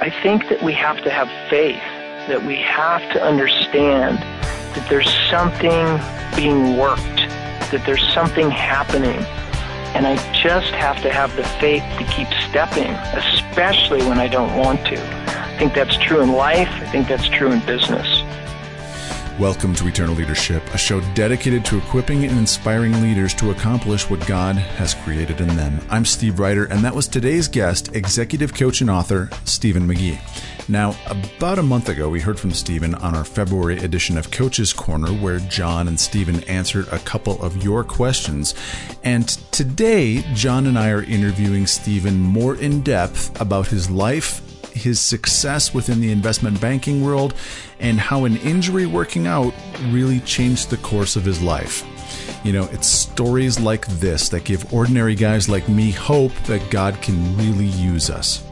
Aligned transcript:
I 0.00 0.10
think 0.22 0.48
that 0.48 0.62
we 0.62 0.72
have 0.74 1.02
to 1.02 1.10
have 1.10 1.28
faith, 1.50 1.82
that 2.28 2.44
we 2.44 2.54
have 2.56 3.00
to 3.14 3.20
understand 3.20 4.18
that 4.18 4.86
there's 4.88 5.12
something 5.28 5.98
being 6.36 6.76
worked, 6.76 7.26
that 7.72 7.82
there's 7.84 8.06
something 8.14 8.48
happening. 8.48 9.18
And 9.96 10.06
I 10.06 10.14
just 10.32 10.70
have 10.70 11.02
to 11.02 11.10
have 11.10 11.34
the 11.34 11.42
faith 11.42 11.82
to 11.98 12.04
keep 12.04 12.28
stepping, 12.48 12.92
especially 13.18 14.00
when 14.06 14.20
I 14.20 14.28
don't 14.28 14.56
want 14.56 14.86
to. 14.86 15.02
I 15.02 15.56
think 15.58 15.74
that's 15.74 15.96
true 15.96 16.20
in 16.20 16.30
life. 16.30 16.70
I 16.70 16.86
think 16.86 17.08
that's 17.08 17.28
true 17.28 17.50
in 17.50 17.58
business. 17.66 18.06
Welcome 19.38 19.72
to 19.76 19.86
Eternal 19.86 20.16
Leadership, 20.16 20.64
a 20.74 20.78
show 20.78 21.00
dedicated 21.14 21.64
to 21.66 21.78
equipping 21.78 22.24
and 22.24 22.36
inspiring 22.36 23.00
leaders 23.00 23.32
to 23.34 23.52
accomplish 23.52 24.10
what 24.10 24.26
God 24.26 24.56
has 24.56 24.94
created 24.94 25.40
in 25.40 25.46
them. 25.54 25.80
I'm 25.88 26.04
Steve 26.04 26.40
Ryder, 26.40 26.64
and 26.64 26.84
that 26.84 26.92
was 26.92 27.06
today's 27.06 27.46
guest, 27.46 27.94
executive 27.94 28.52
coach 28.52 28.80
and 28.80 28.90
author, 28.90 29.30
Stephen 29.44 29.86
McGee. 29.86 30.18
Now, 30.68 30.96
about 31.06 31.60
a 31.60 31.62
month 31.62 31.88
ago, 31.88 32.08
we 32.08 32.20
heard 32.20 32.40
from 32.40 32.50
Stephen 32.50 32.96
on 32.96 33.14
our 33.14 33.22
February 33.22 33.78
edition 33.78 34.18
of 34.18 34.32
Coach's 34.32 34.72
Corner, 34.72 35.12
where 35.12 35.38
John 35.38 35.86
and 35.86 36.00
Stephen 36.00 36.42
answered 36.44 36.88
a 36.88 36.98
couple 36.98 37.40
of 37.40 37.62
your 37.62 37.84
questions. 37.84 38.56
And 39.04 39.28
today, 39.52 40.24
John 40.34 40.66
and 40.66 40.76
I 40.76 40.90
are 40.90 41.04
interviewing 41.04 41.68
Stephen 41.68 42.18
more 42.20 42.56
in 42.56 42.82
depth 42.82 43.40
about 43.40 43.68
his 43.68 43.88
life 43.88 44.42
his 44.72 45.00
success 45.00 45.74
within 45.74 46.00
the 46.00 46.12
investment 46.12 46.60
banking 46.60 47.04
world, 47.04 47.34
and 47.80 47.98
how 47.98 48.24
an 48.24 48.36
injury 48.38 48.86
working 48.86 49.26
out 49.26 49.54
really 49.90 50.20
changed 50.20 50.70
the 50.70 50.76
course 50.78 51.16
of 51.16 51.24
his 51.24 51.42
life. 51.42 51.84
You 52.44 52.52
know, 52.52 52.68
it's 52.72 52.86
stories 52.86 53.58
like 53.58 53.86
this 53.86 54.28
that 54.30 54.44
give 54.44 54.72
ordinary 54.72 55.14
guys 55.14 55.48
like 55.48 55.68
me 55.68 55.90
hope 55.90 56.32
that 56.46 56.70
God 56.70 57.00
can 57.02 57.36
really 57.36 57.66
use 57.66 58.10
us. 58.10 58.44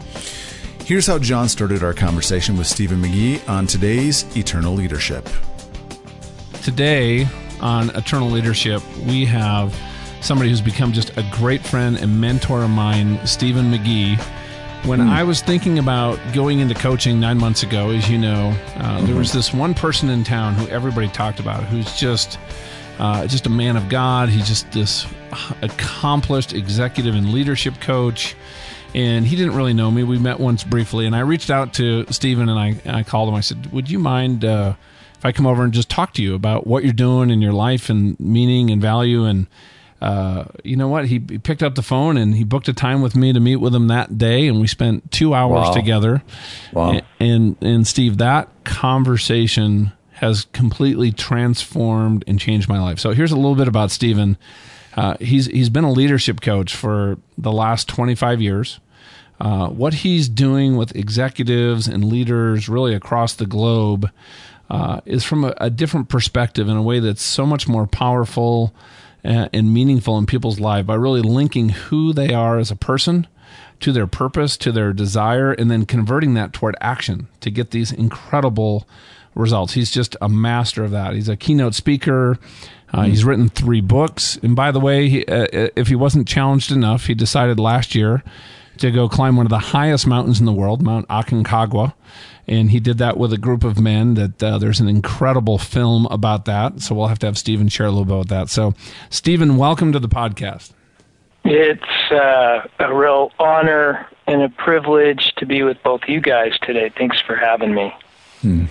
Here's 0.85 1.07
how 1.07 1.19
John 1.19 1.49
started 1.49 1.83
our 1.83 1.95
conversation 1.95 2.57
with 2.57 2.67
Stephen 2.67 3.03
McGee 3.03 3.49
on 3.49 3.67
today's 3.67 4.25
Eternal 4.37 4.75
Leadership. 4.75 5.29
Today 6.63 7.27
on 7.61 7.91
Eternal 7.91 8.31
Leadership, 8.31 8.83
we 9.07 9.25
have 9.25 9.75
somebody 10.21 10.51
who's 10.51 10.61
become 10.61 10.93
just 10.93 11.17
a 11.17 11.29
great 11.33 11.61
friend 11.61 11.97
and 11.97 12.21
mentor 12.21 12.63
of 12.63 12.71
mine, 12.71 13.25
Stephen 13.27 13.73
McGee 13.73 14.17
when 14.85 15.01
mm. 15.01 15.09
I 15.09 15.23
was 15.25 15.41
thinking 15.41 15.79
about 15.79 16.19
going 16.33 16.61
into 16.61 16.75
coaching 16.75 17.19
nine 17.19 17.39
months 17.39 17.63
ago, 17.63 17.91
as 17.91 18.09
you 18.09 18.19
know, 18.19 18.49
uh, 18.49 18.53
mm-hmm. 18.53 19.07
there 19.07 19.17
was 19.17 19.33
this 19.33 19.53
one 19.53 19.75
person 19.75 20.09
in 20.11 20.25
town 20.25 20.55
who 20.55 20.69
everybody 20.69 21.09
talked 21.09 21.41
about, 21.41 21.65
who's 21.65 21.97
just 21.99 22.39
uh, 22.99 23.27
just 23.27 23.47
a 23.47 23.51
man 23.51 23.77
of 23.77 23.89
God. 23.89 24.29
He's 24.29 24.47
just 24.47 24.71
this 24.73 25.07
accomplished 25.63 26.53
executive 26.53 27.15
and 27.15 27.33
leadership 27.33 27.81
coach. 27.81 28.35
And 28.95 29.27
he 29.27 29.37
didn't 29.37 29.55
really 29.55 29.75
know 29.75 29.91
me. 29.91 30.03
We 30.05 30.19
met 30.19 30.41
once 30.41 30.65
briefly, 30.65 31.07
and 31.07 31.15
I 31.15 31.21
reached 31.21 31.51
out 31.51 31.75
to 31.75 32.07
Stephen 32.11 32.49
and 32.49 32.59
I, 32.59 32.99
I 32.99 33.03
called 33.03 33.29
him. 33.29 33.35
I 33.35 33.41
said, 33.41 33.71
"Would 33.73 33.91
you 33.91 33.99
mind 33.99 34.45
uh, 34.45 34.75
if 35.19 35.25
I 35.25 35.33
come 35.33 35.47
over 35.47 35.65
and 35.65 35.73
just 35.73 35.91
talk 35.91 36.15
to 36.15 36.23
you 36.23 36.35
about 36.35 36.67
what 36.67 36.83
you're 36.83 36.95
doing 36.95 37.31
in 37.31 37.43
your 37.43 37.53
life 37.53 37.91
and 37.91 38.19
meaning 38.19 38.71
and 38.71 38.81
value?" 38.81 39.25
And 39.25 39.49
uh, 40.01 40.45
you 40.63 40.77
know 40.77 40.89
what? 40.89 41.07
He, 41.07 41.23
he, 41.29 41.39
picked 41.39 41.63
up 41.63 41.75
the 41.75 41.83
phone 41.83 42.17
and 42.17 42.35
he 42.35 42.45
booked 42.45 42.69
a 42.69 42.75
time 42.75 43.01
with 43.01 43.17
me 43.17 43.33
to 43.33 43.41
meet 43.41 43.57
with 43.57 43.75
him 43.75 43.89
that 43.89 44.19
day, 44.19 44.47
and 44.47 44.61
we 44.61 44.67
spent 44.67 45.11
two 45.11 45.33
hours 45.33 45.69
wow. 45.69 45.73
together. 45.73 46.23
Wow! 46.73 46.91
And, 46.91 47.03
and, 47.19 47.57
and 47.63 47.87
Steve, 47.87 48.19
that 48.19 48.49
conversation 48.65 49.93
has 50.13 50.47
completely 50.53 51.13
transformed 51.13 52.25
and 52.27 52.39
changed 52.39 52.69
my 52.69 52.81
life. 52.81 52.99
So 52.99 53.13
here's 53.13 53.33
a 53.33 53.37
little 53.37 53.55
bit 53.55 53.69
about 53.69 53.91
Stephen. 53.91 54.37
Uh, 54.95 55.17
he's 55.21 55.47
he's 55.47 55.71
been 55.71 55.85
a 55.85 55.93
leadership 55.93 56.41
coach 56.41 56.75
for 56.75 57.19
the 57.37 57.53
last 57.53 57.89
25 57.89 58.41
years. 58.41 58.81
Uh, 59.39 59.69
what 59.69 59.93
he's 59.93 60.29
doing 60.29 60.77
with 60.77 60.97
executives 60.97 61.87
and 61.87 62.05
leaders 62.05 62.69
really 62.69 62.95
across 62.95 63.35
the 63.35 63.45
globe 63.45 64.11
uh, 64.71 65.01
is 65.05 65.25
from 65.25 65.45
a, 65.45 65.55
a, 65.59 65.69
different 65.69 66.09
perspective 66.09 66.69
in 66.69 66.77
a 66.77 66.83
way 66.83 67.01
that's 67.01 67.23
so 67.23 67.45
much 67.45 67.69
more 67.69 67.87
powerful 67.87 68.75
and 69.25 69.73
meaningful 69.73 70.19
in 70.19 70.27
people's 70.27 70.61
life 70.61 70.87
by 70.87 70.95
really 70.95 71.23
linking 71.23 71.71
who 71.71 72.13
they 72.13 72.33
are 72.33 72.59
as 72.59 72.71
a 72.71 72.77
person 72.77 73.27
to 73.81 73.93
their 73.93 74.07
purpose, 74.07 74.57
to 74.57 74.73
their 74.73 74.93
desire, 74.93 75.53
and 75.53 75.71
then 75.71 75.85
converting 75.85 76.35
that 76.35 76.53
toward 76.53 76.77
action 76.81 77.29
to 77.41 77.51
get 77.51 77.71
these 77.71 77.93
incredible 77.93 78.87
results. 79.35 79.75
He's 79.75 79.91
just 79.91 80.17
a 80.21 80.29
master 80.29 80.85
of 80.85 80.91
that. 80.93 81.15
He's 81.15 81.29
a 81.29 81.37
keynote 81.37 81.75
speaker. 81.75 82.39
Uh. 82.93 83.03
He's 83.03 83.25
written 83.25 83.49
three 83.49 83.81
books. 83.81 84.39
And 84.43 84.57
by 84.57 84.71
the 84.71 84.81
way, 84.81 85.09
he, 85.09 85.27
uh, 85.27 85.69
if 85.77 85.89
he 85.89 85.95
wasn't 85.95 86.27
challenged 86.27 86.73
enough, 86.73 87.07
he 87.07 87.15
decided 87.15 87.61
last 87.61 87.95
year 87.95 88.23
to 88.79 88.91
go 88.91 89.09
climb 89.09 89.37
one 89.37 89.47
of 89.47 89.51
the 89.51 89.59
highest 89.59 90.07
mountains 90.07 90.41
in 90.41 90.47
the 90.47 90.53
world, 90.53 90.83
Mount 90.83 91.07
Aconcagua 91.09 91.95
and 92.49 92.71
he 92.71 92.81
did 92.81 92.99
that 92.99 93.17
with 93.17 93.33
a 93.33 93.39
group 93.39 93.65
of 93.65 93.81
men. 93.81 94.15
That 94.15 94.43
uh, 94.43 94.59
there's 94.59 94.81
an 94.81 94.89
incredible 94.89 95.59
film 95.59 96.07
about 96.07 96.45
that. 96.45 96.81
So 96.81 96.95
we'll 96.95 97.09
have 97.09 97.19
to 97.21 97.27
have 97.27 97.39
Stephen 97.39 97.69
share 97.69 97.87
a 97.87 97.91
little 97.91 98.05
bit 98.05 98.15
about 98.15 98.29
that. 98.29 98.49
So, 98.49 98.75
Stephen, 99.11 99.57
welcome 99.57 99.93
to 99.93 99.99
the 99.99 100.09
podcast. 100.09 100.73
It's 101.45 102.11
uh, 102.13 102.67
a 102.81 102.95
real 102.95 103.31
honor 103.39 104.07
and 104.27 104.43
a 104.43 104.49
privilege 104.49 105.33
to 105.37 105.47
be 105.47 105.63
with 105.63 105.77
both 105.85 106.01
you 106.09 106.21
guys 106.21 106.53
today. 106.63 106.91
Thanks 106.97 107.21
for 107.21 107.37
having 107.37 107.75
me. 107.75 107.95
Hmm. 108.41 108.65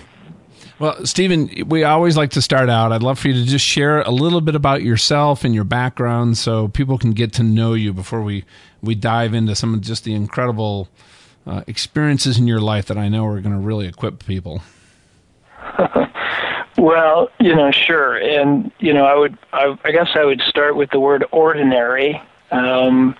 Well, 0.78 1.06
Stephen, 1.06 1.48
we 1.66 1.84
always 1.84 2.18
like 2.18 2.32
to 2.32 2.42
start 2.42 2.68
out. 2.68 2.92
I'd 2.92 3.02
love 3.02 3.18
for 3.18 3.28
you 3.28 3.34
to 3.34 3.44
just 3.44 3.64
share 3.64 4.02
a 4.02 4.10
little 4.10 4.42
bit 4.42 4.54
about 4.54 4.82
yourself 4.82 5.42
and 5.42 5.54
your 5.54 5.64
background 5.64 6.36
so 6.36 6.68
people 6.68 6.98
can 6.98 7.12
get 7.12 7.32
to 7.34 7.42
know 7.42 7.72
you 7.72 7.94
before 7.94 8.20
we, 8.20 8.44
we 8.82 8.94
dive 8.94 9.32
into 9.32 9.54
some 9.54 9.72
of 9.72 9.80
just 9.80 10.04
the 10.04 10.12
incredible 10.12 10.90
uh, 11.46 11.62
experiences 11.66 12.38
in 12.38 12.46
your 12.46 12.60
life 12.60 12.86
that 12.86 12.98
I 12.98 13.08
know 13.08 13.24
are 13.26 13.40
going 13.40 13.54
to 13.54 13.60
really 13.60 13.86
equip 13.86 14.24
people? 14.26 14.62
well, 16.78 17.30
you 17.38 17.54
know, 17.54 17.70
sure, 17.70 18.16
and 18.16 18.70
you 18.78 18.92
know, 18.92 19.04
I 19.04 19.14
would, 19.14 19.38
I, 19.52 19.76
I 19.84 19.92
guess, 19.92 20.10
I 20.14 20.24
would 20.24 20.40
start 20.42 20.76
with 20.76 20.90
the 20.90 21.00
word 21.00 21.24
ordinary, 21.30 22.20
um, 22.50 23.16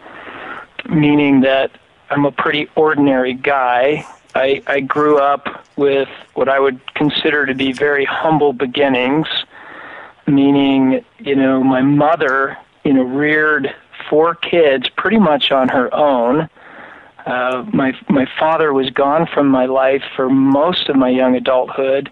meaning 0.88 1.40
that 1.42 1.70
I'm 2.10 2.24
a 2.24 2.32
pretty 2.32 2.68
ordinary 2.76 3.34
guy. 3.34 4.06
I, 4.34 4.62
I 4.66 4.80
grew 4.80 5.18
up 5.18 5.64
with 5.76 6.08
what 6.34 6.48
I 6.48 6.60
would 6.60 6.80
consider 6.94 7.46
to 7.46 7.54
be 7.54 7.72
very 7.72 8.04
humble 8.04 8.52
beginnings, 8.52 9.28
meaning, 10.26 11.04
you 11.18 11.34
know, 11.34 11.64
my 11.64 11.80
mother, 11.80 12.56
you 12.84 12.92
know, 12.92 13.02
reared 13.02 13.74
four 14.10 14.34
kids 14.34 14.88
pretty 14.90 15.18
much 15.18 15.50
on 15.50 15.68
her 15.68 15.92
own 15.94 16.48
uh, 17.26 17.64
my 17.72 17.92
my 18.08 18.26
father 18.38 18.72
was 18.72 18.90
gone 18.90 19.26
from 19.26 19.48
my 19.48 19.66
life 19.66 20.02
for 20.14 20.30
most 20.30 20.88
of 20.88 20.96
my 20.96 21.08
young 21.08 21.34
adulthood, 21.34 22.08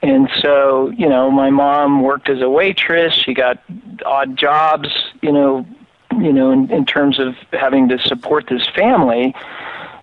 and 0.00 0.30
so 0.40 0.90
you 0.90 1.08
know 1.08 1.30
my 1.30 1.50
mom 1.50 2.02
worked 2.02 2.28
as 2.28 2.40
a 2.40 2.48
waitress. 2.48 3.14
She 3.14 3.34
got 3.34 3.62
odd 4.06 4.36
jobs, 4.36 4.88
you 5.22 5.32
know, 5.32 5.66
you 6.20 6.32
know, 6.32 6.52
in, 6.52 6.70
in 6.70 6.86
terms 6.86 7.18
of 7.18 7.34
having 7.52 7.88
to 7.88 7.98
support 7.98 8.46
this 8.48 8.66
family. 8.68 9.34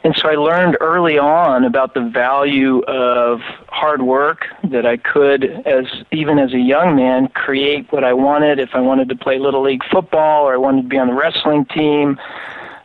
And 0.04 0.16
so 0.16 0.30
I 0.30 0.34
learned 0.34 0.78
early 0.82 1.20
on 1.20 1.64
about 1.64 1.94
the 1.94 2.02
value 2.02 2.82
of 2.86 3.40
hard 3.70 4.02
work 4.02 4.48
that 4.64 4.84
I 4.86 4.98
could 4.98 5.46
as 5.68 5.86
even 6.12 6.40
as 6.40 6.54
a 6.54 6.60
young 6.60 6.96
man 6.96 7.28
create 7.28 7.92
what 7.92 8.04
I 8.04 8.14
wanted 8.14 8.60
if 8.60 8.72
I 8.74 8.82
wanted 8.82 9.10
to 9.10 9.16
play 9.16 9.38
little 9.38 9.62
league 9.62 9.84
football 9.92 10.44
or 10.44 10.54
I 10.54 10.58
wanted 10.58 10.82
to 10.84 10.88
be 10.88 10.98
on 10.98 11.08
the 11.08 11.14
wrestling 11.14 11.66
team 11.66 12.20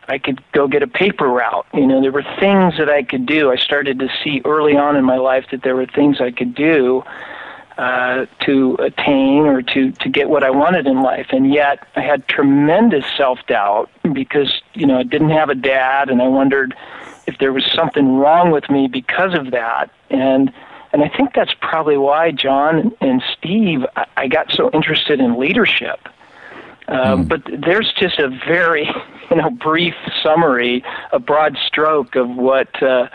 I 0.07 0.17
could 0.17 0.41
go 0.53 0.67
get 0.67 0.83
a 0.83 0.87
paper 0.87 1.27
route. 1.27 1.65
You 1.73 1.85
know, 1.85 2.01
there 2.01 2.11
were 2.11 2.25
things 2.39 2.77
that 2.77 2.89
I 2.89 3.03
could 3.03 3.25
do. 3.25 3.51
I 3.51 3.57
started 3.57 3.99
to 3.99 4.09
see 4.23 4.41
early 4.45 4.75
on 4.75 4.95
in 4.95 5.03
my 5.03 5.17
life 5.17 5.45
that 5.51 5.63
there 5.63 5.75
were 5.75 5.85
things 5.85 6.21
I 6.21 6.31
could 6.31 6.55
do 6.55 7.03
uh, 7.77 8.25
to 8.45 8.75
attain 8.79 9.45
or 9.45 9.61
to 9.61 9.91
to 9.91 10.09
get 10.09 10.29
what 10.29 10.43
I 10.43 10.49
wanted 10.49 10.87
in 10.87 11.01
life. 11.01 11.27
And 11.31 11.53
yet, 11.53 11.85
I 11.95 12.01
had 12.01 12.27
tremendous 12.27 13.05
self 13.17 13.39
doubt 13.47 13.89
because 14.13 14.61
you 14.73 14.87
know 14.87 14.97
I 14.97 15.03
didn't 15.03 15.31
have 15.31 15.49
a 15.49 15.55
dad, 15.55 16.09
and 16.09 16.21
I 16.21 16.27
wondered 16.27 16.75
if 17.27 17.37
there 17.39 17.51
was 17.51 17.65
something 17.75 18.17
wrong 18.17 18.51
with 18.51 18.69
me 18.69 18.87
because 18.87 19.37
of 19.37 19.51
that. 19.51 19.91
And 20.09 20.51
and 20.93 21.03
I 21.03 21.09
think 21.09 21.33
that's 21.33 21.53
probably 21.59 21.97
why 21.97 22.31
John 22.31 22.93
and 23.01 23.21
Steve 23.37 23.85
I, 23.95 24.05
I 24.15 24.27
got 24.27 24.51
so 24.51 24.69
interested 24.71 25.19
in 25.19 25.37
leadership 25.37 26.07
um, 26.87 27.25
mm. 27.25 27.27
But 27.27 27.41
there's 27.61 27.91
just 27.93 28.19
a 28.19 28.29
very, 28.29 28.89
you 29.29 29.37
know, 29.37 29.49
brief 29.49 29.95
summary, 30.23 30.83
a 31.11 31.19
broad 31.19 31.57
stroke 31.65 32.15
of 32.15 32.29
what 32.29 32.81
uh, 32.81 33.07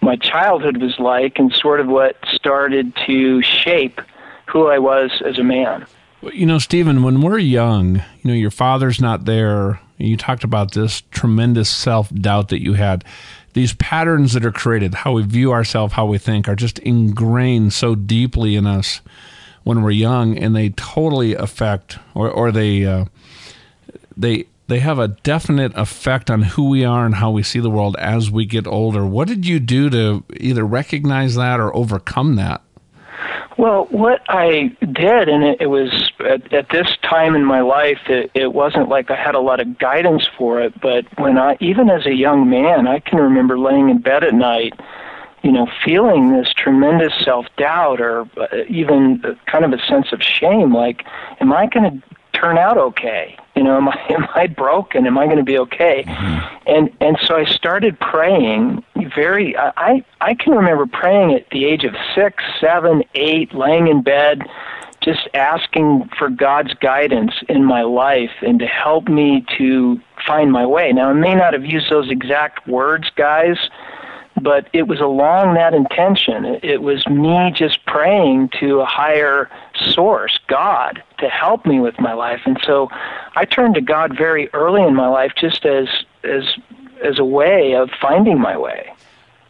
my 0.00 0.16
childhood 0.16 0.78
was 0.78 0.98
like, 0.98 1.38
and 1.38 1.52
sort 1.52 1.80
of 1.80 1.88
what 1.88 2.16
started 2.32 2.94
to 3.06 3.42
shape 3.42 4.00
who 4.46 4.68
I 4.68 4.78
was 4.78 5.22
as 5.24 5.38
a 5.38 5.44
man. 5.44 5.86
Well, 6.22 6.32
You 6.32 6.46
know, 6.46 6.58
Stephen, 6.58 7.02
when 7.02 7.20
we're 7.20 7.38
young, 7.38 7.96
you 7.96 8.02
know, 8.24 8.34
your 8.34 8.50
father's 8.50 9.00
not 9.00 9.24
there. 9.24 9.80
You 9.98 10.16
talked 10.16 10.44
about 10.44 10.72
this 10.72 11.02
tremendous 11.10 11.70
self 11.70 12.12
doubt 12.14 12.48
that 12.48 12.62
you 12.62 12.74
had. 12.74 13.04
These 13.54 13.72
patterns 13.74 14.34
that 14.34 14.44
are 14.44 14.52
created, 14.52 14.92
how 14.94 15.12
we 15.12 15.22
view 15.22 15.50
ourselves, 15.52 15.94
how 15.94 16.04
we 16.04 16.18
think, 16.18 16.46
are 16.46 16.54
just 16.54 16.78
ingrained 16.80 17.72
so 17.72 17.94
deeply 17.94 18.54
in 18.54 18.66
us 18.66 19.00
when 19.64 19.82
we're 19.82 19.90
young, 19.92 20.36
and 20.36 20.54
they 20.54 20.68
totally 20.70 21.34
affect 21.34 21.98
or 22.14 22.30
or 22.30 22.52
they 22.52 22.84
uh, 22.84 23.06
they 24.16 24.46
they 24.68 24.80
have 24.80 24.98
a 24.98 25.08
definite 25.08 25.72
effect 25.76 26.30
on 26.30 26.42
who 26.42 26.68
we 26.68 26.84
are 26.84 27.06
and 27.06 27.16
how 27.16 27.30
we 27.30 27.42
see 27.42 27.60
the 27.60 27.70
world 27.70 27.96
as 27.98 28.30
we 28.30 28.44
get 28.44 28.66
older. 28.66 29.06
What 29.06 29.28
did 29.28 29.46
you 29.46 29.60
do 29.60 29.88
to 29.90 30.24
either 30.38 30.64
recognize 30.64 31.36
that 31.36 31.60
or 31.60 31.74
overcome 31.74 32.36
that? 32.36 32.62
Well, 33.58 33.86
what 33.90 34.20
I 34.28 34.76
did, 34.80 35.28
and 35.28 35.42
it, 35.42 35.62
it 35.62 35.66
was 35.66 36.10
at, 36.20 36.52
at 36.52 36.68
this 36.68 36.88
time 37.02 37.34
in 37.34 37.44
my 37.44 37.62
life, 37.62 38.00
it, 38.06 38.30
it 38.34 38.52
wasn't 38.52 38.90
like 38.90 39.10
I 39.10 39.16
had 39.16 39.34
a 39.34 39.40
lot 39.40 39.60
of 39.60 39.78
guidance 39.78 40.28
for 40.36 40.60
it, 40.60 40.78
but 40.80 41.06
when 41.18 41.38
I, 41.38 41.56
even 41.60 41.88
as 41.88 42.04
a 42.04 42.12
young 42.12 42.50
man, 42.50 42.86
I 42.86 43.00
can 43.00 43.18
remember 43.18 43.58
laying 43.58 43.88
in 43.88 43.98
bed 43.98 44.24
at 44.24 44.34
night, 44.34 44.74
you 45.42 45.52
know, 45.52 45.66
feeling 45.84 46.32
this 46.32 46.52
tremendous 46.54 47.12
self 47.24 47.46
doubt 47.56 48.00
or 48.00 48.28
uh, 48.36 48.46
even 48.68 49.22
kind 49.46 49.64
of 49.64 49.72
a 49.72 49.78
sense 49.86 50.12
of 50.12 50.22
shame 50.22 50.74
like, 50.74 51.04
am 51.40 51.52
I 51.52 51.66
going 51.66 51.90
to 52.02 52.38
turn 52.38 52.58
out 52.58 52.76
okay? 52.76 53.38
You 53.56 53.62
know, 53.62 53.76
am 53.78 53.88
I 53.88 53.98
am 54.10 54.26
I 54.34 54.46
broken? 54.46 55.06
Am 55.06 55.18
I 55.18 55.24
going 55.26 55.38
to 55.38 55.44
be 55.44 55.58
okay? 55.58 56.04
Mm-hmm. 56.06 56.56
And 56.66 56.90
and 57.00 57.18
so 57.22 57.36
I 57.36 57.44
started 57.44 57.98
praying. 57.98 58.84
Very, 59.14 59.56
I 59.56 60.04
I 60.20 60.34
can 60.34 60.52
remember 60.52 60.86
praying 60.86 61.34
at 61.34 61.48
the 61.50 61.64
age 61.64 61.84
of 61.84 61.94
six, 62.14 62.42
seven, 62.60 63.02
eight, 63.14 63.54
laying 63.54 63.86
in 63.86 64.02
bed, 64.02 64.42
just 65.00 65.28
asking 65.34 66.10
for 66.18 66.28
God's 66.28 66.74
guidance 66.74 67.32
in 67.48 67.64
my 67.64 67.82
life 67.82 68.32
and 68.42 68.58
to 68.58 68.66
help 68.66 69.08
me 69.08 69.44
to 69.56 70.00
find 70.26 70.50
my 70.50 70.66
way. 70.66 70.92
Now 70.92 71.10
I 71.10 71.12
may 71.12 71.34
not 71.34 71.52
have 71.52 71.64
used 71.64 71.90
those 71.90 72.10
exact 72.10 72.66
words, 72.66 73.08
guys, 73.14 73.56
but 74.42 74.68
it 74.72 74.88
was 74.88 75.00
along 75.00 75.54
that 75.54 75.72
intention. 75.74 76.44
It 76.62 76.82
was 76.82 77.06
me 77.06 77.52
just 77.54 77.84
praying 77.86 78.50
to 78.60 78.80
a 78.80 78.84
higher 78.84 79.48
source, 79.92 80.38
God, 80.48 81.02
to 81.18 81.28
help 81.28 81.66
me 81.66 81.80
with 81.80 81.98
my 82.00 82.12
life. 82.12 82.40
And 82.44 82.58
so 82.64 82.88
I 83.34 83.44
turned 83.44 83.74
to 83.76 83.80
God 83.80 84.16
very 84.16 84.48
early 84.52 84.82
in 84.82 84.94
my 84.94 85.08
life 85.08 85.32
just 85.38 85.64
as 85.64 85.88
as 86.24 86.44
as 87.04 87.18
a 87.18 87.24
way 87.24 87.74
of 87.74 87.90
finding 88.00 88.40
my 88.40 88.56
way. 88.56 88.92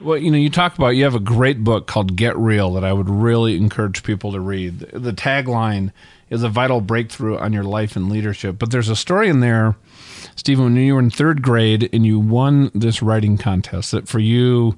Well, 0.01 0.19
you 0.19 0.31
know, 0.31 0.37
you 0.37 0.51
talk 0.51 0.77
about 0.77 0.91
you 0.91 1.05
have 1.05 1.15
a 1.15 1.21
great 1.21 1.65
book 1.65 1.87
called 1.87 2.17
Get 2.17 2.37
Real 2.37 2.73
that 2.75 2.85
I 2.85 2.93
would 2.93 3.09
really 3.09 3.57
encourage 3.57 4.03
people 4.03 4.33
to 4.33 4.41
read. 4.41 4.81
The 4.81 5.13
tagline 5.13 5.93
is 6.29 6.43
a 6.43 6.49
vital 6.49 6.81
breakthrough 6.81 7.39
on 7.39 7.53
your 7.53 7.65
life 7.65 7.97
and 7.97 8.11
leadership. 8.11 8.59
But 8.59 8.73
there's 8.73 8.89
a 8.89 8.97
story 8.97 9.29
in 9.29 9.41
there 9.41 9.77
Stephen, 10.37 10.65
when 10.65 10.77
you 10.77 10.95
were 10.95 11.01
in 11.01 11.11
third 11.11 11.43
grade 11.43 11.89
and 11.93 12.05
you 12.05 12.19
won 12.19 12.71
this 12.75 13.03
writing 13.03 13.39
contest, 13.39 13.91
that 13.93 14.07
for 14.07 14.19
you 14.19 14.77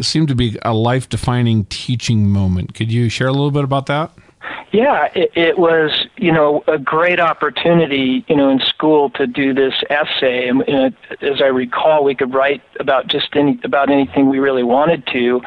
seemed 0.00 0.28
to 0.28 0.34
be 0.34 0.58
a 0.62 0.74
life 0.74 1.08
defining 1.08 1.64
teaching 1.66 2.28
moment. 2.28 2.74
Could 2.74 2.92
you 2.92 3.08
share 3.08 3.28
a 3.28 3.32
little 3.32 3.50
bit 3.50 3.64
about 3.64 3.86
that? 3.86 4.12
Yeah, 4.72 5.08
it, 5.14 5.30
it, 5.34 5.58
was, 5.58 6.06
you 6.16 6.32
know, 6.32 6.64
a 6.66 6.78
great 6.78 7.20
opportunity, 7.20 8.24
you 8.28 8.36
know, 8.36 8.50
in 8.50 8.60
school 8.60 9.10
to 9.10 9.26
do 9.26 9.54
this 9.54 9.74
essay. 9.88 10.48
And 10.48 10.62
uh, 10.68 10.90
as 11.20 11.40
I 11.40 11.46
recall, 11.46 12.04
we 12.04 12.14
could 12.14 12.34
write 12.34 12.62
about 12.80 13.06
just 13.06 13.28
any 13.34 13.60
about 13.62 13.90
anything 13.90 14.28
we 14.28 14.38
really 14.38 14.64
wanted 14.64 15.06
to. 15.08 15.40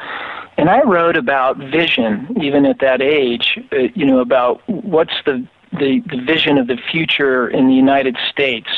And 0.58 0.70
I 0.70 0.82
wrote 0.82 1.18
about 1.18 1.58
vision, 1.58 2.36
even 2.42 2.66
at 2.66 2.80
that 2.80 3.02
age, 3.02 3.60
uh, 3.72 3.90
you 3.94 4.06
know, 4.06 4.20
about 4.20 4.68
what's 4.68 5.14
the, 5.26 5.46
the 5.74 6.02
the 6.10 6.24
vision 6.26 6.58
of 6.58 6.68
the 6.68 6.78
future 6.78 7.50
in 7.50 7.68
the 7.68 7.76
United 7.76 8.18
States 8.32 8.70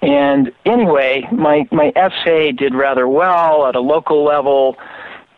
and 0.00 0.52
anyway, 0.64 1.26
my 1.32 1.66
my 1.72 1.92
essay 1.96 2.52
did 2.52 2.74
rather 2.74 3.08
well 3.08 3.66
at 3.66 3.74
a 3.74 3.80
local 3.80 4.24
level. 4.24 4.76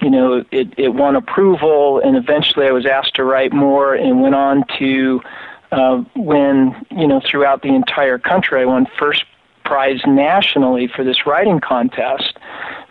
You 0.01 0.11
know, 0.11 0.45
it 0.51 0.73
it 0.79 0.95
won 0.95 1.17
approval, 1.17 2.01
and 2.01 2.17
eventually 2.17 2.67
I 2.67 2.73
was 2.73 2.87
asked 2.87 3.15
to 3.17 3.25
write 3.25 3.53
more, 3.53 3.95
and 3.95 4.23
went 4.23 4.35
on 4.35 4.65
to 4.79 5.21
uh, 5.73 6.03
win. 6.17 6.75
You 6.91 7.07
know, 7.07 7.21
throughout 7.25 7.63
the 7.63 7.75
entire 7.75 8.19
country, 8.19 8.63
I 8.63 8.65
won 8.65 8.87
first 8.99 9.25
prize 9.65 10.01
nationally 10.07 10.89
for 10.89 11.05
this 11.05 11.27
writing 11.27 11.61
contest. 11.61 12.39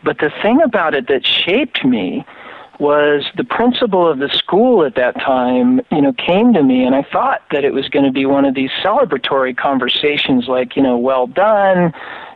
But 0.04 0.20
the 0.20 0.32
thing 0.42 0.62
about 0.62 0.94
it 0.94 1.08
that 1.08 1.26
shaped 1.26 1.84
me 1.84 2.26
was 2.80 3.26
the 3.36 3.44
principal 3.44 4.10
of 4.10 4.20
the 4.20 4.30
school 4.30 4.86
at 4.86 4.96
that 4.96 5.16
time, 5.16 5.82
you 5.92 6.02
know, 6.02 6.14
came 6.14 6.54
to 6.54 6.64
me 6.64 6.86
and 6.86 6.96
I 6.96 7.04
thought 7.04 7.42
that 7.52 7.66
it 7.66 7.74
was 7.74 7.90
going 7.90 8.06
to 8.06 8.12
be 8.12 8.26
one 8.26 8.46
of 8.46 8.56
these 8.56 8.72
celebratory 8.82 9.56
conversations 9.56 10.48
like, 10.48 10.78
you 10.78 10.82
know, 10.82 10.98
well 10.98 11.28
done, 11.28 11.94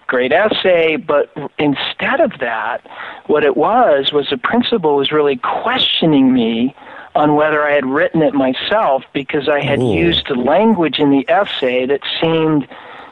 great 0.08 0.32
essay, 0.32 0.96
but 0.96 1.32
instead 1.58 2.20
of 2.20 2.32
that, 2.40 2.86
what 3.28 3.44
it 3.44 3.58
was 3.58 4.12
was 4.12 4.30
the 4.30 4.38
principal 4.38 4.96
was 4.96 5.12
really 5.12 5.38
questioning 5.38 6.34
me 6.34 6.76
on 7.16 7.36
whether 7.36 7.64
I 7.64 7.74
had 7.74 7.86
written 7.86 8.22
it 8.22 8.34
myself 8.34 9.04
because 9.14 9.48
I 9.48 9.62
had 9.62 9.80
Ooh. 9.80 9.94
used 9.94 10.28
the 10.28 10.36
language 10.36 11.00
in 11.00 11.12
the 11.12 11.30
essay 11.30 11.86
that 11.86 12.02
seemed, 12.20 12.68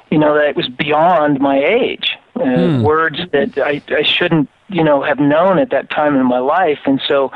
you 0.10 0.18
know, 0.18 0.34
that 0.36 0.50
it 0.50 0.56
was 0.56 0.68
beyond 0.68 1.40
my 1.40 1.58
age. 1.58 2.18
Uh, 2.36 2.44
hmm. 2.44 2.82
Words 2.82 3.20
that 3.32 3.58
I, 3.58 3.82
I 3.90 4.04
shouldn't 4.04 4.50
you 4.72 4.84
know, 4.84 5.04
have 5.04 5.20
known 5.20 5.60
at 5.60 5.70
that 5.72 5.90
time 5.90 6.16
in 6.16 6.26
my 6.26 6.40
life. 6.40 6.80
And 6.86 7.02
so 7.08 7.32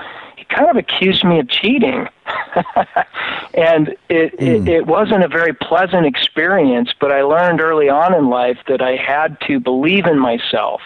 kind 0.50 0.70
of 0.70 0.78
accused 0.78 1.24
me 1.24 1.40
of 1.40 1.50
cheating. 1.50 2.08
and 3.54 3.90
it, 4.10 4.38
mm. 4.38 4.42
it, 4.42 4.62
hmm. 4.62 4.68
it 4.68 4.88
wasn't 4.88 5.24
a 5.24 5.28
very 5.28 5.54
pleasant 5.54 6.06
experience, 6.06 6.90
but 7.00 7.12
I 7.12 7.22
learned 7.22 7.62
early 7.62 7.90
on 7.90 8.14
in 8.14 8.30
life 8.30 8.58
that 8.68 8.82
I 8.82 8.96
had 8.96 9.38
to 9.48 9.60
believe 9.60 10.06
in 10.06 10.20
myself 10.20 10.82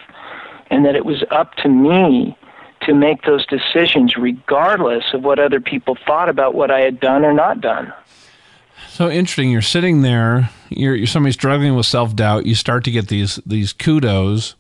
and 0.69 0.85
that 0.85 0.95
it 0.95 1.05
was 1.05 1.23
up 1.31 1.55
to 1.55 1.69
me 1.69 2.37
to 2.81 2.93
make 2.93 3.23
those 3.23 3.45
decisions 3.45 4.15
regardless 4.15 5.03
of 5.13 5.23
what 5.23 5.39
other 5.39 5.59
people 5.59 5.97
thought 6.05 6.29
about 6.29 6.55
what 6.55 6.71
I 6.71 6.79
had 6.81 6.99
done 6.99 7.25
or 7.25 7.33
not 7.33 7.61
done. 7.61 7.93
So 8.87 9.09
interesting. 9.09 9.51
You're 9.51 9.61
sitting 9.61 10.01
there. 10.01 10.49
You're, 10.69 10.95
you're 10.95 11.07
somebody 11.07 11.33
struggling 11.33 11.75
with 11.75 11.85
self 11.85 12.15
doubt. 12.15 12.45
You 12.45 12.55
start 12.55 12.83
to 12.85 12.91
get 12.91 13.07
these 13.07 13.37
these 13.45 13.73
kudos, 13.73 14.55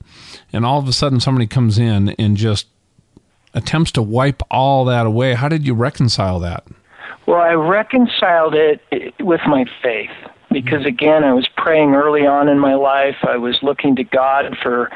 and 0.51 0.65
all 0.65 0.79
of 0.79 0.87
a 0.87 0.93
sudden 0.93 1.19
somebody 1.19 1.47
comes 1.47 1.77
in 1.77 2.09
and 2.09 2.35
just 2.35 2.67
attempts 3.53 3.91
to 3.93 4.01
wipe 4.01 4.41
all 4.51 4.85
that 4.85 5.05
away. 5.05 5.33
How 5.33 5.49
did 5.49 5.65
you 5.65 5.73
reconcile 5.73 6.39
that? 6.39 6.63
Well, 7.25 7.41
I 7.41 7.53
reconciled 7.53 8.55
it 8.55 8.81
with 9.19 9.41
my 9.47 9.65
faith 9.83 10.09
because 10.51 10.79
mm-hmm. 10.79 10.87
again, 10.87 11.23
I 11.23 11.33
was 11.33 11.47
praying 11.57 11.93
early 11.93 12.25
on 12.25 12.49
in 12.49 12.59
my 12.59 12.75
life. 12.75 13.17
I 13.23 13.37
was 13.37 13.61
looking 13.61 13.95
to 13.97 14.03
God 14.03 14.57
for 14.61 14.91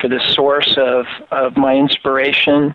for 0.00 0.08
the 0.08 0.20
source 0.34 0.76
of 0.76 1.06
of 1.30 1.56
my 1.56 1.74
inspiration. 1.74 2.74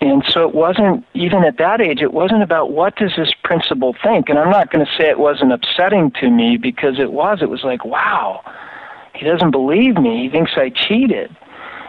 And 0.00 0.22
so 0.28 0.46
it 0.46 0.54
wasn't 0.54 1.06
even 1.14 1.42
at 1.42 1.56
that 1.56 1.80
age 1.80 2.02
it 2.02 2.12
wasn't 2.12 2.42
about 2.42 2.70
what 2.70 2.96
does 2.96 3.12
this 3.16 3.32
principal 3.42 3.96
think? 4.02 4.28
And 4.28 4.38
I'm 4.38 4.50
not 4.50 4.70
going 4.70 4.84
to 4.84 4.92
say 4.92 5.08
it 5.08 5.18
wasn't 5.18 5.52
upsetting 5.52 6.10
to 6.20 6.28
me 6.30 6.58
because 6.58 6.98
it 6.98 7.12
was. 7.12 7.40
It 7.40 7.48
was 7.48 7.64
like, 7.64 7.84
wow 7.84 8.42
he 9.16 9.24
doesn't 9.24 9.50
believe 9.50 9.96
me. 9.96 10.24
He 10.24 10.30
thinks 10.30 10.52
I 10.56 10.70
cheated. 10.70 11.34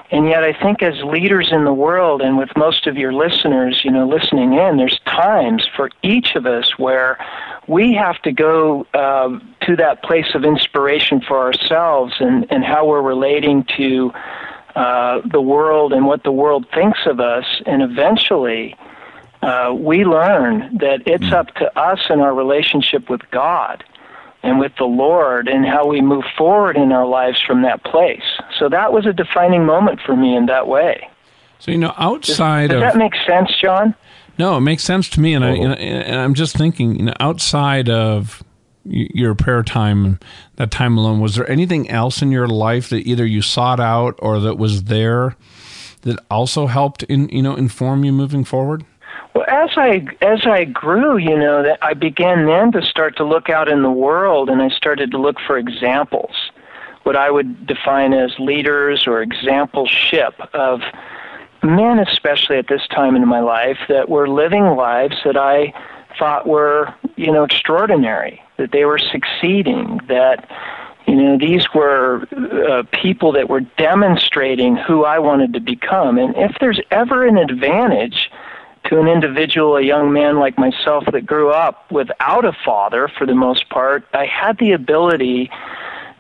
And 0.10 0.28
yet, 0.28 0.44
I 0.44 0.54
think 0.54 0.82
as 0.82 1.04
leaders 1.04 1.50
in 1.52 1.66
the 1.66 1.74
world, 1.74 2.22
and 2.22 2.38
with 2.38 2.50
most 2.56 2.88
of 2.88 2.96
your 2.96 3.12
listeners, 3.12 3.82
you 3.84 3.92
know, 3.92 4.08
listening 4.08 4.54
in, 4.54 4.78
there's 4.78 5.00
times 5.06 5.68
for 5.76 5.90
each 6.02 6.36
of 6.36 6.46
us 6.46 6.80
where 6.80 7.18
we 7.68 7.94
have 7.94 8.22
to 8.22 8.32
go 8.32 8.88
uh, 8.94 9.38
to 9.62 9.76
that 9.76 10.04
place 10.04 10.34
of 10.34 10.46
inspiration 10.46 11.20
for 11.20 11.38
ourselves 11.40 12.14
and, 12.22 12.50
and 12.50 12.64
how 12.64 12.88
we're 12.88 13.02
relating 13.02 13.66
to 13.76 14.14
uh, 14.76 15.22
the 15.30 15.42
world 15.42 15.92
and 15.92 16.06
what 16.06 16.24
the 16.24 16.32
world 16.32 16.66
thinks 16.74 17.00
of 17.06 17.20
us. 17.20 17.46
And 17.66 17.82
eventually, 17.82 18.78
uh, 19.42 19.76
we 19.78 20.06
learn 20.06 20.78
that 20.78 21.02
it's 21.06 21.34
up 21.34 21.48
to 21.56 21.78
us 21.78 22.00
and 22.10 22.22
our 22.22 22.34
relationship 22.34 23.10
with 23.10 23.30
God 23.32 23.84
and 24.42 24.58
with 24.58 24.72
the 24.78 24.86
Lord 24.86 25.50
and 25.50 25.66
how 25.66 25.86
we 25.88 26.00
move 26.00 26.24
forward 26.38 26.78
in 26.78 26.94
our 26.94 27.06
lives 27.06 27.42
from 27.42 27.64
that 27.64 27.84
place. 27.84 28.37
So 28.58 28.70
that 28.70 28.92
was 28.92 29.06
a 29.06 29.14
defining 29.14 29.66
moment 29.66 30.00
for 30.06 30.16
me 30.16 30.36
in 30.36 30.48
that 30.48 30.68
way. 30.68 31.10
So 31.60 31.72
you 31.72 31.78
know, 31.78 31.94
outside 31.98 32.70
does, 32.70 32.82
does 32.82 32.88
of, 32.88 32.94
that 32.94 32.98
make 32.98 33.14
sense, 33.26 33.52
John? 33.60 33.96
No, 34.38 34.58
it 34.58 34.62
makes 34.62 34.84
sense 34.84 35.10
to 35.10 35.20
me, 35.20 35.34
and 35.34 35.44
I 35.44 35.56
and 35.56 36.20
I'm 36.20 36.36
just 36.36 36.56
thinking, 36.56 36.96
you 36.98 37.06
know, 37.06 37.14
outside 37.20 37.90
of 37.90 38.44
your 38.84 39.36
prayer 39.36 39.64
time, 39.64 40.20
that 40.56 40.72
time 40.72 40.98
alone, 40.98 41.20
was 41.20 41.36
there 41.36 41.50
anything 41.50 41.90
else 41.90 42.22
in 42.22 42.32
your 42.32 42.48
life 42.48 42.90
that 42.90 43.08
either 43.08 43.26
you 43.26 43.42
sought 43.42 43.80
out 43.80 44.16
or 44.20 44.40
that 44.40 44.58
was 44.58 44.84
there 44.84 45.36
that 46.02 46.20
also 46.30 46.68
helped 46.68 47.04
in 47.04 47.28
you 47.30 47.42
know 47.42 47.56
inform 47.56 48.04
you 48.04 48.12
moving 48.12 48.44
forward? 48.44 48.86
Well, 49.34 49.46
as 49.48 49.72
I 49.76 50.08
as 50.22 50.46
I 50.46 50.66
grew, 50.66 51.18
you 51.18 51.38
know, 51.38 51.64
that 51.64 51.80
I 51.82 51.94
began 51.94 52.46
then 52.46 52.72
to 52.74 52.82
start 52.82 53.18
to 53.18 53.24
look 53.24 53.50
out 53.50 53.68
in 53.68 53.82
the 53.82 53.92
world, 53.92 54.50
and 54.50 54.62
I 54.62 54.70
started 54.70 55.12
to 55.12 55.18
look 55.18 55.38
for 55.46 55.58
examples, 55.58 56.32
what 57.08 57.16
I 57.16 57.32
would 57.32 57.66
define 57.66 58.14
as 58.14 58.38
leaders 58.38 59.08
or 59.08 59.26
exampleship 59.26 60.34
of 60.54 60.82
men, 61.64 62.00
especially 62.00 62.58
at 62.58 62.68
this 62.68 62.86
time 62.90 63.16
in 63.16 63.26
my 63.26 63.40
life, 63.40 63.78
that 63.88 64.10
were 64.10 64.28
living 64.28 64.66
lives 64.76 65.16
that 65.24 65.38
I 65.38 65.74
thought 66.20 66.46
were, 66.46 66.94
you 67.16 67.32
know, 67.32 67.46
extraordinary, 67.46 68.44
that 68.58 68.74
they 68.74 68.84
were 68.84 69.00
succeeding, 69.00 70.02
that 70.10 70.52
you 71.08 71.16
know, 71.16 71.38
these 71.38 71.66
were 71.74 72.28
uh, 72.70 72.84
people 72.92 73.32
that 73.32 73.48
were 73.48 73.62
demonstrating 73.62 74.76
who 74.76 75.06
I 75.06 75.20
wanted 75.20 75.54
to 75.54 75.62
become. 75.62 76.18
And 76.18 76.36
if 76.36 76.58
there's 76.60 76.82
ever 76.92 77.26
an 77.26 77.38
advantage 77.38 78.30
to 78.88 79.00
an 79.00 79.08
individual, 79.08 79.78
a 79.78 79.82
young 79.82 80.12
man 80.12 80.40
like 80.40 80.58
myself 80.58 81.06
that 81.14 81.26
grew 81.26 81.52
up 81.52 81.90
without 81.90 82.44
a 82.44 82.52
father 82.66 83.08
for 83.08 83.26
the 83.26 83.34
most 83.34 83.70
part, 83.70 84.04
I 84.14 84.26
had 84.26 84.58
the 84.58 84.74
ability 84.74 85.50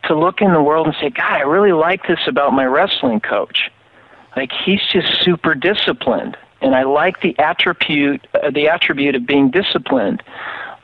to 0.03 0.17
look 0.17 0.41
in 0.41 0.53
the 0.53 0.61
world 0.61 0.87
and 0.87 0.95
say, 1.01 1.09
God, 1.09 1.31
I 1.31 1.41
really 1.41 1.73
like 1.73 2.07
this 2.07 2.19
about 2.27 2.53
my 2.53 2.65
wrestling 2.65 3.19
coach. 3.19 3.71
Like 4.35 4.51
he's 4.51 4.81
just 4.91 5.23
super 5.23 5.55
disciplined, 5.55 6.37
and 6.61 6.75
I 6.75 6.83
like 6.83 7.21
the 7.21 7.37
attribute 7.39 8.25
uh, 8.35 8.51
the 8.51 8.69
attribute 8.69 9.15
of 9.15 9.25
being 9.25 9.49
disciplined. 9.49 10.21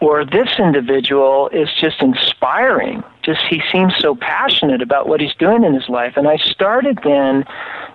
Or 0.02 0.26
this 0.26 0.50
individual 0.60 1.50
is 1.50 1.70
just 1.80 2.02
inspiring. 2.02 3.04
Just 3.22 3.42
he 3.50 3.62
seems 3.72 3.94
so 4.00 4.16
passionate 4.16 4.82
about 4.82 5.08
what 5.08 5.22
he's 5.22 5.36
doing 5.36 5.64
in 5.64 5.74
his 5.74 5.88
life, 5.88 6.18
and 6.18 6.28
I 6.28 6.38
started 6.38 7.00
then 7.04 7.46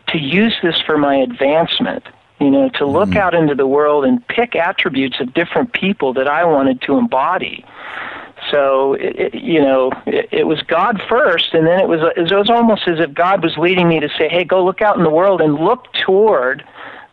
to 0.09 0.19
use 0.19 0.55
this 0.63 0.81
for 0.81 0.97
my 0.97 1.17
advancement. 1.17 2.05
You 2.41 2.51
know, 2.51 2.69
to 2.75 2.87
look 2.87 3.09
mm-hmm. 3.09 3.19
out 3.19 3.35
into 3.35 3.57
the 3.57 3.67
world 3.67 4.05
and 4.05 4.27
pick 4.29 4.55
attributes 4.55 5.19
of 5.19 5.35
different 5.35 5.73
people 5.73 6.13
that 6.15 6.29
I 6.29 6.45
wanted 6.45 6.81
to 6.83 6.97
embody. 6.97 7.65
So, 8.51 8.95
it, 8.95 9.17
it, 9.17 9.35
you 9.35 9.61
know, 9.61 9.93
it, 10.07 10.29
it 10.33 10.45
was 10.45 10.63
God 10.63 11.03
first, 11.09 11.55
and 11.55 11.67
then 11.67 11.81
it 11.81 11.89
was, 11.89 12.01
it 12.17 12.35
was 12.35 12.51
almost 12.51 12.89
as 12.89 13.01
if 13.01 13.13
God 13.15 13.43
was 13.43 13.57
leading 13.59 13.89
me 13.89 14.01
to 14.01 14.09
say, 14.17 14.29
hey, 14.29 14.45
go 14.45 14.65
look 14.65 14.81
out 14.81 14.97
in 14.97 15.05
the 15.05 15.11
world 15.11 15.41
and 15.41 15.55
look 15.55 15.93
toward 16.05 16.65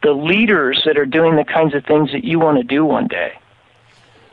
the 0.03 0.11
leaders 0.11 0.83
that 0.85 0.97
are 0.97 1.05
doing 1.05 1.35
the 1.35 1.43
kinds 1.43 1.73
of 1.73 1.83
things 1.85 2.11
that 2.11 2.23
you 2.23 2.39
want 2.39 2.57
to 2.57 2.63
do 2.63 2.85
one 2.85 3.07
day. 3.07 3.33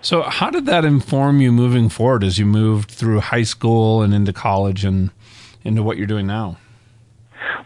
So, 0.02 0.22
how 0.22 0.50
did 0.50 0.66
that 0.66 0.84
inform 0.84 1.40
you 1.40 1.52
moving 1.52 1.88
forward 1.88 2.24
as 2.24 2.36
you 2.36 2.44
moved 2.44 2.90
through 2.90 3.20
high 3.20 3.44
school 3.44 4.02
and 4.02 4.12
into 4.12 4.32
college 4.32 4.84
and 4.84 5.10
into 5.62 5.82
what 5.82 5.96
you're 5.96 6.08
doing 6.08 6.26
now? 6.26 6.58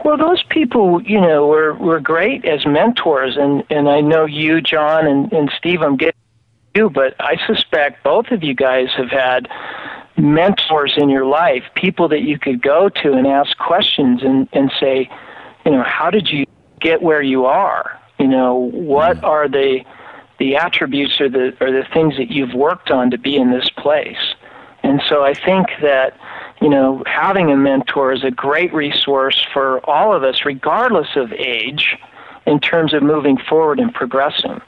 Well, 0.05 0.19
those 0.19 0.43
people, 0.45 1.03
you 1.03 1.21
know, 1.21 1.47
were 1.47 1.75
were 1.75 1.99
great 1.99 2.45
as 2.45 2.67
mentors, 2.67 3.37
and 3.37 3.65
and 3.71 3.89
I 3.89 4.03
know 4.03 4.27
you, 4.27 4.61
John, 4.61 5.07
and 5.07 5.33
and 5.33 5.51
Steve. 5.57 5.83
I'm 5.83 5.97
getting 5.97 6.21
you, 6.77 6.91
but 6.91 7.15
I 7.21 7.37
suspect 7.47 8.05
both 8.05 8.31
of 8.31 8.45
you 8.45 8.55
guys 8.55 8.89
have 8.97 9.11
had 9.11 9.49
mentors 10.17 10.95
in 10.97 11.09
your 11.09 11.27
life, 11.27 11.65
people 11.75 12.09
that 12.09 12.23
you 12.23 12.39
could 12.39 12.63
go 12.63 12.89
to 12.89 13.13
and 13.13 13.27
ask 13.27 13.57
questions 13.59 14.23
and 14.23 14.49
and 14.53 14.71
say, 14.79 15.11
you 15.65 15.73
know, 15.73 15.83
how 15.83 16.11
did 16.11 16.29
you 16.29 16.47
get 16.81 17.03
where 17.03 17.23
you 17.23 17.47
are? 17.47 18.01
You 18.19 18.29
know, 18.29 18.55
what 18.55 19.19
mm. 19.19 19.25
are 19.25 19.49
the 19.49 19.85
the 20.39 20.57
attributes 20.57 21.21
or 21.21 21.29
the 21.29 21.57
or 21.61 21.71
the 21.71 21.87
things 21.93 22.17
that 22.17 22.31
you've 22.31 22.55
worked 22.55 22.91
on 22.91 23.11
to 23.11 23.19
be 23.19 23.37
in 23.37 23.51
this 23.51 23.69
place? 23.71 24.35
And 24.83 25.03
so 25.09 25.25
I 25.25 25.35
think 25.35 25.67
that 25.83 26.19
you 26.61 26.71
know, 26.71 27.03
having 27.07 27.51
a 27.51 27.57
mentor 27.57 28.13
is 28.13 28.25
a 28.25 28.31
great 28.31 28.73
resource 28.73 29.45
for 29.53 29.85
all 29.89 30.15
of 30.15 30.25
us, 30.25 30.45
regardless 30.45 31.09
of 31.17 31.33
age, 31.33 31.97
in 32.47 32.61
terms 32.61 32.95
of 32.95 33.03
moving 33.03 33.37
forward 33.37 33.79
and 33.79 33.93
progressing. 33.93 34.61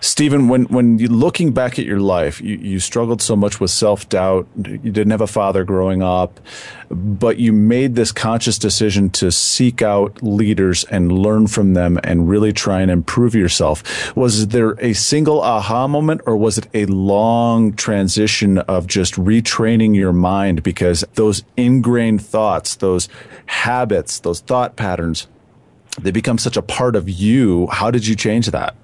Stephen, 0.00 0.48
when 0.48 0.64
when 0.64 0.98
you 0.98 1.08
looking 1.08 1.52
back 1.52 1.78
at 1.78 1.84
your 1.84 2.00
life, 2.00 2.40
you, 2.40 2.56
you 2.56 2.80
struggled 2.80 3.22
so 3.22 3.36
much 3.36 3.60
with 3.60 3.70
self 3.70 4.08
doubt. 4.08 4.46
You 4.56 4.78
didn't 4.78 5.10
have 5.10 5.20
a 5.20 5.26
father 5.26 5.64
growing 5.64 6.02
up, 6.02 6.40
but 6.90 7.38
you 7.38 7.52
made 7.52 7.94
this 7.94 8.12
conscious 8.12 8.58
decision 8.58 9.10
to 9.10 9.30
seek 9.30 9.82
out 9.82 10.22
leaders 10.22 10.84
and 10.84 11.12
learn 11.12 11.46
from 11.46 11.74
them 11.74 11.98
and 12.02 12.28
really 12.28 12.52
try 12.52 12.80
and 12.80 12.90
improve 12.90 13.34
yourself. 13.34 14.14
Was 14.16 14.48
there 14.48 14.72
a 14.80 14.92
single 14.92 15.40
aha 15.40 15.86
moment, 15.86 16.22
or 16.26 16.36
was 16.36 16.58
it 16.58 16.66
a 16.74 16.86
long 16.86 17.74
transition 17.74 18.58
of 18.58 18.86
just 18.86 19.14
retraining 19.14 19.94
your 19.94 20.12
mind 20.12 20.62
because 20.62 21.04
those 21.14 21.44
ingrained 21.56 22.22
thoughts, 22.22 22.76
those 22.76 23.08
habits, 23.46 24.18
those 24.20 24.40
thought 24.40 24.76
patterns, 24.76 25.28
they 26.00 26.10
become 26.10 26.38
such 26.38 26.56
a 26.56 26.62
part 26.62 26.96
of 26.96 27.08
you? 27.08 27.68
How 27.68 27.90
did 27.90 28.06
you 28.06 28.16
change 28.16 28.48
that? 28.48 28.74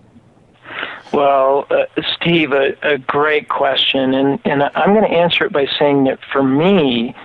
Well, 1.12 1.66
uh, 1.70 1.86
Steve, 2.16 2.52
a, 2.52 2.76
a 2.82 2.98
great 2.98 3.48
question, 3.48 4.14
and, 4.14 4.38
and 4.44 4.62
I'm 4.62 4.94
going 4.94 5.08
to 5.10 5.16
answer 5.16 5.44
it 5.44 5.52
by 5.52 5.66
saying 5.78 6.04
that 6.04 6.20
for 6.32 6.42
me, 6.42 7.16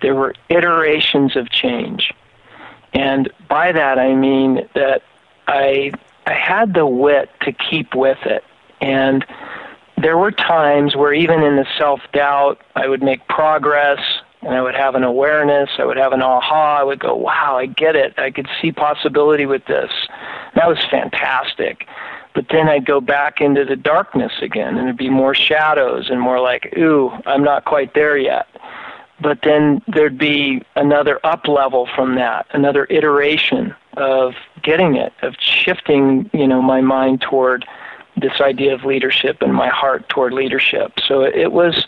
there 0.00 0.14
were 0.14 0.34
iterations 0.48 1.36
of 1.36 1.50
change. 1.50 2.12
And 2.92 3.30
by 3.48 3.72
that 3.72 3.98
I 3.98 4.14
mean 4.14 4.68
that 4.74 5.02
I 5.46 5.92
I 6.26 6.32
had 6.32 6.74
the 6.74 6.86
wit 6.86 7.30
to 7.42 7.52
keep 7.52 7.94
with 7.94 8.18
it. 8.24 8.44
And 8.80 9.24
there 9.96 10.18
were 10.18 10.30
times 10.30 10.94
where 10.94 11.12
even 11.12 11.42
in 11.42 11.56
the 11.56 11.66
self-doubt, 11.78 12.60
I 12.76 12.86
would 12.86 13.02
make 13.02 13.26
progress 13.28 14.00
and 14.42 14.54
I 14.54 14.62
would 14.62 14.74
have 14.74 14.94
an 14.94 15.04
awareness, 15.04 15.70
I 15.78 15.84
would 15.84 15.96
have 15.96 16.12
an 16.12 16.22
aha, 16.22 16.78
I 16.80 16.84
would 16.84 17.00
go, 17.00 17.14
"Wow, 17.16 17.58
I 17.58 17.66
get 17.66 17.96
it. 17.96 18.14
I 18.18 18.30
could 18.30 18.48
see 18.62 18.70
possibility 18.70 19.46
with 19.46 19.64
this." 19.64 19.90
That 20.54 20.68
was 20.68 20.78
fantastic 20.90 21.88
but 22.34 22.46
then 22.50 22.68
I'd 22.68 22.86
go 22.86 23.00
back 23.00 23.40
into 23.40 23.64
the 23.64 23.76
darkness 23.76 24.32
again, 24.40 24.76
and 24.76 24.88
it'd 24.88 24.96
be 24.96 25.10
more 25.10 25.34
shadows 25.34 26.10
and 26.10 26.20
more 26.20 26.40
like, 26.40 26.72
ooh, 26.76 27.10
I'm 27.26 27.42
not 27.42 27.64
quite 27.64 27.94
there 27.94 28.16
yet. 28.16 28.46
But 29.20 29.40
then 29.42 29.82
there'd 29.88 30.18
be 30.18 30.62
another 30.76 31.18
up 31.24 31.48
level 31.48 31.88
from 31.94 32.14
that, 32.14 32.46
another 32.52 32.86
iteration 32.88 33.74
of 33.96 34.34
getting 34.62 34.94
it, 34.94 35.12
of 35.22 35.34
shifting, 35.40 36.30
you 36.32 36.46
know, 36.46 36.62
my 36.62 36.80
mind 36.80 37.20
toward 37.20 37.66
this 38.16 38.40
idea 38.40 38.74
of 38.74 38.84
leadership 38.84 39.42
and 39.42 39.52
my 39.52 39.68
heart 39.68 40.08
toward 40.08 40.32
leadership. 40.32 40.92
So 41.06 41.22
it 41.22 41.52
was 41.52 41.86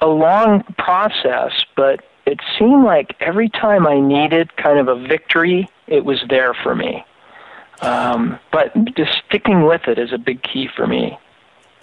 a 0.00 0.06
long 0.06 0.62
process, 0.78 1.52
but 1.76 2.04
it 2.26 2.40
seemed 2.58 2.84
like 2.84 3.16
every 3.20 3.48
time 3.48 3.86
I 3.86 4.00
needed 4.00 4.56
kind 4.56 4.78
of 4.78 4.88
a 4.88 4.96
victory, 5.06 5.68
it 5.86 6.04
was 6.04 6.22
there 6.28 6.54
for 6.54 6.74
me. 6.74 7.04
Um, 7.80 8.38
but 8.52 8.72
just 8.96 9.12
sticking 9.28 9.66
with 9.66 9.82
it 9.86 9.98
is 9.98 10.12
a 10.12 10.18
big 10.18 10.42
key 10.42 10.68
for 10.74 10.86
me. 10.86 11.18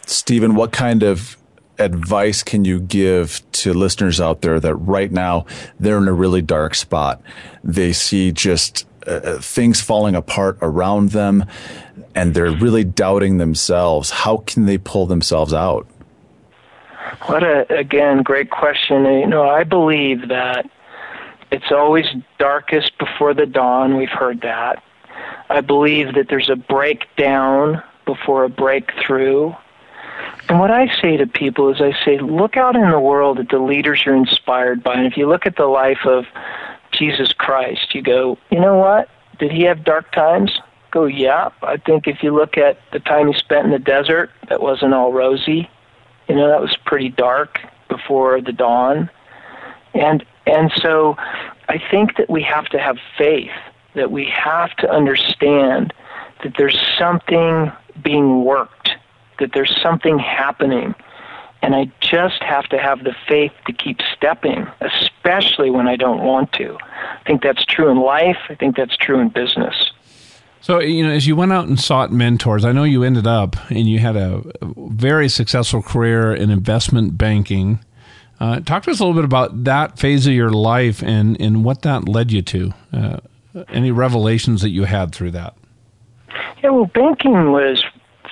Stephen, 0.05 0.55
what 0.55 0.71
kind 0.71 1.03
of 1.03 1.37
advice 1.79 2.43
can 2.43 2.65
you 2.65 2.79
give 2.79 3.41
to 3.51 3.73
listeners 3.73 4.19
out 4.21 4.41
there 4.41 4.59
that 4.59 4.75
right 4.75 5.11
now 5.11 5.45
they're 5.79 5.97
in 5.97 6.07
a 6.07 6.13
really 6.13 6.41
dark 6.41 6.75
spot? 6.75 7.21
They 7.63 7.93
see 7.93 8.31
just 8.31 8.87
uh, 9.07 9.11
uh 9.11 9.39
things 9.39 9.81
falling 9.81 10.15
apart 10.15 10.57
around 10.61 11.09
them 11.09 11.45
and 12.15 12.33
they're 12.33 12.51
really 12.51 12.83
doubting 12.83 13.37
themselves. 13.37 14.09
How 14.09 14.37
can 14.37 14.65
they 14.65 14.77
pull 14.77 15.05
themselves 15.05 15.53
out? 15.53 15.87
What 17.25 17.43
a, 17.43 17.65
again, 17.73 18.23
great 18.23 18.49
question. 18.49 19.05
You 19.05 19.27
know, 19.27 19.47
I 19.47 19.63
believe 19.63 20.29
that 20.29 20.69
it's 21.51 21.71
always 21.71 22.05
darkest 22.39 22.97
before 22.97 23.33
the 23.33 23.45
dawn. 23.45 23.97
We've 23.97 24.09
heard 24.09 24.41
that. 24.41 24.83
I 25.49 25.61
believe 25.61 26.15
that 26.15 26.27
there's 26.29 26.49
a 26.49 26.55
breakdown 26.55 27.81
before 28.05 28.43
a 28.43 28.49
breakthrough. 28.49 29.53
And 30.49 30.59
what 30.59 30.71
I 30.71 30.93
say 31.01 31.17
to 31.17 31.27
people 31.27 31.73
is 31.73 31.81
I 31.81 31.93
say, 32.03 32.19
look 32.19 32.57
out 32.57 32.75
in 32.75 32.89
the 32.89 32.99
world 32.99 33.39
at 33.39 33.49
the 33.49 33.59
leaders 33.59 34.03
you're 34.05 34.15
inspired 34.15 34.83
by. 34.83 34.95
And 34.95 35.05
if 35.05 35.17
you 35.17 35.27
look 35.27 35.45
at 35.45 35.55
the 35.55 35.65
life 35.65 36.05
of 36.05 36.25
Jesus 36.91 37.33
Christ, 37.33 37.95
you 37.95 38.01
go, 38.01 38.37
you 38.51 38.59
know 38.59 38.77
what? 38.77 39.09
Did 39.39 39.51
he 39.51 39.63
have 39.63 39.83
dark 39.83 40.11
times? 40.11 40.59
Go, 40.91 41.05
yeah. 41.05 41.49
I 41.61 41.77
think 41.77 42.07
if 42.07 42.21
you 42.21 42.35
look 42.35 42.57
at 42.57 42.77
the 42.91 42.99
time 42.99 43.31
he 43.31 43.37
spent 43.37 43.65
in 43.65 43.71
the 43.71 43.79
desert, 43.79 44.31
that 44.49 44.61
wasn't 44.61 44.93
all 44.93 45.11
rosy. 45.11 45.69
You 46.27 46.35
know, 46.35 46.47
that 46.49 46.61
was 46.61 46.77
pretty 46.85 47.09
dark 47.09 47.59
before 47.89 48.41
the 48.41 48.51
dawn. 48.51 49.09
And 49.93 50.25
and 50.45 50.71
so 50.75 51.15
I 51.69 51.81
think 51.91 52.17
that 52.17 52.29
we 52.29 52.43
have 52.43 52.65
to 52.69 52.79
have 52.79 52.97
faith 53.17 53.51
that 53.95 54.11
we 54.11 54.25
have 54.25 54.75
to 54.77 54.89
understand 54.89 55.93
that 56.43 56.53
there's 56.57 56.79
something 56.97 57.71
being 58.03 58.43
worked, 58.43 58.91
that 59.39 59.51
there's 59.53 59.75
something 59.81 60.19
happening. 60.19 60.95
And 61.61 61.75
I 61.75 61.89
just 62.01 62.43
have 62.43 62.65
to 62.69 62.77
have 62.77 63.05
the 63.05 63.15
faith 63.27 63.53
to 63.67 63.73
keep 63.73 64.01
stepping, 64.15 64.67
especially 64.81 65.69
when 65.69 65.87
I 65.87 65.95
don't 65.95 66.23
want 66.23 66.51
to. 66.53 66.77
I 66.81 67.23
think 67.25 67.41
that's 67.41 67.63
true 67.63 67.89
in 67.89 67.99
life. 67.99 68.37
I 68.49 68.55
think 68.55 68.75
that's 68.75 68.97
true 68.97 69.19
in 69.19 69.29
business. 69.29 69.91
So, 70.59 70.79
you 70.79 71.05
know, 71.05 71.11
as 71.11 71.27
you 71.27 71.35
went 71.35 71.51
out 71.51 71.67
and 71.67 71.79
sought 71.79 72.11
mentors, 72.11 72.63
I 72.63 72.71
know 72.71 72.83
you 72.83 73.03
ended 73.03 73.27
up 73.27 73.55
and 73.69 73.87
you 73.87 73.99
had 73.99 74.15
a 74.15 74.41
very 74.61 75.27
successful 75.27 75.81
career 75.81 76.33
in 76.33 76.49
investment 76.49 77.17
banking. 77.17 77.79
Uh, 78.39 78.59
talk 78.61 78.83
to 78.83 78.91
us 78.91 78.99
a 78.99 79.05
little 79.05 79.15
bit 79.15 79.25
about 79.25 79.65
that 79.65 79.99
phase 79.99 80.25
of 80.25 80.33
your 80.33 80.51
life 80.51 81.03
and, 81.03 81.39
and 81.39 81.63
what 81.63 81.81
that 81.81 82.07
led 82.07 82.31
you 82.31 82.41
to. 82.41 82.73
Uh, 82.91 83.17
any 83.69 83.91
revelations 83.91 84.61
that 84.61 84.69
you 84.69 84.83
had 84.83 85.13
through 85.13 85.31
that? 85.31 85.55
Yeah, 86.63 86.69
well, 86.69 86.85
banking 86.85 87.51
was 87.51 87.83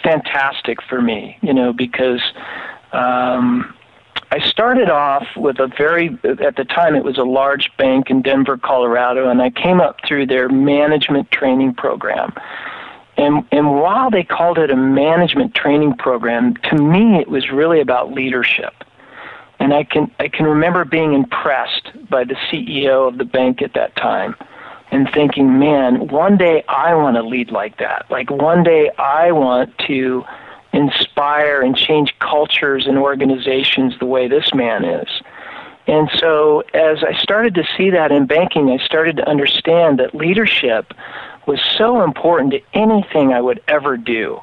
fantastic 0.04 0.82
for 0.82 1.02
me, 1.02 1.38
you 1.42 1.54
know, 1.54 1.74
because 1.74 2.22
um, 2.94 3.74
I 4.32 4.40
started 4.40 4.90
off 4.90 5.28
with 5.36 5.60
a 5.60 5.68
very, 5.68 6.18
at 6.24 6.56
the 6.56 6.66
time, 6.66 6.96
it 6.96 7.04
was 7.04 7.18
a 7.18 7.24
large 7.24 7.70
bank 7.78 8.10
in 8.10 8.22
Denver, 8.22 8.58
Colorado, 8.58 9.30
and 9.30 9.42
I 9.42 9.50
came 9.50 9.80
up 9.80 10.00
through 10.08 10.28
their 10.28 10.50
management 10.50 11.32
training 11.32 11.76
program. 11.76 12.34
And, 13.18 13.46
and 13.52 13.76
while 13.76 14.10
they 14.10 14.24
called 14.24 14.58
it 14.58 14.72
a 14.72 14.76
management 14.76 15.54
training 15.54 15.98
program, 15.98 16.56
to 16.70 16.76
me 16.76 17.20
it 17.20 17.28
was 17.28 17.52
really 17.52 17.82
about 17.82 18.14
leadership. 18.14 18.74
And 19.60 19.76
I 19.76 19.84
can 19.84 20.10
I 20.18 20.28
can 20.28 20.48
remember 20.48 20.86
being 20.86 21.14
impressed 21.14 21.92
by 22.10 22.24
the 22.24 22.34
CEO 22.34 23.08
of 23.08 23.20
the 23.20 23.26
bank 23.26 23.62
at 23.62 23.74
that 23.76 23.96
time 23.96 24.36
and 24.92 25.10
thinking, 25.14 25.58
man, 25.58 26.08
one 26.10 26.38
day 26.38 26.64
I 26.68 26.94
want 26.96 27.16
to 27.16 27.24
lead 27.24 27.52
like 27.52 27.78
that. 27.78 28.06
Like 28.10 28.30
one 28.30 28.64
day 28.64 28.92
I 28.98 29.32
want 29.32 29.78
to 29.88 30.24
inspire 30.74 31.62
and 31.62 31.76
change 31.76 32.14
cultures 32.20 32.86
and 32.88 32.98
organizations 32.98 33.98
the 34.00 34.06
way 34.06 34.28
this 34.28 34.54
man 34.54 34.86
is. 34.86 35.08
And 35.88 36.10
so, 36.18 36.62
as 36.74 37.04
I 37.04 37.14
started 37.22 37.56
to 37.56 37.64
see 37.76 37.90
that 37.90 38.12
in 38.12 38.28
banking, 38.28 38.70
I 38.70 38.78
started 38.86 39.18
to 39.18 39.28
understand 39.28 40.00
that 40.00 40.14
leadership 40.14 40.94
was 41.48 41.60
so 41.78 42.04
important 42.04 42.52
to 42.52 42.62
anything 42.74 43.34
I 43.34 43.42
would 43.42 43.62
ever 43.68 43.98
do. 43.98 44.42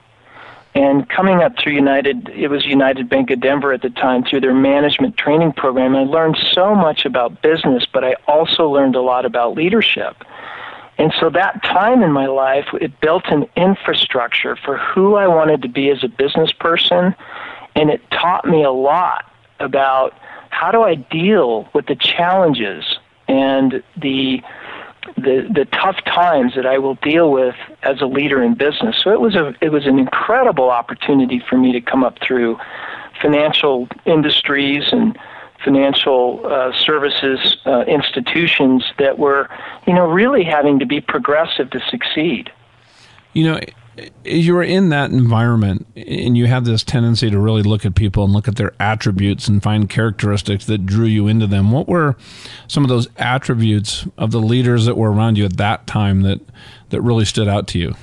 And 0.75 1.08
coming 1.08 1.42
up 1.42 1.58
through 1.58 1.72
United, 1.72 2.28
it 2.28 2.48
was 2.48 2.64
United 2.66 3.08
Bank 3.08 3.30
of 3.30 3.40
Denver 3.40 3.72
at 3.72 3.82
the 3.82 3.90
time, 3.90 4.22
through 4.22 4.40
their 4.40 4.54
management 4.54 5.16
training 5.16 5.52
program, 5.52 5.96
I 5.96 6.04
learned 6.04 6.37
so 6.52 6.75
much 6.75 7.04
about 7.04 7.42
business, 7.42 7.84
but 7.92 8.04
I 8.04 8.14
also 8.26 8.68
learned 8.68 8.94
a 8.94 9.00
lot 9.00 9.25
about 9.25 9.54
leadership. 9.54 10.16
And 10.98 11.12
so 11.18 11.30
that 11.30 11.62
time 11.62 12.02
in 12.02 12.12
my 12.12 12.26
life, 12.26 12.66
it 12.80 13.00
built 13.00 13.25
an 13.28 13.46
infrastructure 13.56 14.56
for 14.56 14.76
who 14.76 15.14
I 15.14 15.26
wanted 15.28 15.62
to 15.62 15.68
be 15.68 15.90
as 15.90 16.04
a 16.04 16.08
business 16.08 16.52
person, 16.52 17.14
and 17.75 17.90
it 17.90 18.02
taught 18.10 18.44
me 18.44 18.62
a 18.62 18.72
lot 18.72 19.25
about 19.60 20.14
how 20.50 20.70
do 20.70 20.82
I 20.82 20.96
deal 20.96 21.68
with 21.72 21.87
the 21.87 21.94
challenges 21.94 22.98
and 23.28 23.82
the 23.96 24.42
the 25.16 25.48
the 25.52 25.64
tough 25.66 25.96
times 26.04 26.54
that 26.54 26.66
I 26.66 26.78
will 26.78 26.94
deal 26.96 27.30
with 27.30 27.54
as 27.82 28.00
a 28.00 28.06
leader 28.06 28.42
in 28.42 28.54
business. 28.54 28.96
So 29.02 29.12
it 29.12 29.20
was 29.20 29.34
a 29.34 29.54
it 29.60 29.70
was 29.70 29.86
an 29.86 29.98
incredible 29.98 30.70
opportunity 30.70 31.42
for 31.48 31.56
me 31.56 31.72
to 31.72 31.80
come 31.80 32.04
up 32.04 32.18
through 32.20 32.58
financial 33.20 33.88
industries 34.04 34.92
and 34.92 35.18
financial 35.64 36.40
uh, 36.46 36.72
services 36.72 37.56
uh, 37.66 37.80
institutions 37.82 38.84
that 38.98 39.18
were, 39.18 39.48
you 39.86 39.92
know, 39.92 40.06
really 40.06 40.44
having 40.44 40.78
to 40.78 40.86
be 40.86 41.00
progressive 41.00 41.70
to 41.70 41.80
succeed. 41.90 42.50
You 43.32 43.44
know, 43.44 43.60
you 44.24 44.54
were 44.54 44.62
in 44.62 44.90
that 44.90 45.10
environment 45.10 45.86
and 45.96 46.36
you 46.36 46.46
had 46.46 46.64
this 46.64 46.84
tendency 46.84 47.30
to 47.30 47.38
really 47.38 47.62
look 47.62 47.84
at 47.86 47.94
people 47.94 48.24
and 48.24 48.32
look 48.32 48.48
at 48.48 48.56
their 48.56 48.72
attributes 48.78 49.48
and 49.48 49.62
find 49.62 49.88
characteristics 49.88 50.66
that 50.66 50.86
drew 50.86 51.06
you 51.06 51.28
into 51.28 51.46
them. 51.46 51.72
What 51.72 51.88
were 51.88 52.16
some 52.66 52.84
of 52.84 52.88
those 52.88 53.08
attributes 53.16 54.06
of 54.16 54.30
the 54.30 54.40
leaders 54.40 54.86
that 54.86 54.96
were 54.96 55.12
around 55.12 55.38
you 55.38 55.44
at 55.44 55.56
that 55.56 55.86
time 55.86 56.22
that, 56.22 56.40
that 56.90 57.00
really 57.00 57.24
stood 57.24 57.48
out 57.48 57.66
to 57.68 57.78
you? 57.78 57.94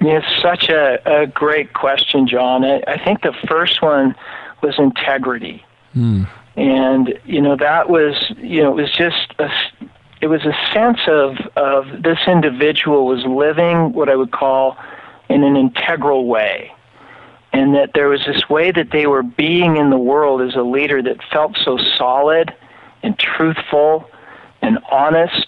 It's 0.00 0.42
such 0.42 0.68
a, 0.68 1.22
a 1.22 1.26
great 1.26 1.74
question, 1.74 2.26
John. 2.26 2.64
I, 2.64 2.82
I 2.86 3.04
think 3.04 3.22
the 3.22 3.34
first 3.48 3.82
one 3.82 4.14
was 4.62 4.78
integrity. 4.78 5.64
Hmm. 5.92 6.24
And, 6.56 7.18
you 7.24 7.40
know, 7.40 7.56
that 7.56 7.88
was, 7.88 8.32
you 8.38 8.62
know, 8.62 8.70
it 8.70 8.82
was 8.82 8.92
just 8.92 9.34
a, 9.38 9.50
it 10.20 10.26
was 10.26 10.44
a 10.44 10.54
sense 10.72 11.00
of, 11.06 11.36
of 11.56 12.02
this 12.02 12.18
individual 12.26 13.06
was 13.06 13.24
living 13.24 13.92
what 13.92 14.08
I 14.08 14.16
would 14.16 14.32
call 14.32 14.76
in 15.30 15.44
an 15.44 15.56
integral 15.56 16.26
way. 16.26 16.72
And 17.52 17.74
that 17.74 17.92
there 17.94 18.08
was 18.08 18.24
this 18.26 18.48
way 18.50 18.70
that 18.72 18.90
they 18.90 19.06
were 19.06 19.22
being 19.22 19.76
in 19.76 19.90
the 19.90 19.98
world 19.98 20.42
as 20.42 20.54
a 20.54 20.62
leader 20.62 21.02
that 21.02 21.22
felt 21.32 21.56
so 21.64 21.78
solid 21.78 22.54
and 23.02 23.18
truthful 23.18 24.10
and 24.60 24.78
honest. 24.90 25.46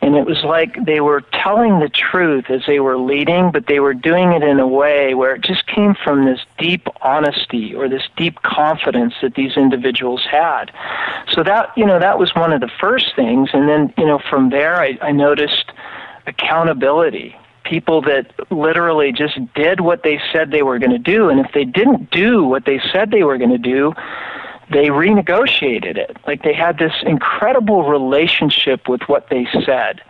And 0.00 0.16
it 0.16 0.26
was 0.26 0.44
like 0.44 0.84
they 0.84 1.00
were 1.00 1.22
telling 1.32 1.80
the 1.80 1.88
truth 1.88 2.50
as 2.50 2.62
they 2.66 2.78
were 2.78 2.98
leading, 2.98 3.50
but 3.50 3.66
they 3.66 3.80
were 3.80 3.94
doing 3.94 4.32
it 4.32 4.42
in 4.42 4.60
a 4.60 4.66
way 4.66 5.14
where 5.14 5.34
it 5.34 5.42
just 5.42 5.66
came 5.66 5.94
from 5.94 6.24
this 6.24 6.40
deep 6.58 6.86
honesty 7.00 7.74
or 7.74 7.88
this 7.88 8.02
deep 8.16 8.42
confidence 8.42 9.14
that 9.22 9.34
these 9.34 9.56
individuals 9.56 10.22
had. 10.30 10.70
So 11.32 11.42
that, 11.42 11.72
you 11.76 11.86
know, 11.86 11.98
that 11.98 12.18
was 12.18 12.34
one 12.34 12.52
of 12.52 12.60
the 12.60 12.70
first 12.80 13.16
things. 13.16 13.50
And 13.52 13.68
then, 13.68 13.94
you 13.96 14.06
know, 14.06 14.20
from 14.28 14.50
there 14.50 14.76
I, 14.76 14.98
I 15.00 15.12
noticed 15.12 15.72
accountability 16.26 17.36
people 17.64 18.02
that 18.02 18.32
literally 18.50 19.12
just 19.12 19.38
did 19.54 19.80
what 19.80 20.02
they 20.02 20.20
said 20.32 20.50
they 20.50 20.62
were 20.62 20.78
going 20.78 20.90
to 20.90 20.98
do. 20.98 21.28
And 21.28 21.40
if 21.40 21.52
they 21.52 21.64
didn't 21.64 22.10
do 22.10 22.44
what 22.44 22.64
they 22.66 22.80
said 22.92 23.10
they 23.10 23.24
were 23.24 23.38
going 23.38 23.50
to 23.50 23.58
do, 23.58 23.92
they 24.70 24.88
renegotiated 24.88 25.96
it. 25.96 26.16
Like 26.26 26.42
they 26.42 26.54
had 26.54 26.78
this 26.78 26.92
incredible 27.02 27.88
relationship 27.88 28.88
with 28.88 29.02
what 29.06 29.28
they 29.30 29.46
said, 29.64 30.00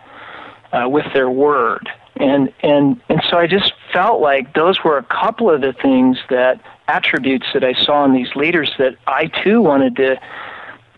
uh, 0.71 0.87
with 0.87 1.05
their 1.13 1.29
word. 1.29 1.89
And, 2.17 2.53
and, 2.61 3.01
and 3.09 3.21
so 3.29 3.37
I 3.37 3.47
just 3.47 3.73
felt 3.91 4.21
like 4.21 4.53
those 4.53 4.83
were 4.83 4.97
a 4.97 5.03
couple 5.03 5.49
of 5.49 5.61
the 5.61 5.73
things 5.73 6.17
that 6.29 6.61
attributes 6.87 7.47
that 7.53 7.63
I 7.63 7.73
saw 7.73 8.05
in 8.05 8.13
these 8.13 8.33
leaders 8.35 8.71
that 8.77 8.95
I 9.07 9.27
too 9.43 9.61
wanted 9.61 9.95
to 9.97 10.19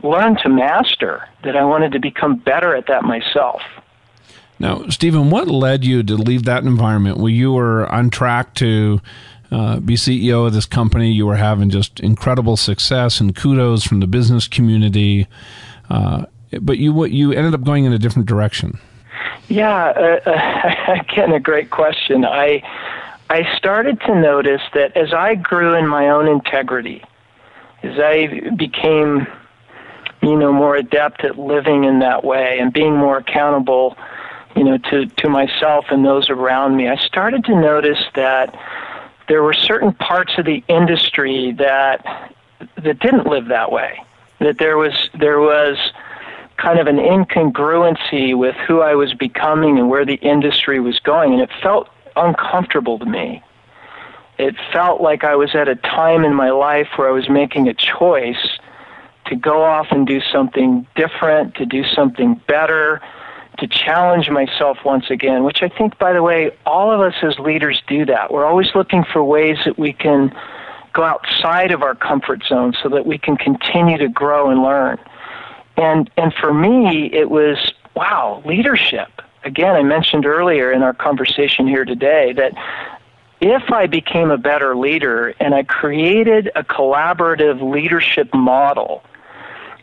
learn 0.03 0.35
to 0.37 0.49
master, 0.49 1.27
that 1.43 1.55
I 1.55 1.63
wanted 1.63 1.91
to 1.93 1.99
become 1.99 2.35
better 2.35 2.75
at 2.75 2.87
that 2.87 3.03
myself. 3.03 3.61
Now, 4.59 4.87
Stephen, 4.89 5.29
what 5.29 5.47
led 5.47 5.85
you 5.85 6.03
to 6.03 6.15
leave 6.15 6.43
that 6.43 6.63
environment 6.63 7.17
where 7.17 7.31
you 7.31 7.53
were 7.53 7.91
on 7.91 8.09
track 8.09 8.55
to 8.55 8.99
uh, 9.51 9.79
be 9.79 9.95
CEO 9.95 10.47
of 10.47 10.53
this 10.53 10.65
company? 10.65 11.11
You 11.11 11.27
were 11.27 11.35
having 11.35 11.69
just 11.69 11.99
incredible 11.99 12.57
success 12.57 13.19
and 13.19 13.35
kudos 13.35 13.83
from 13.83 13.99
the 13.99 14.07
business 14.07 14.47
community, 14.47 15.27
uh, 15.89 16.25
but 16.61 16.77
you 16.79 17.05
you 17.05 17.33
ended 17.33 17.53
up 17.53 17.63
going 17.63 17.85
in 17.85 17.93
a 17.93 17.99
different 17.99 18.27
direction. 18.27 18.79
Yeah, 19.47 19.85
uh, 20.25 20.29
uh 20.29 20.95
again, 21.01 21.31
a 21.33 21.39
great 21.39 21.69
question. 21.69 22.25
I 22.25 22.63
I 23.29 23.43
started 23.57 24.01
to 24.01 24.15
notice 24.15 24.61
that 24.73 24.97
as 24.97 25.13
I 25.13 25.35
grew 25.35 25.75
in 25.75 25.87
my 25.87 26.09
own 26.09 26.27
integrity, 26.27 27.03
as 27.83 27.99
I 27.99 28.49
became, 28.57 29.27
you 30.21 30.35
know, 30.35 30.51
more 30.51 30.75
adept 30.75 31.23
at 31.23 31.37
living 31.37 31.83
in 31.83 31.99
that 31.99 32.23
way 32.23 32.57
and 32.59 32.73
being 32.73 32.95
more 32.95 33.17
accountable 33.17 33.95
you 34.57 34.63
know, 34.63 34.77
to, 34.77 35.05
to 35.05 35.29
myself 35.29 35.85
and 35.91 36.03
those 36.03 36.29
around 36.29 36.75
me, 36.75 36.87
I 36.87 36.95
started 36.97 37.45
to 37.45 37.55
notice 37.55 38.03
that 38.15 38.57
there 39.27 39.43
were 39.43 39.53
certain 39.53 39.93
parts 39.93 40.33
of 40.37 40.45
the 40.45 40.63
industry 40.67 41.51
that 41.53 42.33
that 42.83 42.99
didn't 42.99 43.27
live 43.27 43.49
that 43.49 43.71
way. 43.71 44.01
That 44.39 44.57
there 44.57 44.77
was 44.77 44.93
there 45.19 45.39
was 45.39 45.77
kind 46.57 46.79
of 46.79 46.87
an 46.87 46.97
incongruency 46.97 48.35
with 48.35 48.55
who 48.67 48.81
I 48.81 48.95
was 48.95 49.13
becoming 49.13 49.77
and 49.77 49.89
where 49.89 50.05
the 50.05 50.15
industry 50.15 50.79
was 50.79 50.99
going, 50.99 51.33
and 51.33 51.41
it 51.41 51.51
felt 51.61 51.89
uncomfortable 52.15 52.97
to 52.97 53.05
me. 53.05 53.43
It 54.39 54.55
felt 54.73 55.01
like 55.01 55.23
I 55.23 55.35
was 55.35 55.53
at 55.53 55.67
a 55.67 55.75
time 55.75 56.23
in 56.23 56.33
my 56.33 56.49
life 56.49 56.87
where 56.95 57.07
I 57.07 57.11
was 57.11 57.29
making 57.29 57.67
a 57.67 57.75
choice 57.75 58.57
to 59.25 59.35
go 59.35 59.63
off 59.63 59.87
and 59.91 60.07
do 60.07 60.19
something 60.31 60.87
different, 60.95 61.55
to 61.55 61.65
do 61.65 61.83
something 61.83 62.41
better, 62.47 63.01
to 63.57 63.67
challenge 63.67 64.29
myself 64.29 64.77
once 64.85 65.09
again, 65.09 65.43
which 65.43 65.63
I 65.63 65.69
think, 65.69 65.97
by 65.97 66.13
the 66.13 66.21
way, 66.21 66.51
all 66.65 66.91
of 66.91 67.01
us 67.01 67.15
as 67.23 67.39
leaders 67.39 67.81
do 67.87 68.05
that. 68.05 68.31
We're 68.31 68.45
always 68.45 68.67
looking 68.75 69.03
for 69.03 69.23
ways 69.23 69.57
that 69.65 69.79
we 69.79 69.93
can 69.93 70.35
go 70.93 71.03
outside 71.03 71.71
of 71.71 71.81
our 71.81 71.95
comfort 71.95 72.43
zone 72.43 72.73
so 72.81 72.89
that 72.89 73.05
we 73.05 73.17
can 73.17 73.37
continue 73.37 73.97
to 73.97 74.09
grow 74.09 74.49
and 74.49 74.61
learn. 74.61 74.97
And, 75.75 76.09
and 76.17 76.33
for 76.33 76.53
me, 76.53 77.11
it 77.13 77.29
was, 77.29 77.73
wow, 77.95 78.41
leadership. 78.45 79.09
Again, 79.43 79.75
I 79.75 79.83
mentioned 79.83 80.25
earlier 80.25 80.71
in 80.71 80.81
our 80.83 80.93
conversation 80.93 81.67
here 81.67 81.85
today 81.85 82.33
that 82.33 82.53
if 83.39 83.71
I 83.71 83.85
became 83.85 84.31
a 84.31 84.37
better 84.37 84.75
leader 84.75 85.35
and 85.39 85.53
I 85.53 85.63
created 85.63 86.51
a 86.55 86.63
collaborative 86.63 87.61
leadership 87.61 88.33
model 88.33 89.03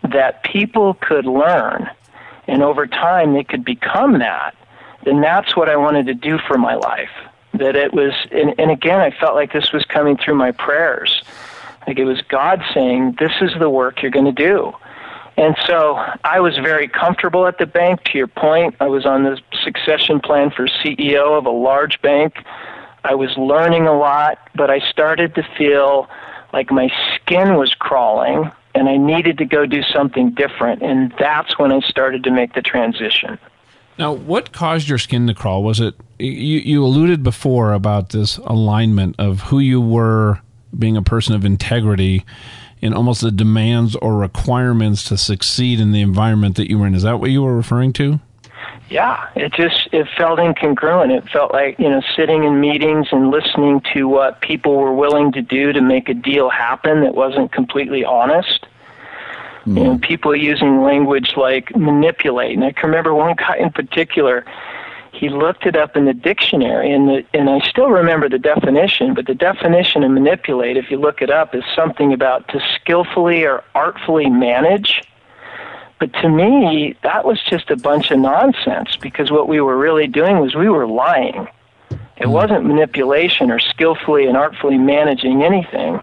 that 0.03 0.43
people 0.43 0.95
could 0.95 1.25
learn, 1.25 1.89
and 2.47 2.63
over 2.63 2.87
time 2.87 3.35
they 3.35 3.45
could 3.45 3.65
become 3.65 4.19
that, 4.19 4.55
then 5.05 5.21
that's 5.21 5.57
what 5.57 5.69
I 5.69 5.77
wanted 5.77 6.07
to 6.07 6.15
do 6.15 6.39
for 6.39 6.59
my 6.59 6.75
life. 6.75 7.11
That 7.55 7.77
it 7.77 7.93
was, 7.93 8.13
and, 8.33 8.55
and 8.59 8.71
again, 8.71 9.01
I 9.01 9.11
felt 9.11 9.35
like 9.35 9.53
this 9.53 9.73
was 9.73 9.85
coming 9.85 10.17
through 10.17 10.35
my 10.35 10.51
prayers. 10.51 11.23
Like 11.87 11.99
it 11.99 12.05
was 12.05 12.21
God 12.23 12.63
saying, 12.73 13.17
This 13.19 13.33
is 13.41 13.53
the 13.59 13.71
work 13.71 14.03
you're 14.03 14.11
going 14.11 14.25
to 14.25 14.33
do. 14.33 14.73
And 15.37 15.57
so 15.67 15.97
I 16.23 16.41
was 16.41 16.57
very 16.57 16.89
comfortable 16.89 17.47
at 17.47 17.59
the 17.59 17.67
bank. 17.67 18.05
To 18.05 18.19
your 18.19 18.29
point, 18.29 18.77
I 18.81 18.87
was 18.87 19.05
on 19.05 19.25
the 19.25 19.41
succession 19.65 20.21
plan 20.21 20.51
for 20.51 20.67
CEO 20.67 21.37
of 21.37 21.47
a 21.47 21.51
large 21.51 22.01
bank. 22.03 22.37
I 23.05 23.15
was 23.15 23.37
learning 23.37 23.87
a 23.87 23.97
lot, 23.97 24.39
but 24.55 24.71
I 24.71 24.79
started 24.79 25.35
to 25.35 25.43
feel 25.59 26.09
like 26.53 26.71
my 26.71 26.89
skin 27.17 27.57
was 27.57 27.75
crawling 27.75 28.51
and 28.75 28.89
I 28.89 28.97
needed 28.97 29.39
to 29.39 29.45
go 29.45 29.67
do 29.67 29.83
something 29.83 30.33
different. 30.33 30.83
And 30.83 31.15
that's 31.19 31.59
when 31.59 31.73
I 31.73 31.81
started 31.81 32.25
to 32.25 32.31
make 32.31 32.55
the 32.55 32.63
transition. 32.63 33.39
Now, 33.99 34.13
what 34.13 34.53
caused 34.53 34.89
your 34.89 34.99
skin 34.99 35.27
to 35.29 35.35
crawl? 35.35 35.63
Was 35.63 35.81
it 35.81 35.95
you? 36.19 36.59
You 36.59 36.85
alluded 36.85 37.23
before 37.23 37.73
about 37.73 38.11
this 38.11 38.39
alignment 38.39 39.17
of 39.19 39.41
who 39.43 39.61
you 39.61 39.81
were 39.81 40.41
being 40.77 40.97
a 40.97 41.03
person 41.03 41.35
of 41.37 41.45
integrity 41.45 42.25
and 42.83 42.93
almost 42.93 43.21
the 43.21 43.31
demands 43.31 43.95
or 43.97 44.17
requirements 44.17 45.05
to 45.05 45.17
succeed 45.17 45.79
in 45.79 45.93
the 45.93 46.01
environment 46.01 46.57
that 46.57 46.69
you 46.69 46.79
were 46.79 46.87
in. 46.87 46.95
Is 46.95 47.05
that 47.05 47.21
what 47.21 47.31
you 47.31 47.43
were 47.43 47.57
referring 47.57 47.93
to? 47.95 48.21
Yeah, 48.91 49.29
it 49.35 49.53
just 49.53 49.89
it 49.93 50.07
felt 50.17 50.39
incongruent. 50.39 51.17
It 51.17 51.29
felt 51.31 51.53
like 51.53 51.79
you 51.79 51.89
know 51.89 52.03
sitting 52.15 52.45
in 52.45 52.61
meetings 52.61 53.09
and 53.13 53.31
listening 53.31 53.83
to 53.95 54.07
what 54.09 54.41
people 54.41 54.77
were 54.77 54.95
willing 54.95 55.33
to 55.33 55.43
do 55.43 55.73
to 55.73 55.81
make 55.81 56.09
a 56.09 56.15
deal 56.15 56.51
happen 56.51 57.01
that 57.01 57.15
wasn't 57.15 57.51
completely 57.53 58.05
honest. 58.05 58.67
Mm. 59.65 59.77
You 59.79 59.85
know, 59.85 59.99
people 59.99 60.37
using 60.37 60.83
language 60.83 61.35
like 61.37 61.75
manipulate. 61.75 62.55
And 62.55 62.65
I 62.65 62.73
can 62.73 62.91
remember 62.91 63.15
one 63.15 63.35
guy 63.37 63.57
in 63.57 63.71
particular. 63.71 64.45
He 65.13 65.29
looked 65.29 65.65
it 65.65 65.77
up 65.77 65.97
in 65.97 66.07
the 66.07 66.13
dictionary, 66.13 66.93
and 66.93 67.09
the, 67.09 67.25
and 67.33 67.49
I 67.49 67.61
still 67.61 67.89
remember 67.89 68.29
the 68.29 68.39
definition. 68.39 69.15
But 69.15 69.27
the 69.27 69.35
definition 69.35 70.03
of 70.03 70.11
manipulate, 70.11 70.77
if 70.77 70.91
you 70.91 70.99
look 70.99 71.23
it 71.23 71.31
up, 71.31 71.55
is 71.55 71.63
something 71.75 72.13
about 72.13 72.49
to 72.49 72.61
skillfully 72.75 73.45
or 73.45 73.63
artfully 73.75 74.29
manage 74.29 75.03
But 76.05 76.21
to 76.21 76.29
me, 76.29 76.95
that 77.03 77.25
was 77.25 77.41
just 77.49 77.71
a 77.71 77.77
bunch 77.77 78.11
of 78.11 78.19
nonsense 78.19 78.95
because 79.01 79.31
what 79.31 79.49
we 79.49 79.63
were 79.63 79.79
really 79.79 80.07
doing 80.07 80.39
was 80.39 80.55
we 80.55 80.69
were 80.69 80.87
lying. 80.87 81.49
It 82.19 82.27
hmm. 82.27 82.31
wasn't 82.31 82.67
manipulation 82.67 83.51
or 83.51 83.59
skillfully 83.59 84.27
and 84.27 84.37
artfully 84.37 84.77
managing 84.77 85.43
anything. 85.43 86.01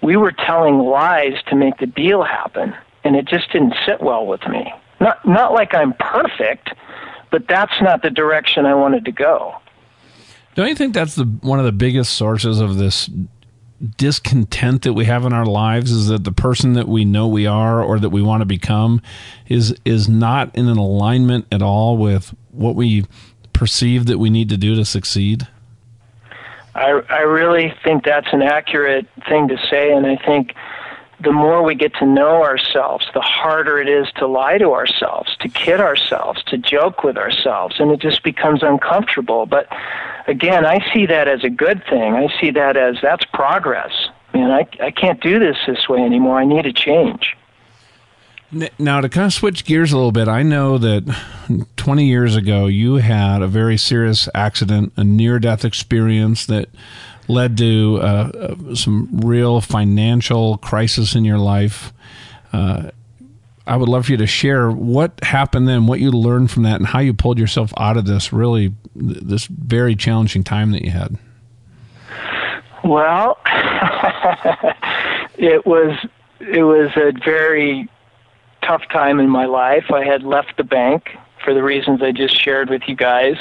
We 0.00 0.16
were 0.16 0.30
telling 0.30 0.78
lies 0.78 1.42
to 1.48 1.56
make 1.56 1.78
the 1.78 1.86
deal 1.86 2.22
happen, 2.22 2.72
and 3.02 3.16
it 3.16 3.26
just 3.26 3.50
didn't 3.50 3.74
sit 3.84 4.00
well 4.00 4.26
with 4.26 4.46
me. 4.46 4.72
Not 5.00 5.26
not 5.26 5.52
like 5.52 5.74
I'm 5.74 5.94
perfect, 5.94 6.70
but 7.32 7.48
that's 7.48 7.74
not 7.82 8.02
the 8.02 8.10
direction 8.10 8.64
I 8.64 8.76
wanted 8.76 9.04
to 9.06 9.12
go. 9.12 9.56
Don't 10.54 10.68
you 10.68 10.76
think 10.76 10.94
that's 10.94 11.16
the 11.16 11.24
one 11.24 11.58
of 11.58 11.64
the 11.64 11.72
biggest 11.72 12.14
sources 12.14 12.60
of 12.60 12.76
this 12.76 13.10
discontent 13.96 14.82
that 14.82 14.92
we 14.92 15.04
have 15.06 15.24
in 15.24 15.32
our 15.32 15.46
lives 15.46 15.90
is 15.90 16.08
that 16.08 16.24
the 16.24 16.32
person 16.32 16.74
that 16.74 16.86
we 16.86 17.04
know 17.04 17.26
we 17.26 17.46
are 17.46 17.82
or 17.82 17.98
that 17.98 18.10
we 18.10 18.22
want 18.22 18.40
to 18.40 18.46
become 18.46 19.02
is 19.48 19.74
is 19.84 20.08
not 20.08 20.54
in 20.54 20.68
an 20.68 20.78
alignment 20.78 21.46
at 21.50 21.62
all 21.62 21.96
with 21.96 22.34
what 22.50 22.76
we 22.76 23.04
perceive 23.52 24.06
that 24.06 24.18
we 24.18 24.30
need 24.30 24.48
to 24.48 24.56
do 24.56 24.76
to 24.76 24.84
succeed? 24.84 25.48
I 26.74 26.90
I 27.08 27.20
really 27.22 27.74
think 27.84 28.04
that's 28.04 28.32
an 28.32 28.42
accurate 28.42 29.06
thing 29.28 29.48
to 29.48 29.58
say 29.68 29.92
and 29.92 30.06
I 30.06 30.16
think 30.16 30.54
the 31.22 31.32
more 31.32 31.62
we 31.62 31.74
get 31.74 31.94
to 31.94 32.06
know 32.06 32.42
ourselves, 32.42 33.06
the 33.14 33.20
harder 33.20 33.80
it 33.80 33.88
is 33.88 34.10
to 34.16 34.26
lie 34.26 34.58
to 34.58 34.72
ourselves, 34.72 35.36
to 35.40 35.48
kid 35.48 35.80
ourselves, 35.80 36.42
to 36.44 36.58
joke 36.58 37.04
with 37.04 37.16
ourselves, 37.16 37.76
and 37.78 37.92
it 37.92 38.00
just 38.00 38.24
becomes 38.24 38.62
uncomfortable. 38.62 39.46
But 39.46 39.68
again, 40.26 40.64
I 40.64 40.78
see 40.92 41.06
that 41.06 41.28
as 41.28 41.44
a 41.44 41.50
good 41.50 41.82
thing. 41.88 42.14
I 42.14 42.28
see 42.40 42.50
that 42.52 42.76
as 42.76 42.96
that's 43.02 43.24
progress. 43.26 43.92
Man, 44.34 44.50
I, 44.50 44.66
I 44.80 44.90
can't 44.90 45.20
do 45.20 45.38
this 45.38 45.56
this 45.66 45.88
way 45.88 46.00
anymore. 46.00 46.38
I 46.38 46.44
need 46.44 46.66
a 46.66 46.72
change. 46.72 47.36
Now, 48.78 49.00
to 49.00 49.08
kind 49.08 49.26
of 49.26 49.32
switch 49.32 49.64
gears 49.64 49.92
a 49.92 49.96
little 49.96 50.12
bit, 50.12 50.28
I 50.28 50.42
know 50.42 50.76
that 50.76 51.16
20 51.76 52.04
years 52.04 52.36
ago 52.36 52.66
you 52.66 52.96
had 52.96 53.40
a 53.40 53.46
very 53.46 53.78
serious 53.78 54.28
accident, 54.34 54.92
a 54.96 55.04
near 55.04 55.38
death 55.38 55.64
experience 55.64 56.44
that 56.46 56.68
led 57.28 57.56
to 57.56 57.98
uh, 58.02 58.04
uh, 58.04 58.74
some 58.74 59.08
real 59.22 59.62
financial 59.62 60.58
crisis 60.58 61.14
in 61.14 61.24
your 61.24 61.38
life. 61.38 61.94
Uh, 62.52 62.90
I 63.66 63.76
would 63.76 63.88
love 63.88 64.06
for 64.06 64.12
you 64.12 64.18
to 64.18 64.26
share 64.26 64.70
what 64.70 65.22
happened 65.22 65.68
then, 65.68 65.86
what 65.86 66.00
you 66.00 66.10
learned 66.10 66.50
from 66.50 66.64
that, 66.64 66.76
and 66.76 66.86
how 66.86 66.98
you 66.98 67.14
pulled 67.14 67.38
yourself 67.38 67.72
out 67.76 67.96
of 67.96 68.06
this 68.06 68.32
really 68.32 68.74
this 68.94 69.46
very 69.46 69.94
challenging 69.94 70.44
time 70.44 70.72
that 70.72 70.82
you 70.82 70.90
had. 70.90 71.16
Well, 72.84 73.38
it 75.36 75.64
was 75.64 75.96
it 76.40 76.64
was 76.64 76.90
a 76.96 77.12
very 77.24 77.88
tough 78.62 78.82
time 78.90 79.20
in 79.20 79.28
my 79.28 79.46
life. 79.46 79.90
I 79.92 80.04
had 80.04 80.22
left 80.22 80.56
the 80.56 80.64
bank 80.64 81.16
for 81.44 81.54
the 81.54 81.62
reasons 81.62 82.02
I 82.02 82.12
just 82.12 82.40
shared 82.40 82.70
with 82.70 82.82
you 82.86 82.96
guys. 82.96 83.36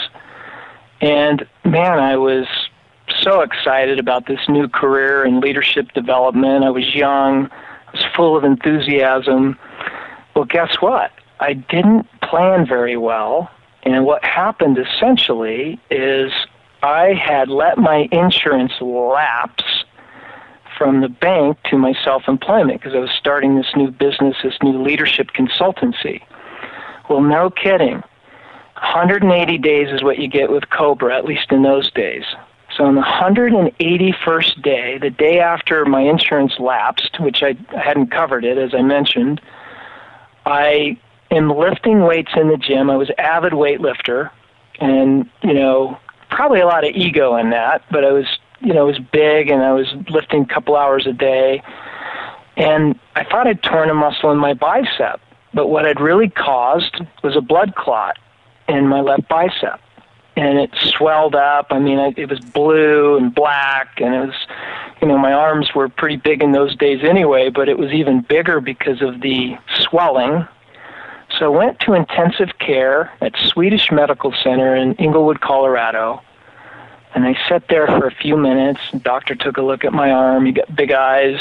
And 1.01 1.47
man, 1.63 1.99
I 1.99 2.17
was 2.17 2.45
so 3.21 3.41
excited 3.41 3.99
about 3.99 4.27
this 4.27 4.39
new 4.47 4.67
career 4.67 5.25
in 5.25 5.39
leadership 5.39 5.91
development. 5.93 6.63
I 6.63 6.69
was 6.69 6.93
young, 6.93 7.47
I 7.47 7.91
was 7.91 8.05
full 8.15 8.37
of 8.37 8.43
enthusiasm. 8.43 9.57
Well, 10.35 10.45
guess 10.45 10.75
what? 10.79 11.11
I 11.39 11.53
didn't 11.53 12.07
plan 12.21 12.65
very 12.65 12.97
well. 12.97 13.49
And 13.83 14.05
what 14.05 14.23
happened 14.23 14.77
essentially 14.77 15.79
is 15.89 16.31
I 16.83 17.13
had 17.13 17.49
let 17.49 17.77
my 17.77 18.07
insurance 18.11 18.73
lapse 18.79 19.63
from 20.77 21.01
the 21.01 21.09
bank 21.09 21.57
to 21.65 21.77
my 21.77 21.93
self 22.03 22.23
employment 22.27 22.79
because 22.79 22.95
I 22.95 22.99
was 22.99 23.11
starting 23.11 23.55
this 23.55 23.71
new 23.75 23.91
business, 23.91 24.37
this 24.43 24.57
new 24.63 24.81
leadership 24.81 25.31
consultancy. 25.31 26.21
Well, 27.09 27.21
no 27.21 27.49
kidding. 27.49 28.03
180 28.75 29.57
days 29.59 29.89
is 29.91 30.03
what 30.03 30.17
you 30.17 30.27
get 30.27 30.51
with 30.51 30.69
COBRA, 30.69 31.15
at 31.15 31.25
least 31.25 31.51
in 31.51 31.61
those 31.61 31.91
days. 31.91 32.23
So 32.75 32.85
on 32.85 32.95
the 32.95 33.01
181st 33.01 34.61
day, 34.63 34.97
the 34.97 35.09
day 35.09 35.39
after 35.39 35.85
my 35.85 36.01
insurance 36.01 36.53
lapsed, 36.57 37.19
which 37.19 37.43
I 37.43 37.55
hadn't 37.77 38.11
covered 38.11 38.45
it 38.45 38.57
as 38.57 38.73
I 38.73 38.81
mentioned, 38.81 39.41
I 40.45 40.97
am 41.29 41.49
lifting 41.49 42.01
weights 42.01 42.31
in 42.35 42.47
the 42.49 42.57
gym. 42.57 42.89
I 42.89 42.97
was 42.97 43.09
avid 43.17 43.53
weightlifter, 43.53 44.31
and 44.79 45.29
you 45.43 45.53
know 45.53 45.97
probably 46.29 46.61
a 46.61 46.65
lot 46.65 46.83
of 46.83 46.95
ego 46.95 47.35
in 47.35 47.49
that, 47.51 47.83
but 47.91 48.03
I 48.03 48.11
was 48.11 48.25
you 48.59 48.73
know 48.73 48.83
it 48.87 48.97
was 48.97 48.99
big, 49.11 49.49
and 49.49 49.61
I 49.61 49.73
was 49.73 49.87
lifting 50.09 50.43
a 50.43 50.53
couple 50.53 50.75
hours 50.75 51.05
a 51.07 51.13
day, 51.13 51.61
and 52.57 52.99
I 53.15 53.23
thought 53.23 53.47
I'd 53.47 53.63
torn 53.63 53.89
a 53.89 53.93
muscle 53.93 54.31
in 54.31 54.37
my 54.37 54.53
bicep, 54.53 55.21
but 55.53 55.67
what 55.67 55.85
had 55.85 55.99
really 55.99 56.29
caused 56.29 57.01
was 57.23 57.35
a 57.35 57.41
blood 57.41 57.75
clot 57.75 58.17
in 58.67 58.87
my 58.87 59.01
left 59.01 59.27
bicep 59.27 59.79
and 60.35 60.59
it 60.59 60.71
swelled 60.75 61.35
up. 61.35 61.67
I 61.71 61.79
mean, 61.79 61.99
it, 62.17 62.29
was 62.29 62.39
blue 62.39 63.17
and 63.17 63.33
black, 63.33 63.99
and 63.99 64.15
it 64.15 64.27
was, 64.27 64.35
you 65.01 65.07
know, 65.07 65.17
my 65.17 65.33
arms 65.33 65.69
were 65.75 65.89
pretty 65.89 66.17
big 66.17 66.41
in 66.41 66.51
those 66.51 66.75
days 66.75 67.03
anyway, 67.03 67.49
but 67.49 67.67
it 67.67 67.77
was 67.77 67.91
even 67.91 68.21
bigger 68.21 68.61
because 68.61 69.01
of 69.01 69.21
the 69.21 69.57
swelling. 69.79 70.47
So 71.37 71.53
I 71.53 71.57
went 71.57 71.79
to 71.81 71.93
intensive 71.93 72.59
care 72.59 73.11
at 73.21 73.35
Swedish 73.37 73.91
Medical 73.91 74.33
Center 74.43 74.75
in 74.75 74.95
Englewood, 74.95 75.41
Colorado, 75.41 76.21
and 77.13 77.25
I 77.25 77.37
sat 77.49 77.67
there 77.67 77.87
for 77.87 78.07
a 78.07 78.15
few 78.15 78.37
minutes. 78.37 78.79
The 78.93 78.99
doctor 78.99 79.35
took 79.35 79.57
a 79.57 79.61
look 79.61 79.83
at 79.83 79.91
my 79.91 80.11
arm. 80.11 80.45
He 80.45 80.53
got 80.53 80.73
big 80.75 80.91
eyes, 80.91 81.39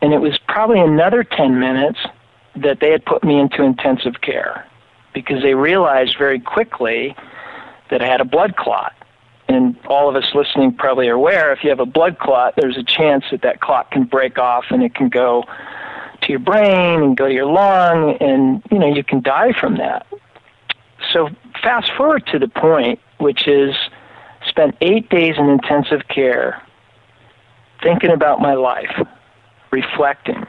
and 0.00 0.12
it 0.12 0.18
was 0.18 0.38
probably 0.48 0.80
another 0.80 1.22
10 1.22 1.58
minutes 1.58 1.98
that 2.56 2.80
they 2.80 2.90
had 2.90 3.04
put 3.04 3.24
me 3.24 3.38
into 3.38 3.62
intensive 3.62 4.20
care 4.20 4.66
because 5.12 5.42
they 5.42 5.54
realized 5.54 6.16
very 6.18 6.40
quickly 6.40 7.14
that 7.90 8.00
had 8.00 8.20
a 8.20 8.24
blood 8.24 8.56
clot. 8.56 8.92
And 9.48 9.76
all 9.86 10.08
of 10.08 10.16
us 10.16 10.34
listening 10.34 10.72
probably 10.72 11.08
are 11.08 11.14
aware 11.14 11.52
if 11.52 11.62
you 11.62 11.70
have 11.70 11.80
a 11.80 11.86
blood 11.86 12.18
clot, 12.18 12.54
there's 12.56 12.78
a 12.78 12.82
chance 12.82 13.24
that 13.30 13.42
that 13.42 13.60
clot 13.60 13.90
can 13.90 14.04
break 14.04 14.38
off 14.38 14.64
and 14.70 14.82
it 14.82 14.94
can 14.94 15.08
go 15.08 15.44
to 16.22 16.30
your 16.30 16.38
brain 16.38 17.02
and 17.02 17.16
go 17.16 17.28
to 17.28 17.34
your 17.34 17.46
lung, 17.46 18.16
and 18.20 18.62
you 18.70 18.78
know 18.78 18.86
you 18.86 19.04
can 19.04 19.22
die 19.22 19.52
from 19.52 19.76
that. 19.76 20.06
So 21.12 21.28
fast 21.62 21.92
forward 21.96 22.26
to 22.28 22.38
the 22.38 22.48
point, 22.48 22.98
which 23.18 23.46
is 23.46 23.74
spent 24.46 24.76
eight 24.80 25.08
days 25.10 25.34
in 25.38 25.48
intensive 25.48 26.08
care, 26.08 26.62
thinking 27.82 28.10
about 28.10 28.40
my 28.40 28.54
life, 28.54 29.06
reflecting, 29.70 30.46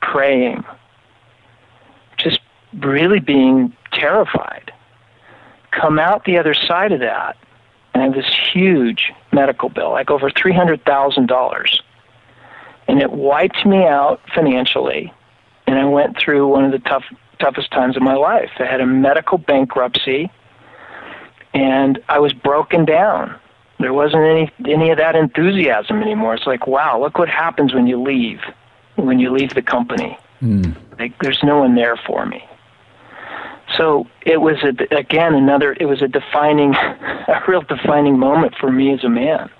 praying, 0.00 0.64
just 2.16 2.40
really 2.74 3.20
being 3.20 3.74
terrified 3.92 4.72
come 5.70 5.98
out 5.98 6.24
the 6.24 6.38
other 6.38 6.54
side 6.54 6.92
of 6.92 7.00
that 7.00 7.36
and 7.94 8.02
have 8.02 8.14
this 8.14 8.38
huge 8.52 9.12
medical 9.32 9.68
bill, 9.68 9.90
like 9.90 10.10
over 10.10 10.30
$300,000. 10.30 11.80
And 12.86 13.02
it 13.02 13.12
wiped 13.12 13.66
me 13.66 13.84
out 13.86 14.20
financially. 14.34 15.12
And 15.66 15.78
I 15.78 15.84
went 15.84 16.18
through 16.18 16.48
one 16.48 16.64
of 16.64 16.72
the 16.72 16.78
tough, 16.78 17.04
toughest 17.38 17.70
times 17.70 17.96
of 17.96 18.02
my 18.02 18.14
life. 18.14 18.50
I 18.58 18.64
had 18.64 18.80
a 18.80 18.86
medical 18.86 19.38
bankruptcy 19.38 20.30
and 21.54 21.98
I 22.08 22.18
was 22.18 22.32
broken 22.32 22.84
down. 22.84 23.34
There 23.80 23.92
wasn't 23.92 24.24
any 24.24 24.50
any 24.66 24.90
of 24.90 24.98
that 24.98 25.14
enthusiasm 25.14 26.02
anymore. 26.02 26.34
It's 26.34 26.46
like, 26.46 26.66
wow, 26.66 27.00
look 27.00 27.18
what 27.18 27.28
happens 27.28 27.72
when 27.72 27.86
you 27.86 28.02
leave, 28.02 28.40
when 28.96 29.18
you 29.20 29.30
leave 29.30 29.54
the 29.54 29.62
company. 29.62 30.18
Mm. 30.42 30.76
Like 30.98 31.18
there's 31.20 31.42
no 31.42 31.58
one 31.58 31.74
there 31.74 31.96
for 31.96 32.26
me. 32.26 32.44
So 33.76 34.06
it 34.24 34.40
was 34.40 34.56
a, 34.62 34.96
again 34.96 35.34
another. 35.34 35.76
It 35.78 35.86
was 35.86 36.02
a 36.02 36.08
defining, 36.08 36.74
a 36.74 37.42
real 37.46 37.62
defining 37.62 38.18
moment 38.18 38.54
for 38.58 38.70
me 38.70 38.92
as 38.92 39.04
a 39.04 39.08
man. 39.08 39.50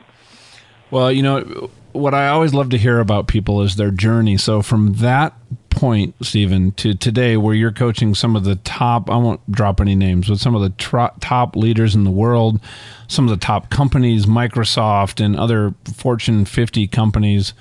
Well, 0.90 1.12
you 1.12 1.22
know 1.22 1.70
what 1.92 2.14
I 2.14 2.28
always 2.28 2.54
love 2.54 2.70
to 2.70 2.78
hear 2.78 3.00
about 3.00 3.26
people 3.26 3.62
is 3.62 3.76
their 3.76 3.90
journey. 3.90 4.36
So 4.36 4.62
from 4.62 4.94
that 4.94 5.34
point, 5.70 6.14
Stephen, 6.22 6.72
to 6.72 6.94
today, 6.94 7.36
where 7.36 7.54
you're 7.54 7.72
coaching 7.72 8.14
some 8.14 8.36
of 8.36 8.44
the 8.44 8.56
top, 8.56 9.10
I 9.10 9.16
won't 9.16 9.50
drop 9.50 9.80
any 9.80 9.94
names, 9.94 10.28
but 10.28 10.38
some 10.38 10.54
of 10.54 10.62
the 10.62 10.70
tro- 10.70 11.10
top 11.20 11.56
leaders 11.56 11.94
in 11.94 12.04
the 12.04 12.10
world, 12.10 12.60
some 13.06 13.28
of 13.28 13.30
the 13.30 13.44
top 13.44 13.70
companies, 13.70 14.26
Microsoft 14.26 15.24
and 15.24 15.36
other 15.36 15.74
Fortune 15.94 16.44
50 16.44 16.86
companies 16.88 17.54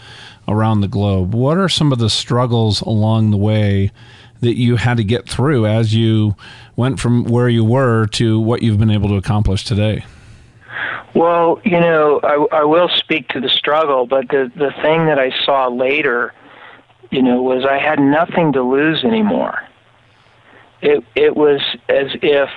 around 0.48 0.82
the 0.82 0.88
globe. 0.88 1.34
What 1.34 1.58
are 1.58 1.70
some 1.70 1.92
of 1.92 2.00
the 2.00 2.10
struggles 2.10 2.82
along 2.82 3.32
the 3.32 3.38
way 3.38 3.92
that 4.42 4.56
you 4.56 4.76
had 4.76 4.98
to 4.98 5.04
get 5.04 5.28
through 5.28 5.66
as 5.66 5.94
you 5.96 6.36
went 6.76 7.00
from 7.00 7.26
where 7.26 7.50
you 7.50 7.64
were 7.64 8.08
to 8.08 8.40
what 8.40 8.62
you've 8.62 8.80
been 8.80 8.92
able 8.92 9.10
to 9.10 9.16
accomplish 9.16 9.66
today? 9.66 10.06
Well, 11.16 11.60
you 11.64 11.80
know, 11.80 12.20
I, 12.24 12.60
I 12.60 12.64
will 12.64 12.90
speak 12.90 13.30
to 13.30 13.40
the 13.40 13.50
struggle, 13.50 14.06
but 14.06 14.28
the 14.30 14.52
the 14.56 14.72
thing 14.84 15.08
that 15.08 15.18
I 15.18 15.32
saw 15.46 15.68
later, 15.68 16.34
you 17.12 17.22
know, 17.22 17.42
was 17.42 17.66
I 17.66 17.78
had 17.78 18.00
nothing 18.00 18.54
to 18.54 18.62
lose 18.62 19.04
anymore. 19.04 19.62
It 20.82 21.04
it 21.16 21.36
was 21.36 21.62
as 21.90 22.08
if 22.22 22.50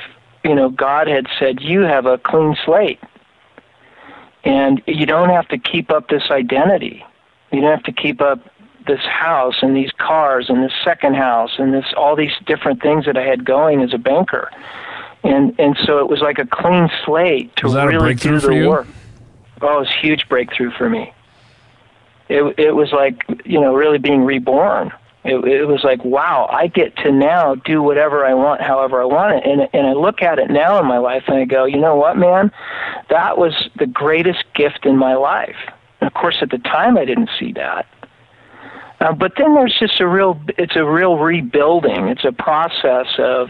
you 0.45 0.55
know 0.55 0.69
God 0.69 1.07
had 1.09 1.27
said, 1.39 1.61
"You 1.61 1.81
have 1.83 2.07
a 2.07 2.19
clean 2.19 2.57
slate, 2.65 3.01
and 4.45 4.83
you 4.87 5.07
don't 5.07 5.31
have 5.31 5.49
to 5.49 5.59
keep 5.59 5.91
up 5.91 6.09
this 6.09 6.31
identity. 6.31 7.05
You 7.53 7.61
don't 7.61 7.71
have 7.71 7.85
to 7.85 7.93
keep 7.93 8.21
up 8.21 8.41
this 8.87 9.01
house 9.01 9.57
and 9.63 9.77
these 9.77 9.91
cars 9.99 10.49
and 10.49 10.63
this 10.65 10.73
second 10.83 11.15
house 11.15 11.53
and 11.59 11.75
this 11.75 11.85
all 11.97 12.17
these 12.17 12.33
different 12.47 12.81
things 12.83 13.05
that 13.05 13.17
I 13.17 13.23
had 13.23 13.45
going 13.45 13.83
as 13.83 13.93
a 13.93 13.99
banker. 13.99 14.51
And 15.23 15.55
and 15.59 15.77
so 15.85 15.99
it 15.99 16.09
was 16.09 16.21
like 16.21 16.39
a 16.39 16.47
clean 16.47 16.89
slate 17.05 17.55
to 17.57 17.67
Was 17.67 17.75
that 17.75 17.85
a 17.85 17.89
really 17.89 17.99
breakthrough 18.01 18.33
do 18.33 18.41
for 18.41 18.47
the 18.49 18.57
you? 18.57 18.69
work. 18.69 18.87
Oh, 19.63 19.77
it 19.77 19.81
was 19.81 19.89
a 19.89 20.01
huge 20.01 20.29
breakthrough 20.29 20.71
for 20.71 20.89
me. 20.89 21.13
It 22.31 22.59
it 22.59 22.73
was 22.73 22.93
like 22.93 23.25
you 23.45 23.61
know 23.61 23.75
really 23.75 23.99
being 23.99 24.25
reborn. 24.25 24.93
It, 25.23 25.35
it 25.45 25.67
was 25.67 25.85
like 25.85 26.03
wow, 26.05 26.49
I 26.51 26.69
get 26.69 26.97
to 26.99 27.13
now 27.13 27.57
do 27.57 27.83
whatever 27.83 28.25
I 28.25 28.33
want, 28.33 28.63
however 28.63 29.03
I 29.03 29.05
want 29.05 29.35
it, 29.35 29.47
and 29.47 29.69
and 29.75 29.87
I 29.87 29.93
look 29.93 30.23
at 30.23 30.39
it 30.39 30.51
now 30.51 30.79
in 30.81 30.87
my 30.87 30.99
life 30.99 31.25
and 31.27 31.37
I 31.37 31.45
go, 31.45 31.65
you 31.65 31.79
know 31.79 31.97
what, 31.97 32.17
man, 32.17 32.51
that 33.11 33.37
was 33.37 33.69
the 33.79 33.87
greatest 33.87 34.45
gift 34.55 34.87
in 34.87 34.97
my 34.97 35.15
life. 35.15 35.57
And 36.01 36.09
of 36.09 36.15
course, 36.15 36.39
at 36.41 36.51
the 36.51 36.59
time, 36.59 36.97
I 36.97 37.05
didn't 37.05 37.31
see 37.39 37.53
that. 37.53 37.87
Uh, 39.01 39.13
but 39.13 39.33
then 39.39 39.55
there's 39.55 39.77
just 39.79 40.01
a 40.01 40.07
real, 40.07 40.41
it's 40.59 40.77
a 40.77 40.85
real 40.85 41.17
rebuilding. 41.17 42.09
It's 42.09 42.25
a 42.25 42.33
process 42.33 43.07
of, 43.19 43.49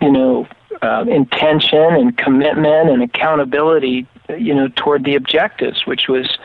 you 0.00 0.12
know, 0.12 0.46
uh, 0.82 1.04
intention 1.08 1.94
and 1.94 2.16
commitment 2.16 2.88
and 2.90 3.02
accountability, 3.02 4.06
you 4.38 4.54
know, 4.54 4.68
toward 4.76 5.04
the 5.04 5.16
objectives, 5.16 5.84
which 5.84 6.06
was, 6.08 6.38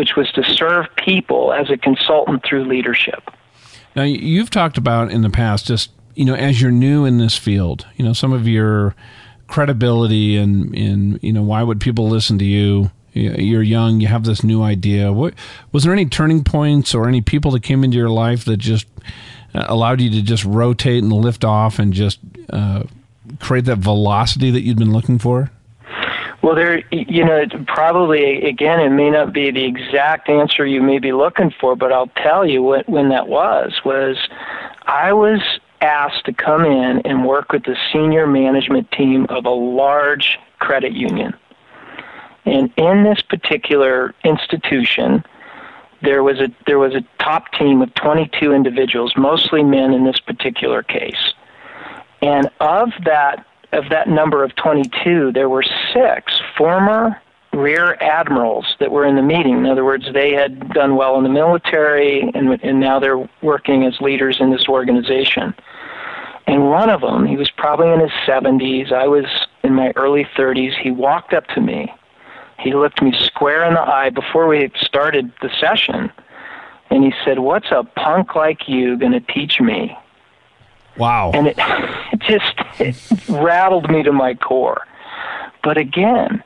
which 0.00 0.16
was 0.16 0.32
to 0.32 0.42
serve 0.42 0.86
people 0.96 1.52
as 1.52 1.68
a 1.68 1.76
consultant 1.76 2.42
through 2.42 2.64
leadership. 2.64 3.30
Now, 3.94 4.04
you've 4.04 4.48
talked 4.48 4.78
about 4.78 5.12
in 5.12 5.20
the 5.20 5.28
past, 5.28 5.66
just 5.66 5.90
you 6.14 6.24
know, 6.24 6.34
as 6.34 6.58
you're 6.58 6.70
new 6.70 7.04
in 7.04 7.18
this 7.18 7.36
field, 7.36 7.84
you 7.96 8.04
know, 8.06 8.14
some 8.14 8.32
of 8.32 8.48
your 8.48 8.94
credibility 9.46 10.38
and 10.38 10.74
in 10.74 11.20
you 11.20 11.34
know, 11.34 11.42
why 11.42 11.62
would 11.62 11.82
people 11.82 12.08
listen 12.08 12.38
to 12.38 12.46
you? 12.46 12.90
You're 13.12 13.62
young, 13.62 14.00
you 14.00 14.06
have 14.06 14.24
this 14.24 14.42
new 14.42 14.62
idea. 14.62 15.12
What 15.12 15.34
was 15.70 15.84
there 15.84 15.92
any 15.92 16.06
turning 16.06 16.44
points 16.44 16.94
or 16.94 17.06
any 17.06 17.20
people 17.20 17.50
that 17.50 17.62
came 17.62 17.84
into 17.84 17.98
your 17.98 18.08
life 18.08 18.46
that 18.46 18.56
just 18.56 18.86
uh, 19.54 19.66
allowed 19.68 20.00
you 20.00 20.08
to 20.12 20.22
just 20.22 20.46
rotate 20.46 21.02
and 21.02 21.12
lift 21.12 21.44
off 21.44 21.78
and 21.78 21.92
just 21.92 22.20
uh, 22.48 22.84
create 23.38 23.66
that 23.66 23.76
velocity 23.76 24.50
that 24.50 24.62
you'd 24.62 24.78
been 24.78 24.94
looking 24.94 25.18
for? 25.18 25.50
Well, 26.42 26.54
there, 26.54 26.82
you 26.90 27.24
know, 27.24 27.44
probably 27.66 28.48
again, 28.48 28.80
it 28.80 28.90
may 28.90 29.10
not 29.10 29.32
be 29.32 29.50
the 29.50 29.64
exact 29.64 30.28
answer 30.30 30.64
you 30.64 30.82
may 30.82 30.98
be 30.98 31.12
looking 31.12 31.52
for, 31.60 31.76
but 31.76 31.92
I'll 31.92 32.10
tell 32.16 32.46
you 32.46 32.62
what 32.62 32.88
when 32.88 33.10
that 33.10 33.28
was 33.28 33.80
was 33.84 34.16
I 34.86 35.12
was 35.12 35.40
asked 35.82 36.24
to 36.26 36.32
come 36.32 36.64
in 36.64 37.02
and 37.04 37.26
work 37.26 37.52
with 37.52 37.64
the 37.64 37.76
senior 37.92 38.26
management 38.26 38.90
team 38.92 39.26
of 39.28 39.44
a 39.44 39.50
large 39.50 40.38
credit 40.58 40.92
union. 40.92 41.34
And 42.46 42.72
in 42.76 43.04
this 43.04 43.20
particular 43.20 44.14
institution, 44.24 45.24
there 46.02 46.22
was 46.22 46.40
a 46.40 46.48
there 46.66 46.78
was 46.78 46.94
a 46.94 47.04
top 47.22 47.52
team 47.52 47.82
of 47.82 47.92
22 47.94 48.52
individuals, 48.52 49.12
mostly 49.16 49.62
men 49.62 49.92
in 49.92 50.04
this 50.04 50.18
particular 50.20 50.82
case. 50.82 51.34
And 52.22 52.50
of 52.60 52.90
that 53.04 53.46
of 53.72 53.84
that 53.90 54.08
number 54.08 54.42
of 54.42 54.54
22, 54.56 55.32
there 55.32 55.48
were 55.48 55.64
six 55.92 56.40
former 56.56 57.20
rear 57.52 57.94
admirals 58.00 58.76
that 58.78 58.90
were 58.90 59.04
in 59.04 59.16
the 59.16 59.22
meeting. 59.22 59.58
In 59.58 59.66
other 59.66 59.84
words, 59.84 60.06
they 60.12 60.32
had 60.32 60.70
done 60.70 60.96
well 60.96 61.16
in 61.16 61.24
the 61.24 61.28
military, 61.28 62.20
and, 62.34 62.48
and 62.62 62.80
now 62.80 63.00
they're 63.00 63.28
working 63.42 63.84
as 63.84 64.00
leaders 64.00 64.38
in 64.40 64.50
this 64.50 64.68
organization. 64.68 65.54
And 66.46 66.68
one 66.68 66.90
of 66.90 67.00
them, 67.00 67.26
he 67.26 67.36
was 67.36 67.50
probably 67.50 67.90
in 67.90 68.00
his 68.00 68.10
70s. 68.26 68.92
I 68.92 69.06
was 69.06 69.24
in 69.62 69.74
my 69.74 69.92
early 69.96 70.26
30s. 70.36 70.76
He 70.80 70.90
walked 70.90 71.32
up 71.32 71.46
to 71.48 71.60
me. 71.60 71.92
He 72.58 72.74
looked 72.74 73.02
me 73.02 73.12
square 73.18 73.64
in 73.64 73.74
the 73.74 73.80
eye 73.80 74.10
before 74.10 74.46
we 74.46 74.70
started 74.80 75.32
the 75.40 75.50
session, 75.60 76.12
and 76.90 77.04
he 77.04 77.12
said, 77.24 77.38
"What's 77.38 77.70
a 77.70 77.84
punk 77.96 78.34
like 78.34 78.68
you 78.68 78.98
going 78.98 79.12
to 79.12 79.20
teach 79.20 79.60
me?" 79.60 79.96
Wow. 81.00 81.32
and 81.34 81.48
it, 81.48 81.54
it 82.12 82.20
just 82.20 82.54
it 82.80 83.28
rattled 83.28 83.90
me 83.90 84.02
to 84.02 84.12
my 84.12 84.34
core. 84.34 84.86
But 85.62 85.76
again, 85.78 86.42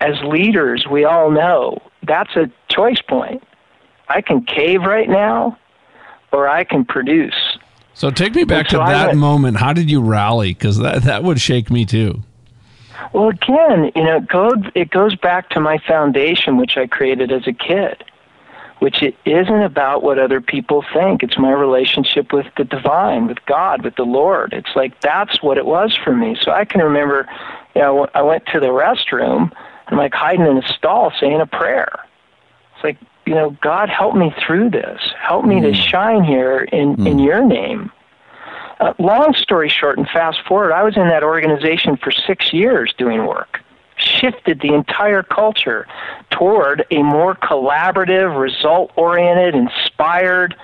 as 0.00 0.20
leaders, 0.24 0.86
we 0.90 1.04
all 1.04 1.30
know 1.30 1.78
that's 2.02 2.34
a 2.36 2.50
choice 2.68 3.00
point. 3.00 3.42
I 4.08 4.20
can 4.20 4.44
cave 4.44 4.82
right 4.82 5.08
now, 5.08 5.58
or 6.32 6.48
I 6.48 6.64
can 6.64 6.84
produce. 6.84 7.58
So 7.94 8.10
take 8.10 8.34
me 8.34 8.44
back 8.44 8.68
to 8.68 8.78
that 8.78 9.08
went- 9.08 9.18
moment. 9.18 9.56
How 9.58 9.72
did 9.72 9.90
you 9.90 10.00
rally? 10.02 10.54
Because 10.54 10.78
that 10.78 11.02
that 11.02 11.22
would 11.22 11.40
shake 11.40 11.70
me 11.70 11.84
too. 11.84 12.22
Well, 13.12 13.28
again, 13.28 13.90
you 13.94 14.04
know, 14.04 14.24
it 14.74 14.90
goes 14.90 15.16
back 15.16 15.50
to 15.50 15.60
my 15.60 15.78
foundation, 15.86 16.56
which 16.56 16.76
I 16.76 16.86
created 16.86 17.30
as 17.32 17.46
a 17.46 17.52
kid, 17.52 18.04
which 18.82 19.00
it 19.00 19.14
isn't 19.24 19.62
about 19.62 20.02
what 20.02 20.18
other 20.18 20.40
people 20.40 20.84
think. 20.92 21.22
It's 21.22 21.38
my 21.38 21.52
relationship 21.52 22.32
with 22.32 22.46
the 22.56 22.64
divine, 22.64 23.28
with 23.28 23.38
God, 23.46 23.84
with 23.84 23.94
the 23.94 24.02
Lord. 24.02 24.52
It's 24.52 24.74
like 24.74 25.00
that's 25.00 25.40
what 25.40 25.56
it 25.56 25.66
was 25.66 25.96
for 25.96 26.12
me. 26.12 26.36
So 26.40 26.50
I 26.50 26.64
can 26.64 26.80
remember, 26.80 27.28
you 27.76 27.80
know, 27.80 28.08
I 28.12 28.22
went 28.22 28.44
to 28.46 28.58
the 28.58 28.66
restroom 28.66 29.42
and 29.42 29.52
I'm 29.86 29.98
like 29.98 30.12
hiding 30.12 30.46
in 30.46 30.58
a 30.58 30.66
stall 30.66 31.12
saying 31.20 31.40
a 31.40 31.46
prayer. 31.46 31.92
It's 32.74 32.82
like, 32.82 32.98
you 33.24 33.36
know, 33.36 33.56
God, 33.62 33.88
help 33.88 34.16
me 34.16 34.34
through 34.44 34.70
this. 34.70 35.00
Help 35.16 35.44
me 35.44 35.60
to 35.60 35.72
shine 35.74 36.24
here 36.24 36.58
in, 36.58 37.06
in 37.06 37.20
your 37.20 37.44
name. 37.46 37.92
Uh, 38.80 38.94
long 38.98 39.32
story 39.34 39.68
short, 39.68 39.96
and 39.96 40.08
fast 40.08 40.40
forward, 40.48 40.72
I 40.72 40.82
was 40.82 40.96
in 40.96 41.06
that 41.06 41.22
organization 41.22 41.96
for 41.96 42.10
six 42.10 42.52
years 42.52 42.92
doing 42.98 43.26
work. 43.28 43.60
Shifted 44.02 44.60
the 44.60 44.74
entire 44.74 45.22
culture 45.22 45.86
toward 46.30 46.84
a 46.90 47.02
more 47.02 47.34
collaborative, 47.36 48.38
result-oriented, 48.38 49.54
inspired, 49.54 50.56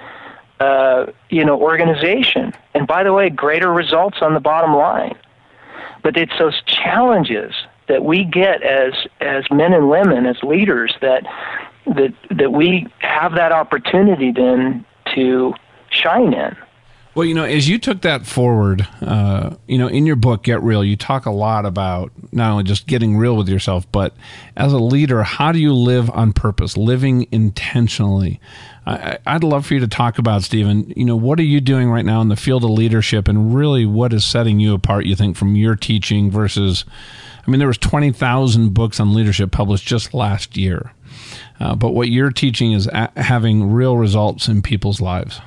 uh, 0.60 1.06
you 1.30 1.44
know, 1.44 1.60
organization. 1.60 2.52
And 2.74 2.86
by 2.86 3.04
the 3.04 3.12
way, 3.12 3.30
greater 3.30 3.72
results 3.72 4.18
on 4.20 4.34
the 4.34 4.40
bottom 4.40 4.74
line. 4.74 5.16
But 6.02 6.16
it's 6.16 6.36
those 6.38 6.60
challenges 6.66 7.54
that 7.88 8.04
we 8.04 8.24
get 8.24 8.62
as 8.62 8.94
as 9.20 9.44
men 9.50 9.72
and 9.72 9.88
women, 9.88 10.26
as 10.26 10.42
leaders, 10.42 10.94
that 11.00 11.24
that 11.86 12.14
that 12.30 12.52
we 12.52 12.86
have 12.98 13.34
that 13.34 13.52
opportunity 13.52 14.32
then 14.32 14.84
to 15.14 15.54
shine 15.90 16.34
in. 16.34 16.56
Well, 17.18 17.26
you 17.26 17.34
know, 17.34 17.42
as 17.42 17.68
you 17.68 17.80
took 17.80 18.02
that 18.02 18.26
forward, 18.26 18.86
uh, 19.00 19.56
you 19.66 19.76
know, 19.76 19.88
in 19.88 20.06
your 20.06 20.14
book, 20.14 20.44
Get 20.44 20.62
Real, 20.62 20.84
you 20.84 20.94
talk 20.94 21.26
a 21.26 21.32
lot 21.32 21.66
about 21.66 22.12
not 22.30 22.52
only 22.52 22.62
just 22.62 22.86
getting 22.86 23.16
real 23.16 23.36
with 23.36 23.48
yourself, 23.48 23.90
but 23.90 24.14
as 24.56 24.72
a 24.72 24.78
leader, 24.78 25.24
how 25.24 25.50
do 25.50 25.58
you 25.58 25.74
live 25.74 26.08
on 26.10 26.32
purpose, 26.32 26.76
living 26.76 27.26
intentionally? 27.32 28.38
I, 28.86 29.18
I'd 29.26 29.42
love 29.42 29.66
for 29.66 29.74
you 29.74 29.80
to 29.80 29.88
talk 29.88 30.20
about, 30.20 30.44
Stephen, 30.44 30.92
you 30.96 31.04
know, 31.04 31.16
what 31.16 31.40
are 31.40 31.42
you 31.42 31.60
doing 31.60 31.90
right 31.90 32.04
now 32.04 32.20
in 32.20 32.28
the 32.28 32.36
field 32.36 32.62
of 32.62 32.70
leadership 32.70 33.26
and 33.26 33.52
really 33.52 33.84
what 33.84 34.12
is 34.12 34.24
setting 34.24 34.60
you 34.60 34.72
apart, 34.72 35.04
you 35.04 35.16
think, 35.16 35.36
from 35.36 35.56
your 35.56 35.74
teaching 35.74 36.30
versus, 36.30 36.84
I 37.44 37.50
mean, 37.50 37.58
there 37.58 37.66
was 37.66 37.78
20,000 37.78 38.72
books 38.72 39.00
on 39.00 39.12
leadership 39.12 39.50
published 39.50 39.88
just 39.88 40.14
last 40.14 40.56
year. 40.56 40.92
Uh, 41.58 41.74
but 41.74 41.94
what 41.94 42.10
you're 42.10 42.30
teaching 42.30 42.70
is 42.70 42.88
having 43.16 43.72
real 43.72 43.96
results 43.96 44.46
in 44.46 44.62
people's 44.62 45.00
lives. 45.00 45.40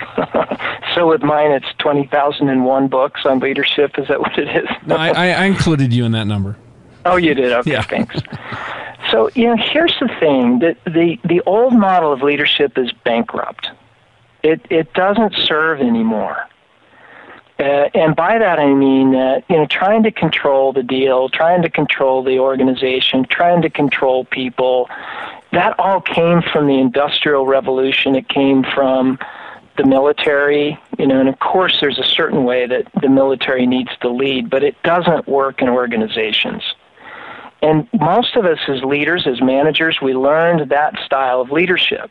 So 0.94 1.06
with 1.08 1.22
mine, 1.22 1.50
it's 1.50 1.66
twenty 1.76 2.06
thousand 2.06 2.48
and 2.48 2.64
one 2.64 2.88
books 2.88 3.26
on 3.26 3.38
leadership. 3.40 3.98
Is 3.98 4.08
that 4.08 4.18
what 4.18 4.38
it 4.38 4.48
is? 4.64 4.68
No, 4.86 4.96
I, 4.96 5.08
I 5.10 5.26
I 5.28 5.44
included 5.44 5.92
you 5.92 6.06
in 6.06 6.12
that 6.12 6.26
number. 6.26 6.56
Oh, 7.04 7.16
you 7.16 7.34
did. 7.34 7.52
Okay, 7.52 7.72
Yeah. 7.72 7.82
thanks. 7.94 8.16
So 9.10 9.28
you 9.34 9.44
know, 9.44 9.56
here's 9.62 9.94
the 10.00 10.08
thing: 10.18 10.60
that 10.60 10.78
the 10.84 11.18
the 11.22 11.42
old 11.44 11.74
model 11.74 12.14
of 12.14 12.22
leadership 12.22 12.78
is 12.78 12.92
bankrupt. 13.04 13.68
It 14.42 14.62
it 14.70 14.94
doesn't 14.94 15.34
serve 15.34 15.80
anymore. 15.80 16.48
Uh, 17.58 17.88
and 17.94 18.16
by 18.16 18.38
that 18.38 18.58
I 18.58 18.72
mean 18.72 19.12
that 19.12 19.44
you 19.50 19.56
know, 19.56 19.66
trying 19.66 20.02
to 20.04 20.10
control 20.10 20.72
the 20.72 20.82
deal, 20.82 21.28
trying 21.28 21.60
to 21.60 21.68
control 21.68 22.22
the 22.22 22.38
organization, 22.38 23.26
trying 23.28 23.60
to 23.62 23.70
control 23.70 24.24
people. 24.24 24.88
That 25.52 25.78
all 25.78 26.00
came 26.00 26.40
from 26.40 26.66
the 26.68 26.78
Industrial 26.78 27.46
Revolution. 27.46 28.14
It 28.14 28.28
came 28.28 28.64
from 28.74 29.18
the 29.76 29.84
military, 29.84 30.78
you 30.98 31.06
know, 31.06 31.20
and 31.20 31.28
of 31.28 31.38
course 31.38 31.78
there's 31.80 31.98
a 31.98 32.04
certain 32.04 32.44
way 32.44 32.66
that 32.66 32.88
the 33.00 33.08
military 33.08 33.66
needs 33.66 33.90
to 34.00 34.08
lead, 34.08 34.50
but 34.50 34.62
it 34.62 34.76
doesn't 34.82 35.28
work 35.28 35.62
in 35.62 35.68
organizations. 35.68 36.62
And 37.62 37.88
most 37.98 38.36
of 38.36 38.44
us 38.44 38.58
as 38.68 38.82
leaders, 38.82 39.26
as 39.26 39.40
managers, 39.40 39.98
we 40.02 40.14
learned 40.14 40.70
that 40.70 40.94
style 41.04 41.40
of 41.40 41.50
leadership. 41.50 42.10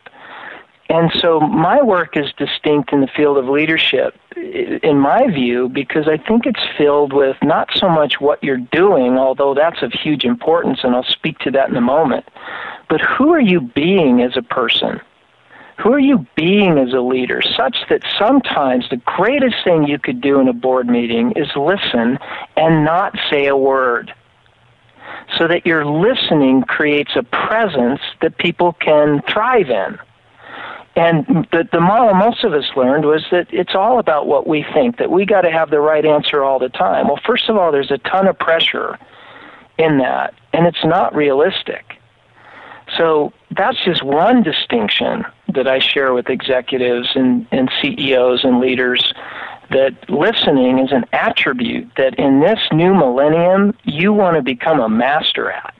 And 0.88 1.10
so 1.20 1.40
my 1.40 1.82
work 1.82 2.16
is 2.16 2.32
distinct 2.36 2.92
in 2.92 3.00
the 3.00 3.08
field 3.08 3.38
of 3.38 3.48
leadership, 3.48 4.14
in 4.36 4.98
my 4.98 5.26
view, 5.28 5.68
because 5.68 6.06
I 6.06 6.16
think 6.16 6.46
it's 6.46 6.62
filled 6.78 7.12
with 7.12 7.36
not 7.42 7.70
so 7.74 7.88
much 7.88 8.20
what 8.20 8.42
you're 8.42 8.56
doing, 8.56 9.18
although 9.18 9.54
that's 9.54 9.82
of 9.82 9.92
huge 9.92 10.24
importance, 10.24 10.80
and 10.84 10.94
I'll 10.94 11.02
speak 11.02 11.38
to 11.40 11.50
that 11.52 11.70
in 11.70 11.76
a 11.76 11.80
moment, 11.80 12.26
but 12.88 13.00
who 13.00 13.32
are 13.32 13.40
you 13.40 13.60
being 13.60 14.22
as 14.22 14.36
a 14.36 14.42
person? 14.42 15.00
Who 15.82 15.92
are 15.92 16.00
you 16.00 16.26
being 16.36 16.78
as 16.78 16.92
a 16.94 17.00
leader? 17.00 17.42
Such 17.42 17.76
that 17.90 18.02
sometimes 18.18 18.88
the 18.88 18.96
greatest 18.96 19.56
thing 19.62 19.86
you 19.86 19.98
could 19.98 20.20
do 20.20 20.40
in 20.40 20.48
a 20.48 20.52
board 20.52 20.86
meeting 20.86 21.32
is 21.36 21.48
listen 21.54 22.18
and 22.56 22.84
not 22.84 23.14
say 23.30 23.46
a 23.46 23.56
word. 23.56 24.12
So 25.38 25.48
that 25.48 25.66
your 25.66 25.84
listening 25.84 26.62
creates 26.62 27.12
a 27.14 27.22
presence 27.22 28.00
that 28.22 28.38
people 28.38 28.72
can 28.72 29.22
thrive 29.32 29.70
in. 29.70 29.98
And 30.96 31.46
the, 31.52 31.68
the 31.70 31.80
model 31.80 32.14
most 32.14 32.42
of 32.42 32.54
us 32.54 32.64
learned 32.74 33.04
was 33.04 33.22
that 33.30 33.48
it's 33.52 33.74
all 33.74 33.98
about 33.98 34.26
what 34.26 34.46
we 34.46 34.64
think, 34.72 34.96
that 34.96 35.10
we 35.10 35.26
got 35.26 35.42
to 35.42 35.50
have 35.50 35.68
the 35.68 35.80
right 35.80 36.04
answer 36.04 36.42
all 36.42 36.58
the 36.58 36.70
time. 36.70 37.08
Well, 37.08 37.20
first 37.26 37.50
of 37.50 37.56
all, 37.56 37.70
there's 37.70 37.90
a 37.90 37.98
ton 37.98 38.26
of 38.26 38.38
pressure 38.38 38.98
in 39.78 39.98
that, 39.98 40.32
and 40.54 40.66
it's 40.66 40.84
not 40.84 41.14
realistic. 41.14 41.84
So 42.96 43.32
that's 43.56 43.82
just 43.84 44.02
one 44.02 44.42
distinction 44.42 45.24
that 45.54 45.66
I 45.66 45.78
share 45.78 46.12
with 46.12 46.28
executives 46.28 47.08
and, 47.14 47.46
and 47.50 47.70
CEOs 47.80 48.44
and 48.44 48.60
leaders 48.60 49.12
that 49.70 50.08
listening 50.08 50.78
is 50.78 50.92
an 50.92 51.04
attribute 51.12 51.90
that 51.96 52.14
in 52.18 52.40
this 52.40 52.60
new 52.72 52.94
millennium 52.94 53.76
you 53.84 54.12
want 54.12 54.36
to 54.36 54.42
become 54.42 54.80
a 54.80 54.88
master 54.88 55.50
at. 55.50 55.74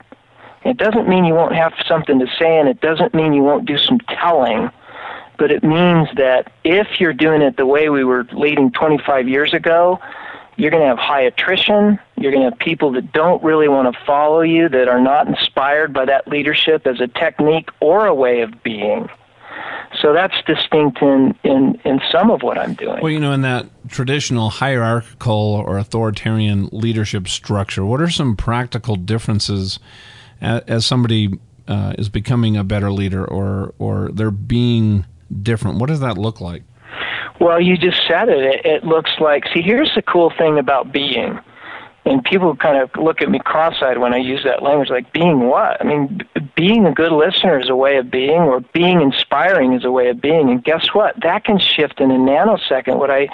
It 0.65 0.77
doesn't 0.77 1.07
mean 1.07 1.23
you 1.23 1.33
won't 1.33 1.55
have 1.55 1.73
something 1.87 2.19
to 2.19 2.27
say, 2.37 2.59
and 2.59 2.67
it 2.67 2.81
doesn't 2.81 3.13
mean 3.13 3.33
you 3.33 3.43
won't 3.43 3.65
do 3.65 3.77
some 3.77 3.99
telling, 4.09 4.69
but 5.37 5.51
it 5.51 5.63
means 5.63 6.09
that 6.17 6.51
if 6.65 6.99
you're 6.99 7.13
doing 7.13 7.41
it 7.41 7.55
the 7.55 7.65
way 7.65 7.89
we 7.89 8.03
were 8.03 8.25
leading 8.33 8.71
25 8.71 9.29
years 9.29 9.53
ago, 9.53 9.99
you're 10.57 10.71
going 10.71 10.83
to 10.83 10.89
have 10.89 10.97
high 10.97 11.21
attrition. 11.21 11.99
You're 12.17 12.31
going 12.31 12.43
to 12.43 12.49
have 12.49 12.59
people 12.59 12.91
that 12.93 13.13
don't 13.13 13.41
really 13.43 13.67
want 13.67 13.93
to 13.93 14.05
follow 14.05 14.41
you, 14.41 14.67
that 14.69 14.87
are 14.87 14.99
not 14.99 15.27
inspired 15.27 15.93
by 15.93 16.05
that 16.05 16.27
leadership 16.27 16.85
as 16.85 16.99
a 16.99 17.07
technique 17.07 17.69
or 17.79 18.07
a 18.07 18.13
way 18.13 18.41
of 18.41 18.63
being. 18.63 19.07
So 20.01 20.13
that's 20.13 20.35
distinct 20.45 21.01
in, 21.01 21.35
in, 21.43 21.79
in 21.85 22.01
some 22.11 22.29
of 22.29 22.41
what 22.41 22.57
I'm 22.57 22.73
doing. 22.73 23.01
Well, 23.01 23.11
you 23.11 23.19
know, 23.19 23.31
in 23.31 23.41
that 23.41 23.67
traditional 23.87 24.49
hierarchical 24.49 25.63
or 25.65 25.77
authoritarian 25.77 26.69
leadership 26.71 27.27
structure, 27.27 27.85
what 27.85 28.01
are 28.01 28.09
some 28.09 28.35
practical 28.35 28.95
differences 28.95 29.79
as, 30.41 30.61
as 30.67 30.85
somebody 30.85 31.39
uh, 31.67 31.93
is 31.97 32.09
becoming 32.09 32.57
a 32.57 32.63
better 32.63 32.91
leader 32.91 33.25
or, 33.25 33.73
or 33.79 34.09
they're 34.11 34.31
being 34.31 35.05
different? 35.41 35.79
What 35.79 35.87
does 35.87 35.99
that 36.01 36.17
look 36.17 36.41
like? 36.41 36.63
Well, 37.39 37.61
you 37.61 37.77
just 37.77 38.05
said 38.07 38.29
it. 38.29 38.43
it. 38.43 38.65
It 38.65 38.83
looks 38.83 39.11
like, 39.19 39.45
see, 39.53 39.61
here's 39.61 39.93
the 39.95 40.01
cool 40.01 40.31
thing 40.37 40.57
about 40.57 40.91
being. 40.91 41.39
And 42.05 42.23
people 42.23 42.55
kind 42.55 42.81
of 42.81 42.89
look 42.95 43.21
at 43.21 43.29
me 43.29 43.39
cross 43.39 43.75
eyed 43.81 43.97
when 43.97 44.13
I 44.13 44.17
use 44.17 44.41
that 44.45 44.63
language, 44.63 44.89
like, 44.89 45.11
being 45.11 45.41
what? 45.41 45.79
I 45.81 45.83
mean, 45.83 46.21
being 46.55 46.85
a 46.85 46.93
good 46.93 47.11
listener 47.11 47.59
is 47.59 47.69
a 47.69 47.75
way 47.75 47.97
of 47.97 48.09
being, 48.09 48.41
or 48.43 48.61
being 48.73 49.01
inspiring 49.01 49.73
is 49.73 49.83
a 49.83 49.91
way 49.91 50.09
of 50.09 50.21
being. 50.21 50.49
And 50.49 50.63
guess 50.63 50.87
what? 50.93 51.15
That 51.21 51.43
can 51.43 51.59
shift 51.59 51.99
in 51.99 52.09
a 52.09 52.15
nanosecond. 52.15 52.97
What 52.97 53.11
I, 53.11 53.27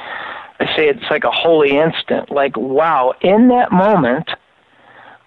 I 0.60 0.66
say 0.76 0.90
it's 0.90 1.06
like 1.12 1.24
a 1.24 1.32
holy 1.32 1.78
instant. 1.78 2.32
Like, 2.32 2.58
wow, 2.58 3.14
in 3.22 3.50
that 3.50 3.72
moment, 3.72 4.30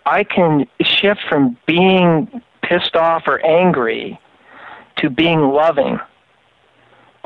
I 0.05 0.25
can 0.25 0.67
shift 0.81 1.21
from 1.29 1.57
being 1.67 2.43
pissed 2.62 2.97
off 2.97 3.25
or 3.29 3.45
angry 3.47 4.21
to 4.97 5.09
being 5.09 5.41
loving 5.41 6.01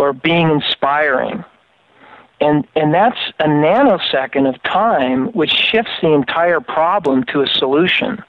or 0.01 0.15
being 0.15 0.49
inspiring. 0.49 1.45
And, 2.41 2.67
and 2.75 2.95
that's 2.95 3.19
a 3.39 3.45
nanosecond 3.45 4.49
of 4.49 4.61
time 4.63 5.27
which 5.33 5.51
shifts 5.51 5.93
the 6.01 6.13
entire 6.13 6.61
problem 6.61 7.25
to 7.25 7.43
a 7.43 7.47
solution. 7.47 8.25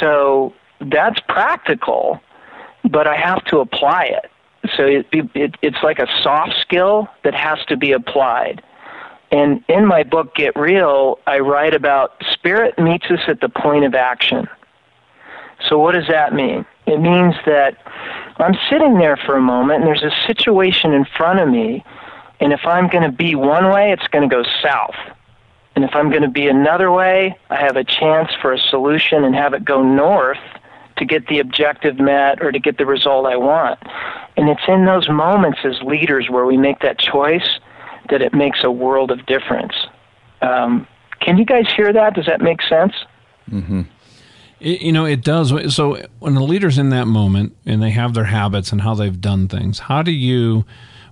So 0.00 0.54
that's 0.80 1.20
practical, 1.28 2.18
but 2.82 3.06
I 3.06 3.14
have 3.14 3.44
to 3.46 3.58
apply 3.58 4.04
it. 4.04 4.30
So 4.74 4.86
it, 4.86 5.06
it, 5.12 5.54
it's 5.60 5.82
like 5.82 5.98
a 5.98 6.06
soft 6.22 6.54
skill 6.62 7.08
that 7.24 7.34
has 7.34 7.58
to 7.66 7.76
be 7.76 7.92
applied. 7.92 8.62
And 9.30 9.62
in 9.68 9.84
my 9.84 10.02
book, 10.02 10.34
Get 10.34 10.56
Real, 10.56 11.18
I 11.26 11.40
write 11.40 11.74
about 11.74 12.14
spirit 12.32 12.78
meets 12.78 13.04
us 13.10 13.20
at 13.28 13.42
the 13.42 13.50
point 13.50 13.84
of 13.84 13.94
action. 13.94 14.48
So, 15.68 15.78
what 15.78 15.92
does 15.92 16.06
that 16.08 16.32
mean? 16.32 16.64
It 16.86 17.00
means 17.00 17.34
that 17.46 17.76
I'm 18.36 18.54
sitting 18.70 18.98
there 18.98 19.16
for 19.16 19.36
a 19.36 19.40
moment 19.40 19.84
and 19.84 19.86
there's 19.86 20.02
a 20.02 20.26
situation 20.26 20.92
in 20.92 21.04
front 21.04 21.40
of 21.40 21.48
me, 21.48 21.84
and 22.40 22.52
if 22.52 22.60
I'm 22.64 22.88
going 22.88 23.04
to 23.04 23.12
be 23.12 23.34
one 23.34 23.70
way, 23.70 23.92
it's 23.92 24.06
going 24.08 24.28
to 24.28 24.34
go 24.34 24.42
south. 24.62 24.96
And 25.76 25.84
if 25.84 25.94
I'm 25.94 26.10
going 26.10 26.22
to 26.22 26.28
be 26.28 26.48
another 26.48 26.90
way, 26.92 27.36
I 27.50 27.56
have 27.56 27.76
a 27.76 27.84
chance 27.84 28.30
for 28.40 28.52
a 28.52 28.58
solution 28.58 29.24
and 29.24 29.34
have 29.34 29.54
it 29.54 29.64
go 29.64 29.82
north 29.82 30.38
to 30.96 31.04
get 31.04 31.26
the 31.26 31.40
objective 31.40 31.98
met 31.98 32.42
or 32.42 32.52
to 32.52 32.58
get 32.58 32.78
the 32.78 32.86
result 32.86 33.26
I 33.26 33.36
want. 33.36 33.80
And 34.36 34.48
it's 34.48 34.62
in 34.68 34.84
those 34.84 35.08
moments 35.08 35.60
as 35.64 35.80
leaders 35.82 36.28
where 36.30 36.44
we 36.44 36.56
make 36.56 36.80
that 36.80 36.98
choice 36.98 37.58
that 38.10 38.22
it 38.22 38.34
makes 38.34 38.62
a 38.62 38.70
world 38.70 39.10
of 39.10 39.26
difference. 39.26 39.74
Um, 40.42 40.86
can 41.20 41.38
you 41.38 41.44
guys 41.44 41.66
hear 41.74 41.92
that? 41.92 42.14
Does 42.14 42.26
that 42.26 42.40
make 42.40 42.62
sense? 42.62 42.92
Mm-hmm. 43.50 43.82
It, 44.64 44.80
you 44.80 44.92
know, 44.92 45.04
it 45.04 45.22
does. 45.22 45.74
So 45.74 46.02
when 46.18 46.34
the 46.34 46.42
leader's 46.42 46.78
in 46.78 46.88
that 46.88 47.06
moment 47.06 47.54
and 47.66 47.82
they 47.82 47.90
have 47.90 48.14
their 48.14 48.24
habits 48.24 48.72
and 48.72 48.80
how 48.80 48.94
they've 48.94 49.20
done 49.20 49.46
things, 49.46 49.78
how 49.78 50.02
do 50.02 50.10
you, 50.10 50.64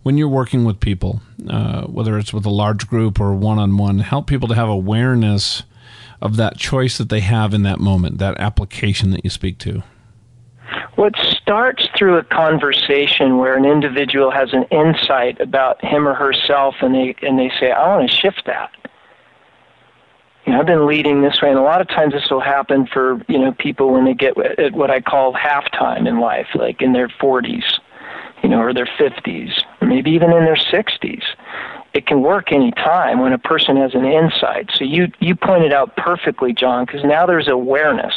when 0.03 0.17
you're 0.17 0.29
working 0.29 0.65
with 0.65 0.81
people, 0.81 1.21
uh, 1.49 1.83
whether 1.83 2.19
it's 2.19 2.33
with 2.33 2.47
a 2.47 2.51
large 2.51 2.88
group 2.88 3.21
or 3.21 3.35
one 3.35 3.59
on 3.59 3.77
one, 3.77 3.99
help 3.99 4.27
people 4.27 4.49
to 4.49 4.55
have 4.55 4.69
awareness 4.69 5.65
of 6.23 6.37
that 6.37 6.57
choice 6.57 6.97
that 6.97 7.11
they 7.11 7.21
have 7.21 7.53
in 7.53 7.62
that 7.65 7.79
moment, 7.79 8.19
that 8.19 8.38
application 8.41 9.11
that 9.11 9.23
you 9.23 9.31
speak 9.31 9.59
to? 9.59 9.83
Well, 10.97 11.09
it 11.09 11.17
starts 11.33 11.88
through 11.97 12.17
a 12.17 12.25
conversation 12.25 13.38
where 13.38 13.57
an 13.57 13.65
individual 13.65 14.31
has 14.31 14.53
an 14.53 14.65
insight 14.71 15.41
about 15.41 15.85
him 15.85 16.07
or 16.07 16.15
herself, 16.15 16.77
and 16.81 16.95
they 16.95 17.15
and 17.23 17.38
they 17.38 17.51
say, 17.59 17.73
"I 17.73 17.97
want 17.97 18.11
to 18.11 18.17
shift 18.17 18.45
that." 18.47 18.71
You 20.47 20.53
know, 20.53 20.61
I've 20.61 20.67
been 20.67 20.87
leading 20.87 21.23
this 21.23 21.41
way, 21.41 21.51
and 21.51 21.59
a 21.59 21.63
lot 21.63 21.81
of 21.81 21.89
times 21.89 22.13
this 22.13 22.29
will 22.31 22.41
happen 22.41 22.87
for 22.87 23.23
you 23.29 23.39
know 23.39 23.53
people 23.53 23.93
when 23.93 24.05
they 24.05 24.15
get 24.15 24.37
at 24.59 24.73
what 24.73 24.91
I 24.91 25.01
call 25.01 25.35
halftime 25.35 26.09
in 26.09 26.19
life, 26.19 26.49
like 26.55 26.83
in 26.83 26.93
their 26.93 27.09
40s, 27.09 27.79
you 28.43 28.49
know, 28.49 28.61
or 28.61 28.75
their 28.75 28.89
50s, 28.99 29.63
or 29.81 29.87
maybe 29.87 30.11
even 30.11 30.33
in 30.33 30.45
their 30.45 30.57
60s. 30.57 31.23
It 31.95 32.07
can 32.07 32.23
work 32.23 32.53
any 32.53 32.73
time 32.73 33.21
when 33.21 33.33
a 33.33 33.39
person 33.39 33.77
has 33.77 33.95
an 33.95 34.05
insight. 34.05 34.71
So 34.75 34.85
you 34.85 35.13
you 35.21 35.37
pointed 35.37 35.73
out 35.73 35.97
perfectly, 35.97 36.53
John, 36.53 36.87
because 36.87 37.05
now 37.05 37.25
there's 37.25 37.49
awareness, 37.49 38.15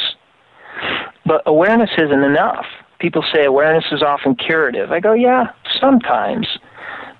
but 1.24 1.42
awareness 1.46 1.90
isn't 1.96 2.24
enough. 2.24 2.66
People 2.98 3.24
say 3.32 3.44
awareness 3.44 3.84
is 3.92 4.02
often 4.02 4.34
curative. 4.34 4.90
I 4.90 5.00
go, 5.00 5.12
yeah, 5.12 5.50
sometimes, 5.78 6.48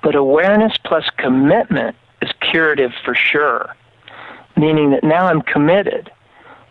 but 0.03 0.17
awareness 0.17 0.73
plus 0.85 1.05
commitment 1.19 1.95
is 2.23 2.31
curative 2.41 2.93
for 3.05 3.15
sure 3.15 3.77
meaning 4.57 4.91
that 4.91 5.05
now 5.05 5.27
I'm 5.27 5.43
committed. 5.43 6.11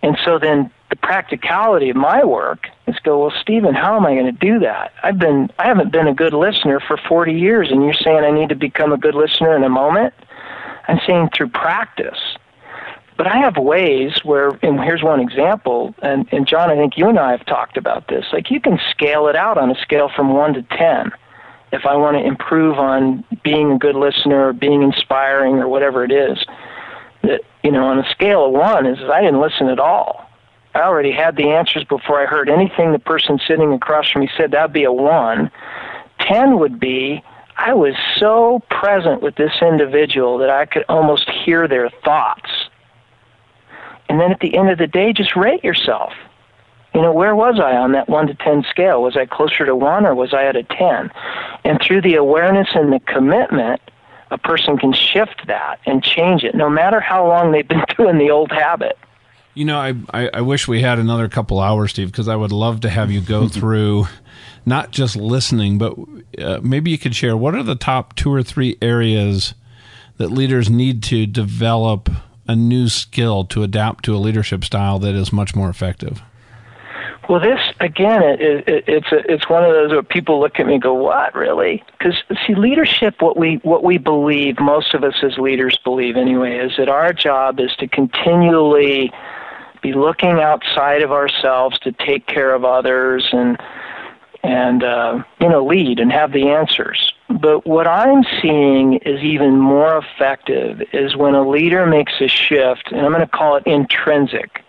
And 0.02 0.17
so 0.24 0.38
then 0.38 0.71
the 0.89 0.95
practicality 0.95 1.89
of 1.89 1.95
my 1.95 2.24
work 2.24 2.67
is 2.88 2.95
go, 3.00 3.21
well, 3.21 3.34
Stephen, 3.41 3.74
how 3.74 3.95
am 3.95 4.06
I 4.06 4.13
going 4.13 4.26
to 4.26 4.32
do 4.32 4.60
that? 4.60 4.93
I've 5.04 5.17
been, 5.17 5.50
I 5.58 5.67
haven't 5.67 5.91
been 5.91 6.08
a 6.08 6.13
good 6.13 6.34
listener 6.34 6.80
for 6.80 6.98
40 6.98 7.34
years, 7.34 7.71
and 7.71 7.84
you're 7.84 7.93
saying 7.93 8.24
I 8.24 8.32
need 8.32 8.50
to 8.50 8.56
become 8.56 8.93
a 8.93 8.98
good 8.98 9.15
listener 9.15 9.56
in 9.56 9.63
a 9.63 9.69
moment? 9.69 10.13
I'm 10.88 11.00
saying 11.08 11.30
through 11.36 11.50
practice. 11.50 12.19
But 13.17 13.28
I 13.28 13.38
have 13.38 13.58
ways 13.58 14.19
where, 14.24 14.50
and 14.62 14.80
here's 14.80 15.02
one 15.02 15.19
example, 15.19 15.95
and, 16.02 16.28
and 16.32 16.45
John, 16.48 16.69
I 16.69 16.76
think 16.76 16.98
you 16.98 17.08
and 17.08 17.17
I 17.17 17.32
have 17.32 17.45
talked 17.45 17.78
about 17.78 18.08
this. 18.08 18.26
Like 18.34 18.52
you 18.52 18.60
can 18.60 18.80
scale 18.91 19.28
it 19.28 19.36
out 19.36 19.58
on 19.58 19.71
a 19.71 19.76
scale 19.76 20.10
from 20.13 20.34
1 20.34 20.54
to 20.56 20.62
10 20.63 21.12
if 21.71 21.86
I 21.86 21.95
want 21.95 22.17
to 22.17 22.24
improve 22.24 22.78
on 22.78 23.24
being 23.43 23.71
a 23.71 23.78
good 23.78 23.95
listener 23.95 24.50
or 24.50 24.54
being 24.54 24.84
inspiring 24.84 25.56
or 25.56 25.67
whatever 25.67 26.04
it 26.04 26.12
is 26.12 26.45
that 27.27 27.41
you 27.63 27.71
know 27.71 27.85
on 27.85 27.99
a 27.99 28.09
scale 28.09 28.45
of 28.45 28.51
one 28.51 28.85
is 28.85 28.97
I 29.09 29.21
didn't 29.21 29.41
listen 29.41 29.67
at 29.67 29.79
all. 29.79 30.29
I 30.73 30.81
already 30.81 31.11
had 31.11 31.38
the 31.38 31.51
answers 31.51 31.85
before 31.85 32.21
I 32.21 32.25
heard 32.25 32.49
anything 32.49 32.91
the 32.91 32.99
person 32.99 33.39
sitting 33.47 33.71
across 33.73 34.11
from 34.11 34.21
me 34.21 34.29
said. 34.35 34.51
That'd 34.51 34.73
be 34.73 34.83
a 34.83 34.91
one. 34.91 35.49
Ten 36.19 36.59
would 36.59 36.79
be 36.79 37.23
I 37.57 37.73
was 37.73 37.95
so 38.17 38.61
present 38.69 39.21
with 39.21 39.35
this 39.35 39.53
individual 39.61 40.38
that 40.39 40.49
I 40.49 40.65
could 40.65 40.83
almost 40.89 41.29
hear 41.29 41.67
their 41.67 41.89
thoughts. 42.03 42.49
And 44.09 44.19
then 44.19 44.31
at 44.31 44.39
the 44.39 44.57
end 44.57 44.69
of 44.69 44.77
the 44.77 44.88
day, 44.88 45.13
just 45.13 45.35
rate 45.35 45.63
yourself. 45.63 46.13
You 46.93 47.01
know, 47.01 47.11
where 47.11 47.35
was 47.35 47.59
I 47.59 47.75
on 47.75 47.93
that 47.93 48.07
1 48.07 48.27
to 48.27 48.33
10 48.35 48.65
scale? 48.69 49.01
Was 49.01 49.17
I 49.17 49.25
closer 49.25 49.65
to 49.65 49.75
1 49.75 50.05
or 50.05 50.15
was 50.15 50.33
I 50.33 50.45
at 50.45 50.55
a 50.55 50.63
10? 50.63 51.11
And 51.63 51.81
through 51.81 52.01
the 52.01 52.15
awareness 52.15 52.69
and 52.73 52.91
the 52.91 52.99
commitment, 52.99 53.81
a 54.36 54.38
person 54.48 54.78
can 54.78 54.91
shift 54.91 55.48
that 55.48 55.80
and 55.86 56.04
change 56.04 56.43
it, 56.43 56.56
no 56.56 56.69
matter 56.69 57.00
how 57.00 57.25
long 57.25 57.52
they've 57.52 57.67
been 57.67 57.83
doing 57.98 58.17
the 58.17 58.29
old 58.29 58.52
habit. 58.52 58.98
You 59.54 59.63
know, 59.63 59.79
I, 59.79 59.94
I, 60.13 60.29
I 60.33 60.42
wish 60.42 60.67
we 60.67 60.81
had 60.81 61.00
another 61.00 61.29
couple 61.29 61.62
hours, 61.62 61.92
Steve, 61.92 62.12
because 62.12 62.27
I 62.27 62.36
would 62.36 62.52
love 62.52 62.81
to 62.81 62.90
have 62.90 63.10
you 63.10 63.21
go 63.21 63.48
through 63.58 64.08
not 64.65 64.92
just 64.92 65.15
listening, 65.15 65.77
but 65.77 65.96
uh, 66.38 66.60
maybe 66.62 66.92
you 66.92 66.98
could 66.98 67.15
share 67.15 67.38
what 67.38 67.56
are 67.56 67.63
the 67.63 67.75
top 67.75 68.15
two 68.15 68.33
or 68.33 68.44
three 68.44 68.77
areas 68.81 69.54
that 70.17 70.29
leaders 70.29 70.69
need 70.69 71.02
to 71.04 71.25
develop 71.25 72.10
a 72.48 72.56
new 72.56 72.90
skill 72.90 73.46
to 73.46 73.63
adapt 73.63 74.04
to 74.06 74.15
a 74.15 74.17
leadership 74.17 74.65
style 74.65 75.00
that 75.00 75.15
is 75.15 75.31
much 75.31 75.56
more 75.56 75.69
effective? 75.69 76.21
Well, 77.28 77.40
this 77.40 77.60
again, 77.80 78.21
it, 78.21 78.42
it, 78.42 78.84
it's 78.88 79.12
a, 79.12 79.32
it's 79.32 79.50
one 79.50 79.63
of 79.63 79.71
those 79.71 79.92
where 79.92 80.04
people 80.04 80.40
look 80.40 80.60
at 80.60 80.67
me 80.67 80.73
and 80.73 80.82
go, 80.82 80.94
"What, 80.94 81.34
really?" 81.34 81.84
Because 81.98 82.15
see, 82.46 82.54
leadership, 82.54 83.21
what 83.21 83.36
we 83.36 83.56
what 83.63 83.84
we 83.84 83.98
believe, 83.98 84.60
most 84.60 84.94
of 84.94 85.04
us 85.04 85.15
as 85.23 85.38
leaders 85.38 85.78
believe 85.84 86.17
anyway, 86.17 86.58
is 86.58 86.73
that 86.78 86.88
our 86.88 87.13
job 87.13 87.60
is 87.60 87.76
to 87.78 87.88
continually 87.88 89.12
be 89.82 89.94
looking 89.94 90.40
outside 90.40 91.02
of 91.02 91.12
ourselves 91.12 91.80
to 91.80 91.92
take 91.92 92.28
care 92.28 92.54
of 92.54 92.63
others 92.63 93.28
and 93.32 93.58
and 94.44 94.84
uh, 94.84 95.23
you 95.42 95.50
know 95.50 95.65
lead 95.65 96.00
and 96.00 96.12
have 96.12 96.32
the 96.32 96.50
answers. 96.50 97.13
But 97.30 97.65
what 97.65 97.88
I'm 97.88 98.23
seeing 98.42 98.98
is 98.98 99.21
even 99.23 99.58
more 99.58 99.98
effective 99.98 100.82
is 100.94 101.15
when 101.15 101.34
a 101.34 101.48
leader 101.48 101.86
makes 101.88 102.13
a 102.21 102.28
shift, 102.28 102.92
and 102.92 103.02
I'm 103.02 103.12
going 103.12 103.21
to 103.21 103.28
call 103.28 103.56
it 103.56 103.63
intrinsic. 103.65 104.64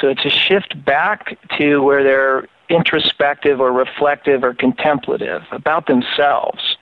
So 0.00 0.08
it's 0.08 0.24
a 0.24 0.30
shift 0.30 0.84
back 0.84 1.38
to 1.58 1.80
where 1.80 2.02
they're 2.02 2.48
introspective 2.68 3.60
or 3.60 3.72
reflective 3.72 4.44
or 4.44 4.54
contemplative 4.54 5.42
about 5.50 5.86
themselves. 5.86 6.76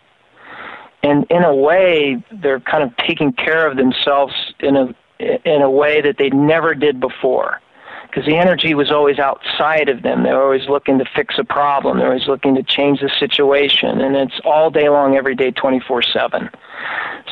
And 1.02 1.26
in 1.30 1.42
a 1.42 1.54
way, 1.54 2.22
they're 2.30 2.60
kind 2.60 2.82
of 2.82 2.96
taking 2.96 3.32
care 3.32 3.66
of 3.66 3.76
themselves 3.76 4.34
in 4.60 4.76
a 4.76 4.94
in 5.18 5.62
a 5.62 5.70
way 5.70 6.00
that 6.00 6.16
they 6.16 6.30
never 6.30 6.74
did 6.74 7.00
before 7.00 7.60
because 8.08 8.24
the 8.24 8.36
energy 8.36 8.72
was 8.74 8.92
always 8.92 9.18
outside 9.18 9.88
of 9.88 10.02
them. 10.02 10.22
They 10.22 10.30
were 10.30 10.42
always 10.42 10.68
looking 10.68 10.98
to 10.98 11.04
fix 11.04 11.38
a 11.38 11.44
problem. 11.44 11.98
They're 11.98 12.08
always 12.08 12.28
looking 12.28 12.54
to 12.54 12.62
change 12.62 13.00
the 13.00 13.10
situation, 13.18 14.00
and 14.00 14.14
it's 14.14 14.40
all 14.44 14.70
day 14.70 14.88
long, 14.88 15.16
every 15.16 15.34
day, 15.34 15.50
24 15.50 16.02
7. 16.02 16.50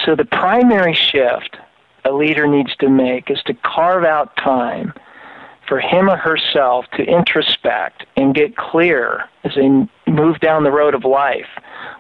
So 0.04 0.16
the 0.16 0.24
primary 0.24 0.94
shift 0.94 1.56
a 2.04 2.12
leader 2.12 2.46
needs 2.46 2.74
to 2.76 2.88
make 2.88 3.30
is 3.30 3.42
to 3.46 3.54
carve 3.54 4.04
out 4.04 4.36
time 4.36 4.92
for 5.68 5.80
him 5.80 6.08
or 6.08 6.16
herself 6.16 6.86
to 6.96 7.02
introspect 7.02 8.06
and 8.16 8.34
get 8.34 8.56
clear 8.56 9.28
as 9.44 9.54
they 9.54 9.68
move 10.10 10.40
down 10.40 10.64
the 10.64 10.70
road 10.70 10.94
of 10.94 11.04
life 11.04 11.48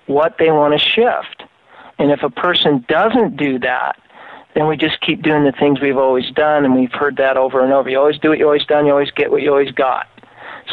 what 0.06 0.36
they 0.38 0.50
want 0.50 0.72
to 0.72 0.78
shift. 0.78 1.42
And 1.98 2.10
if 2.10 2.22
a 2.22 2.30
person 2.30 2.84
doesn't 2.88 3.36
do 3.36 3.58
that, 3.60 3.96
then 4.54 4.66
we 4.68 4.76
just 4.76 5.00
keep 5.00 5.22
doing 5.22 5.44
the 5.44 5.52
things 5.52 5.80
we've 5.80 5.98
always 5.98 6.30
done, 6.30 6.64
and 6.64 6.74
we've 6.74 6.92
heard 6.92 7.16
that 7.16 7.36
over 7.36 7.62
and 7.62 7.72
over. 7.72 7.90
You 7.90 7.98
always 7.98 8.18
do 8.18 8.30
what 8.30 8.38
you 8.38 8.46
always 8.46 8.64
done, 8.64 8.86
you 8.86 8.92
always 8.92 9.10
get 9.10 9.30
what 9.30 9.42
you 9.42 9.50
always 9.50 9.72
got. 9.72 10.06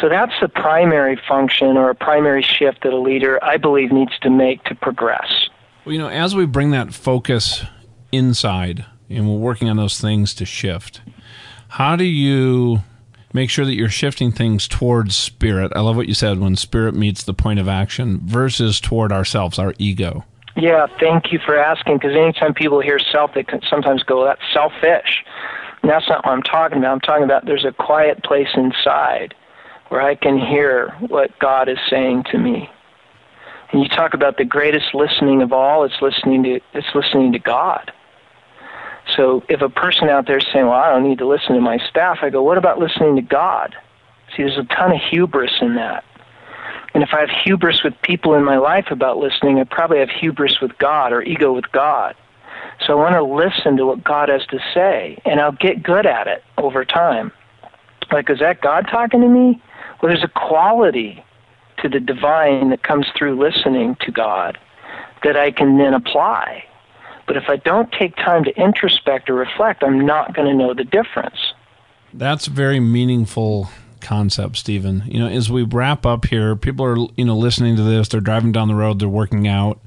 So 0.00 0.08
that's 0.08 0.32
the 0.40 0.48
primary 0.48 1.20
function 1.28 1.76
or 1.76 1.90
a 1.90 1.94
primary 1.94 2.42
shift 2.42 2.82
that 2.82 2.92
a 2.92 2.98
leader, 2.98 3.42
I 3.44 3.58
believe, 3.58 3.92
needs 3.92 4.18
to 4.20 4.30
make 4.30 4.64
to 4.64 4.74
progress. 4.74 5.48
Well, 5.84 5.92
you 5.92 5.98
know, 5.98 6.08
as 6.08 6.34
we 6.34 6.46
bring 6.46 6.70
that 6.70 6.94
focus 6.94 7.64
inside 8.10 8.86
and 9.10 9.28
we're 9.28 9.38
working 9.38 9.68
on 9.68 9.76
those 9.76 10.00
things 10.00 10.34
to 10.34 10.46
shift, 10.46 11.02
how 11.74 11.96
do 11.96 12.04
you 12.04 12.78
make 13.32 13.50
sure 13.50 13.64
that 13.64 13.74
you're 13.74 13.88
shifting 13.88 14.30
things 14.30 14.68
towards 14.68 15.16
spirit? 15.16 15.72
I 15.74 15.80
love 15.80 15.96
what 15.96 16.06
you 16.06 16.14
said 16.14 16.38
when 16.38 16.54
spirit 16.54 16.94
meets 16.94 17.24
the 17.24 17.34
point 17.34 17.58
of 17.58 17.66
action 17.66 18.20
versus 18.22 18.80
toward 18.80 19.10
ourselves, 19.10 19.58
our 19.58 19.74
ego. 19.76 20.24
Yeah, 20.54 20.86
thank 21.00 21.32
you 21.32 21.40
for 21.44 21.58
asking. 21.58 21.96
Because 21.96 22.14
anytime 22.14 22.54
people 22.54 22.80
hear 22.80 23.00
self, 23.00 23.34
they 23.34 23.42
can 23.42 23.60
sometimes 23.68 24.04
go, 24.04 24.24
"That's 24.24 24.40
selfish." 24.52 25.24
And 25.82 25.90
that's 25.90 26.08
not 26.08 26.24
what 26.24 26.30
I'm 26.30 26.44
talking 26.44 26.78
about. 26.78 26.92
I'm 26.92 27.00
talking 27.00 27.24
about 27.24 27.44
there's 27.44 27.64
a 27.64 27.72
quiet 27.72 28.22
place 28.22 28.54
inside 28.54 29.34
where 29.88 30.00
I 30.00 30.14
can 30.14 30.38
hear 30.38 30.94
what 31.00 31.36
God 31.40 31.68
is 31.68 31.78
saying 31.90 32.22
to 32.30 32.38
me. 32.38 32.70
And 33.72 33.82
you 33.82 33.88
talk 33.88 34.14
about 34.14 34.36
the 34.36 34.44
greatest 34.44 34.94
listening 34.94 35.42
of 35.42 35.52
all. 35.52 35.82
It's 35.82 36.00
listening 36.00 36.44
to 36.44 36.60
it's 36.72 36.94
listening 36.94 37.32
to 37.32 37.40
God. 37.40 37.90
So 39.08 39.42
if 39.48 39.60
a 39.60 39.68
person 39.68 40.08
out 40.08 40.26
there 40.26 40.38
is 40.38 40.46
saying, 40.52 40.66
"Well, 40.66 40.80
I 40.80 40.90
don't 40.90 41.04
need 41.04 41.18
to 41.18 41.26
listen 41.26 41.54
to 41.54 41.60
my 41.60 41.78
staff," 41.78 42.18
I 42.22 42.30
go, 42.30 42.42
"What 42.42 42.58
about 42.58 42.78
listening 42.78 43.16
to 43.16 43.22
God?" 43.22 43.76
See, 44.34 44.42
there's 44.42 44.58
a 44.58 44.64
ton 44.64 44.92
of 44.92 45.00
hubris 45.00 45.60
in 45.60 45.74
that. 45.74 46.04
And 46.94 47.02
if 47.02 47.12
I 47.12 47.20
have 47.20 47.30
hubris 47.30 47.82
with 47.82 48.00
people 48.02 48.34
in 48.34 48.44
my 48.44 48.56
life 48.56 48.90
about 48.90 49.18
listening, 49.18 49.58
I 49.58 49.64
probably 49.64 49.98
have 49.98 50.10
hubris 50.10 50.60
with 50.60 50.76
God 50.78 51.12
or 51.12 51.22
ego 51.22 51.52
with 51.52 51.70
God. 51.72 52.14
So 52.80 52.92
I 52.92 52.96
want 52.96 53.14
to 53.14 53.22
listen 53.22 53.76
to 53.76 53.86
what 53.86 54.02
God 54.02 54.28
has 54.28 54.46
to 54.46 54.58
say, 54.72 55.18
and 55.24 55.40
I'll 55.40 55.52
get 55.52 55.82
good 55.82 56.06
at 56.06 56.26
it 56.26 56.42
over 56.58 56.84
time. 56.84 57.32
Like, 58.12 58.30
is 58.30 58.38
that 58.38 58.60
God 58.60 58.86
talking 58.88 59.20
to 59.20 59.28
me? 59.28 59.60
Well, 60.00 60.10
there's 60.10 60.24
a 60.24 60.28
quality 60.28 61.24
to 61.78 61.88
the 61.88 62.00
divine 62.00 62.70
that 62.70 62.82
comes 62.82 63.06
through 63.16 63.36
listening 63.36 63.96
to 64.00 64.10
God 64.10 64.58
that 65.22 65.36
I 65.36 65.50
can 65.50 65.78
then 65.78 65.94
apply. 65.94 66.64
But 67.26 67.36
if 67.36 67.44
I 67.48 67.56
don't 67.56 67.90
take 67.92 68.16
time 68.16 68.44
to 68.44 68.54
introspect 68.56 69.30
or 69.30 69.34
reflect, 69.34 69.82
I'm 69.82 70.04
not 70.04 70.34
going 70.34 70.48
to 70.48 70.54
know 70.54 70.74
the 70.74 70.84
difference. 70.84 71.54
That's 72.12 72.46
a 72.46 72.50
very 72.50 72.80
meaningful 72.80 73.70
concept, 74.00 74.56
Stephen. 74.56 75.02
You 75.06 75.18
know, 75.18 75.26
as 75.26 75.50
we 75.50 75.62
wrap 75.62 76.06
up 76.06 76.26
here, 76.26 76.54
people 76.54 76.84
are 76.84 76.96
you 77.16 77.24
know 77.24 77.36
listening 77.36 77.76
to 77.76 77.82
this. 77.82 78.08
They're 78.08 78.20
driving 78.20 78.52
down 78.52 78.68
the 78.68 78.74
road. 78.74 79.00
They're 79.00 79.08
working 79.08 79.48
out. 79.48 79.80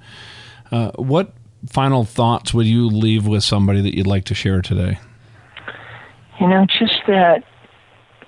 Uh, 0.71 0.91
what 0.95 1.33
final 1.69 2.03
thoughts 2.03 2.53
would 2.53 2.65
you 2.65 2.87
leave 2.87 3.25
with 3.25 3.43
somebody 3.43 3.81
that 3.81 3.95
you'd 3.95 4.07
like 4.07 4.25
to 4.25 4.35
share 4.35 4.61
today? 4.61 4.99
You 6.39 6.47
know, 6.47 6.65
just 6.65 7.01
that 7.07 7.43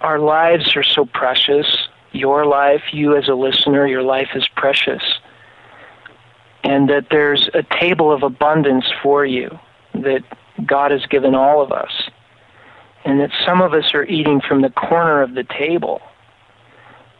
our 0.02 0.20
lives 0.20 0.76
are 0.76 0.84
so 0.84 1.06
precious. 1.06 1.90
Your 2.12 2.46
life, 2.46 2.82
you 2.92 3.16
as 3.16 3.28
a 3.28 3.36
listener, 3.36 3.86
your 3.86 4.02
life 4.02 4.30
is 4.34 4.48
precious. 4.56 5.19
And 6.64 6.90
that 6.90 7.08
there's 7.10 7.50
a 7.54 7.64
table 7.64 8.12
of 8.12 8.24
abundance 8.24 8.86
for 9.02 9.26
you 9.26 9.58
that 9.94 10.24
God 10.66 10.92
has 10.92 11.06
given 11.06 11.36
all 11.36 11.62
of 11.62 11.72
us 11.72 12.10
and 13.06 13.20
that 13.20 13.32
some 13.46 13.62
of 13.62 13.74
us 13.74 13.94
are 13.94 14.04
eating 14.04 14.42
from 14.42 14.62
the 14.62 14.70
corner 14.70 15.22
of 15.22 15.34
the 15.34 15.44
table. 15.44 16.02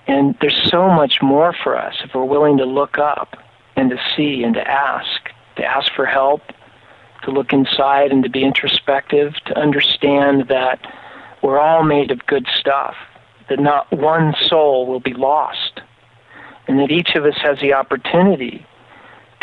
And 0.08 0.36
there's 0.42 0.70
so 0.70 0.90
much 0.90 1.22
more 1.22 1.54
for 1.64 1.78
us 1.78 1.96
if 2.04 2.14
we're 2.14 2.26
willing 2.26 2.58
to 2.58 2.66
look 2.66 2.98
up 2.98 3.38
and 3.76 3.90
to 3.90 3.98
see 4.16 4.44
and 4.44 4.54
to 4.56 4.68
ask, 4.68 5.30
to 5.56 5.64
ask 5.64 5.92
for 5.94 6.06
help, 6.06 6.42
to 7.24 7.32
look 7.32 7.54
inside 7.54 8.12
and 8.12 8.24
to 8.24 8.30
be 8.30 8.44
introspective, 8.44 9.34
to 9.46 9.58
understand 9.58 10.48
that 10.50 10.80
we're 11.42 11.60
all 11.60 11.84
made 11.84 12.12
of 12.12 12.26
good 12.26 12.48
stuff, 12.60 12.96
that 13.50 13.60
not 13.60 13.92
one 13.92 14.36
soul 14.42 14.86
will 14.86 15.00
be 15.00 15.14
lost, 15.14 15.82
and 16.68 16.80
that 16.80 16.92
each 16.92 17.16
of 17.16 17.26
us 17.26 17.38
has 17.42 17.60
the 17.60 17.74
opportunity 17.74 18.66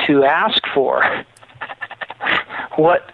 to 0.07 0.24
ask 0.24 0.62
for 0.74 1.03
what 2.76 3.12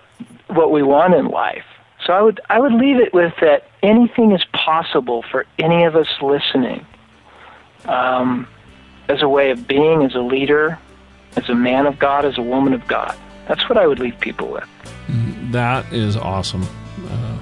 what 0.49 0.71
we 0.71 0.83
want 0.83 1.15
in 1.15 1.29
life 1.29 1.65
so 2.07 2.13
I 2.13 2.21
would 2.21 2.41
I 2.51 2.59
would 2.59 2.73
leave 2.73 2.97
it 2.97 3.15
with 3.15 3.33
that 3.41 3.69
anything 3.83 4.33
is 4.33 4.45
possible 4.53 5.23
for 5.31 5.47
any 5.59 5.85
of 5.85 5.95
us 5.97 6.09
listening. 6.21 6.85
Um, 7.85 8.47
as 9.09 9.23
a 9.23 9.29
way 9.29 9.51
of 9.51 9.67
being, 9.67 10.03
as 10.05 10.15
a 10.15 10.21
leader, 10.21 10.79
as 11.37 11.49
a 11.49 11.55
man 11.55 11.87
of 11.87 11.99
God, 11.99 12.25
as 12.25 12.39
a 12.39 12.43
woman 12.43 12.73
of 12.73 12.87
God. 12.87 13.17
That's 13.49 13.69
what 13.69 13.77
I 13.77 13.87
would 13.87 13.99
leave 13.99 14.19
people 14.21 14.49
with. 14.49 14.65
That 15.51 15.93
is 15.93 16.17
awesome. 16.17 16.67
Uh, 17.09 17.39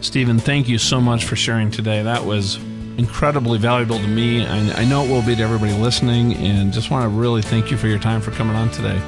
Stephen, 0.00 0.38
thank 0.38 0.68
you 0.68 0.78
so 0.78 1.00
much 1.00 1.24
for 1.24 1.36
sharing 1.36 1.70
today. 1.70 2.02
That 2.02 2.24
was 2.24 2.58
incredibly 2.98 3.58
valuable 3.58 3.98
to 3.98 4.06
me. 4.06 4.46
I, 4.46 4.82
I 4.82 4.84
know 4.84 5.04
it 5.04 5.10
will 5.10 5.22
be 5.22 5.36
to 5.36 5.42
everybody 5.42 5.72
listening, 5.72 6.34
and 6.34 6.72
just 6.72 6.90
want 6.90 7.04
to 7.04 7.08
really 7.08 7.42
thank 7.42 7.70
you 7.70 7.76
for 7.76 7.88
your 7.88 7.98
time 7.98 8.20
for 8.20 8.30
coming 8.32 8.56
on 8.56 8.70
today. 8.70 9.00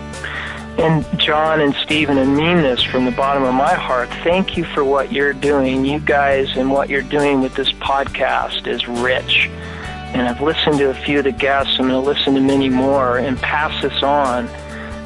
And 0.79 1.07
John 1.21 1.61
and 1.61 1.75
Stephen, 1.77 2.19
and 2.19 2.37
mean 2.37 2.57
this 2.57 2.83
from 2.83 3.05
the 3.05 3.13
bottom 3.13 3.45
of 3.45 3.55
my 3.55 3.75
heart. 3.75 4.09
Thank 4.25 4.57
you 4.57 4.65
for 4.65 4.85
what 4.85 5.13
you're 5.13 5.33
doing. 5.33 5.85
You 5.85 6.01
guys 6.01 6.57
and 6.57 6.71
what 6.71 6.89
you're 6.89 7.03
doing 7.03 7.41
with 7.41 7.55
this 7.55 7.71
podcast 7.73 8.67
is 8.67 8.89
rich. 8.89 9.49
And 10.15 10.29
I've 10.29 10.41
listened 10.41 10.79
to 10.79 10.91
a 10.91 10.95
few 10.95 11.19
of 11.19 11.25
the 11.25 11.33
guests. 11.33 11.75
I'm 11.79 11.89
going 11.89 11.91
to 11.91 11.99
listen 11.99 12.35
to 12.35 12.41
many 12.41 12.69
more 12.69 13.19
and 13.19 13.39
pass 13.39 13.81
this 13.83 14.03
on 14.03 14.49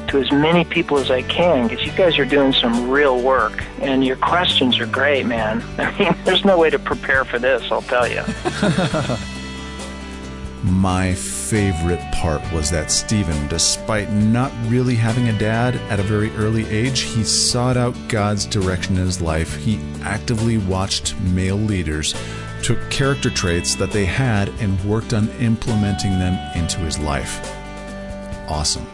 to 0.09 0.19
as 0.19 0.31
many 0.31 0.63
people 0.65 0.97
as 0.97 1.11
I 1.11 1.21
can 1.23 1.67
because 1.67 1.85
you 1.85 1.91
guys 1.91 2.17
are 2.17 2.25
doing 2.25 2.53
some 2.53 2.89
real 2.89 3.21
work. 3.21 3.63
And 3.81 4.03
your 4.03 4.15
questions 4.17 4.79
are 4.79 4.87
great, 4.87 5.25
man. 5.25 5.63
I 5.77 5.97
mean, 5.97 6.15
there's 6.25 6.43
no 6.45 6.57
way 6.57 6.69
to 6.69 6.79
prepare 6.79 7.25
for 7.25 7.39
this, 7.39 7.71
I'll 7.71 7.81
tell 7.83 8.07
you. 8.07 8.23
My 10.63 11.13
favorite 11.13 12.01
part 12.11 12.41
was 12.51 12.69
that 12.71 12.91
Stephen, 12.91 13.47
despite 13.47 14.11
not 14.11 14.51
really 14.65 14.95
having 14.95 15.29
a 15.29 15.39
dad 15.39 15.75
at 15.89 15.99
a 15.99 16.03
very 16.03 16.31
early 16.35 16.67
age, 16.67 17.01
he 17.01 17.23
sought 17.23 17.77
out 17.77 17.95
God's 18.09 18.45
direction 18.45 18.97
in 18.97 19.05
his 19.05 19.21
life. 19.21 19.55
He 19.55 19.79
actively 20.03 20.57
watched 20.57 21.17
male 21.21 21.55
leaders, 21.55 22.13
took 22.61 22.89
character 22.89 23.29
traits 23.29 23.75
that 23.75 23.91
they 23.91 24.05
had, 24.05 24.49
and 24.59 24.83
worked 24.83 25.13
on 25.13 25.29
implementing 25.39 26.19
them 26.19 26.37
into 26.55 26.79
his 26.79 26.99
life. 26.99 27.39
Awesome. 28.49 28.85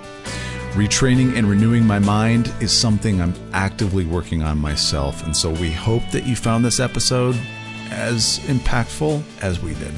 Retraining 0.76 1.38
and 1.38 1.50
renewing 1.50 1.86
my 1.86 2.00
mind 2.00 2.54
is 2.60 2.78
something 2.78 3.22
I'm 3.22 3.34
actively 3.54 4.06
working 4.06 4.44
on 4.44 4.58
myself, 4.58 5.24
and 5.24 5.36
so 5.36 5.50
we 5.50 5.72
hope 5.72 6.04
that 6.12 6.26
you 6.26 6.36
found 6.36 6.66
this 6.66 6.82
episode 6.82 7.40
as 7.92 8.40
impactful 8.40 9.24
as 9.42 9.62
we 9.62 9.74
did. 9.76 9.94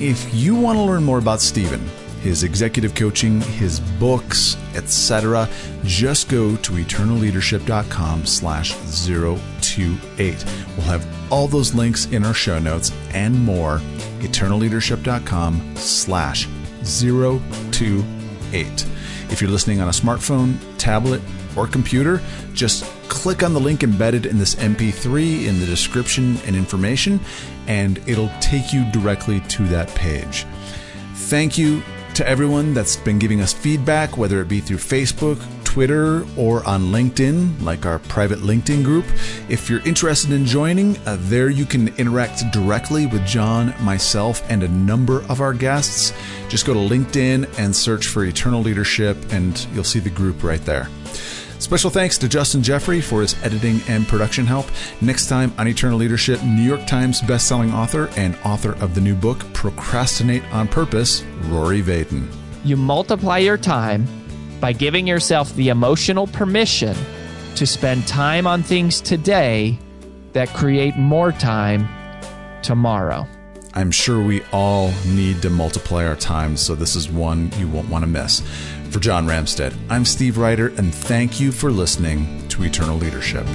If 0.00 0.34
you 0.34 0.56
want 0.56 0.78
to 0.78 0.82
learn 0.82 1.04
more 1.04 1.18
about 1.18 1.40
Stephen, 1.40 1.80
his 2.22 2.42
executive 2.42 2.96
coaching, 2.96 3.40
his 3.40 3.78
books, 3.78 4.56
etc., 4.74 5.48
just 5.84 6.28
go 6.28 6.56
to 6.56 6.72
eternalleadership.com 6.72 8.26
slash 8.26 8.74
028. 9.06 10.44
We'll 10.76 10.86
have 10.86 11.06
all 11.30 11.46
those 11.46 11.72
links 11.72 12.06
in 12.06 12.24
our 12.24 12.34
show 12.34 12.58
notes 12.58 12.90
and 13.14 13.40
more. 13.44 13.78
eternalleadership.com 14.18 15.76
slash 15.76 16.48
028. 16.82 18.86
If 19.30 19.42
you're 19.42 19.50
listening 19.50 19.80
on 19.80 19.88
a 19.88 19.92
smartphone, 19.92 20.56
tablet, 20.78 21.20
or 21.56 21.66
computer, 21.66 22.22
just 22.54 22.84
click 23.08 23.42
on 23.42 23.52
the 23.52 23.60
link 23.60 23.82
embedded 23.82 24.26
in 24.26 24.38
this 24.38 24.54
MP3 24.54 25.46
in 25.46 25.60
the 25.60 25.66
description 25.66 26.38
and 26.46 26.56
information, 26.56 27.20
and 27.66 27.98
it'll 28.06 28.30
take 28.40 28.72
you 28.72 28.90
directly 28.92 29.40
to 29.40 29.66
that 29.68 29.88
page. 29.94 30.46
Thank 31.14 31.58
you 31.58 31.82
to 32.14 32.26
everyone 32.26 32.74
that's 32.74 32.96
been 32.96 33.18
giving 33.18 33.40
us 33.40 33.52
feedback, 33.52 34.16
whether 34.16 34.40
it 34.40 34.48
be 34.48 34.60
through 34.60 34.78
Facebook, 34.78 35.38
Twitter, 35.68 36.26
or 36.34 36.66
on 36.66 36.84
LinkedIn, 36.84 37.62
like 37.62 37.84
our 37.84 37.98
private 37.98 38.38
LinkedIn 38.38 38.82
group. 38.82 39.04
If 39.50 39.68
you're 39.68 39.86
interested 39.86 40.32
in 40.32 40.46
joining, 40.46 40.96
uh, 41.06 41.18
there 41.20 41.50
you 41.50 41.66
can 41.66 41.88
interact 41.98 42.42
directly 42.52 43.04
with 43.04 43.26
John, 43.26 43.74
myself, 43.82 44.42
and 44.48 44.62
a 44.62 44.68
number 44.68 45.20
of 45.28 45.42
our 45.42 45.52
guests. 45.52 46.14
Just 46.48 46.64
go 46.64 46.72
to 46.72 46.80
LinkedIn 46.80 47.58
and 47.58 47.76
search 47.76 48.06
for 48.06 48.24
Eternal 48.24 48.62
Leadership, 48.62 49.18
and 49.30 49.66
you'll 49.74 49.84
see 49.84 49.98
the 49.98 50.08
group 50.08 50.42
right 50.42 50.64
there. 50.64 50.88
Special 51.58 51.90
thanks 51.90 52.16
to 52.16 52.30
Justin 52.30 52.62
Jeffrey 52.62 53.02
for 53.02 53.20
his 53.20 53.36
editing 53.44 53.82
and 53.88 54.08
production 54.08 54.46
help. 54.46 54.64
Next 55.02 55.26
time 55.26 55.52
on 55.58 55.68
Eternal 55.68 55.98
Leadership, 55.98 56.42
New 56.44 56.62
York 56.62 56.86
Times 56.86 57.20
bestselling 57.20 57.74
author 57.74 58.08
and 58.16 58.38
author 58.42 58.72
of 58.82 58.94
the 58.94 59.02
new 59.02 59.14
book, 59.14 59.40
Procrastinate 59.52 60.44
on 60.50 60.66
Purpose, 60.66 61.24
Rory 61.42 61.82
Vaden. 61.82 62.26
You 62.64 62.78
multiply 62.78 63.36
your 63.36 63.58
time 63.58 64.06
by 64.60 64.72
giving 64.72 65.06
yourself 65.06 65.54
the 65.54 65.68
emotional 65.68 66.26
permission 66.26 66.96
to 67.56 67.66
spend 67.66 68.06
time 68.06 68.46
on 68.46 68.62
things 68.62 69.00
today 69.00 69.78
that 70.32 70.48
create 70.48 70.96
more 70.96 71.32
time 71.32 71.88
tomorrow. 72.62 73.26
I'm 73.74 73.90
sure 73.90 74.22
we 74.22 74.42
all 74.52 74.92
need 75.06 75.42
to 75.42 75.50
multiply 75.50 76.04
our 76.06 76.16
time, 76.16 76.56
so 76.56 76.74
this 76.74 76.96
is 76.96 77.10
one 77.10 77.52
you 77.58 77.68
won't 77.68 77.88
want 77.88 78.02
to 78.02 78.08
miss. 78.08 78.40
For 78.90 78.98
John 78.98 79.26
Ramstead, 79.26 79.76
I'm 79.90 80.04
Steve 80.04 80.38
Ryder, 80.38 80.68
and 80.76 80.94
thank 80.94 81.38
you 81.38 81.52
for 81.52 81.70
listening 81.70 82.48
to 82.48 82.64
Eternal 82.64 82.96
Leadership. 82.96 83.46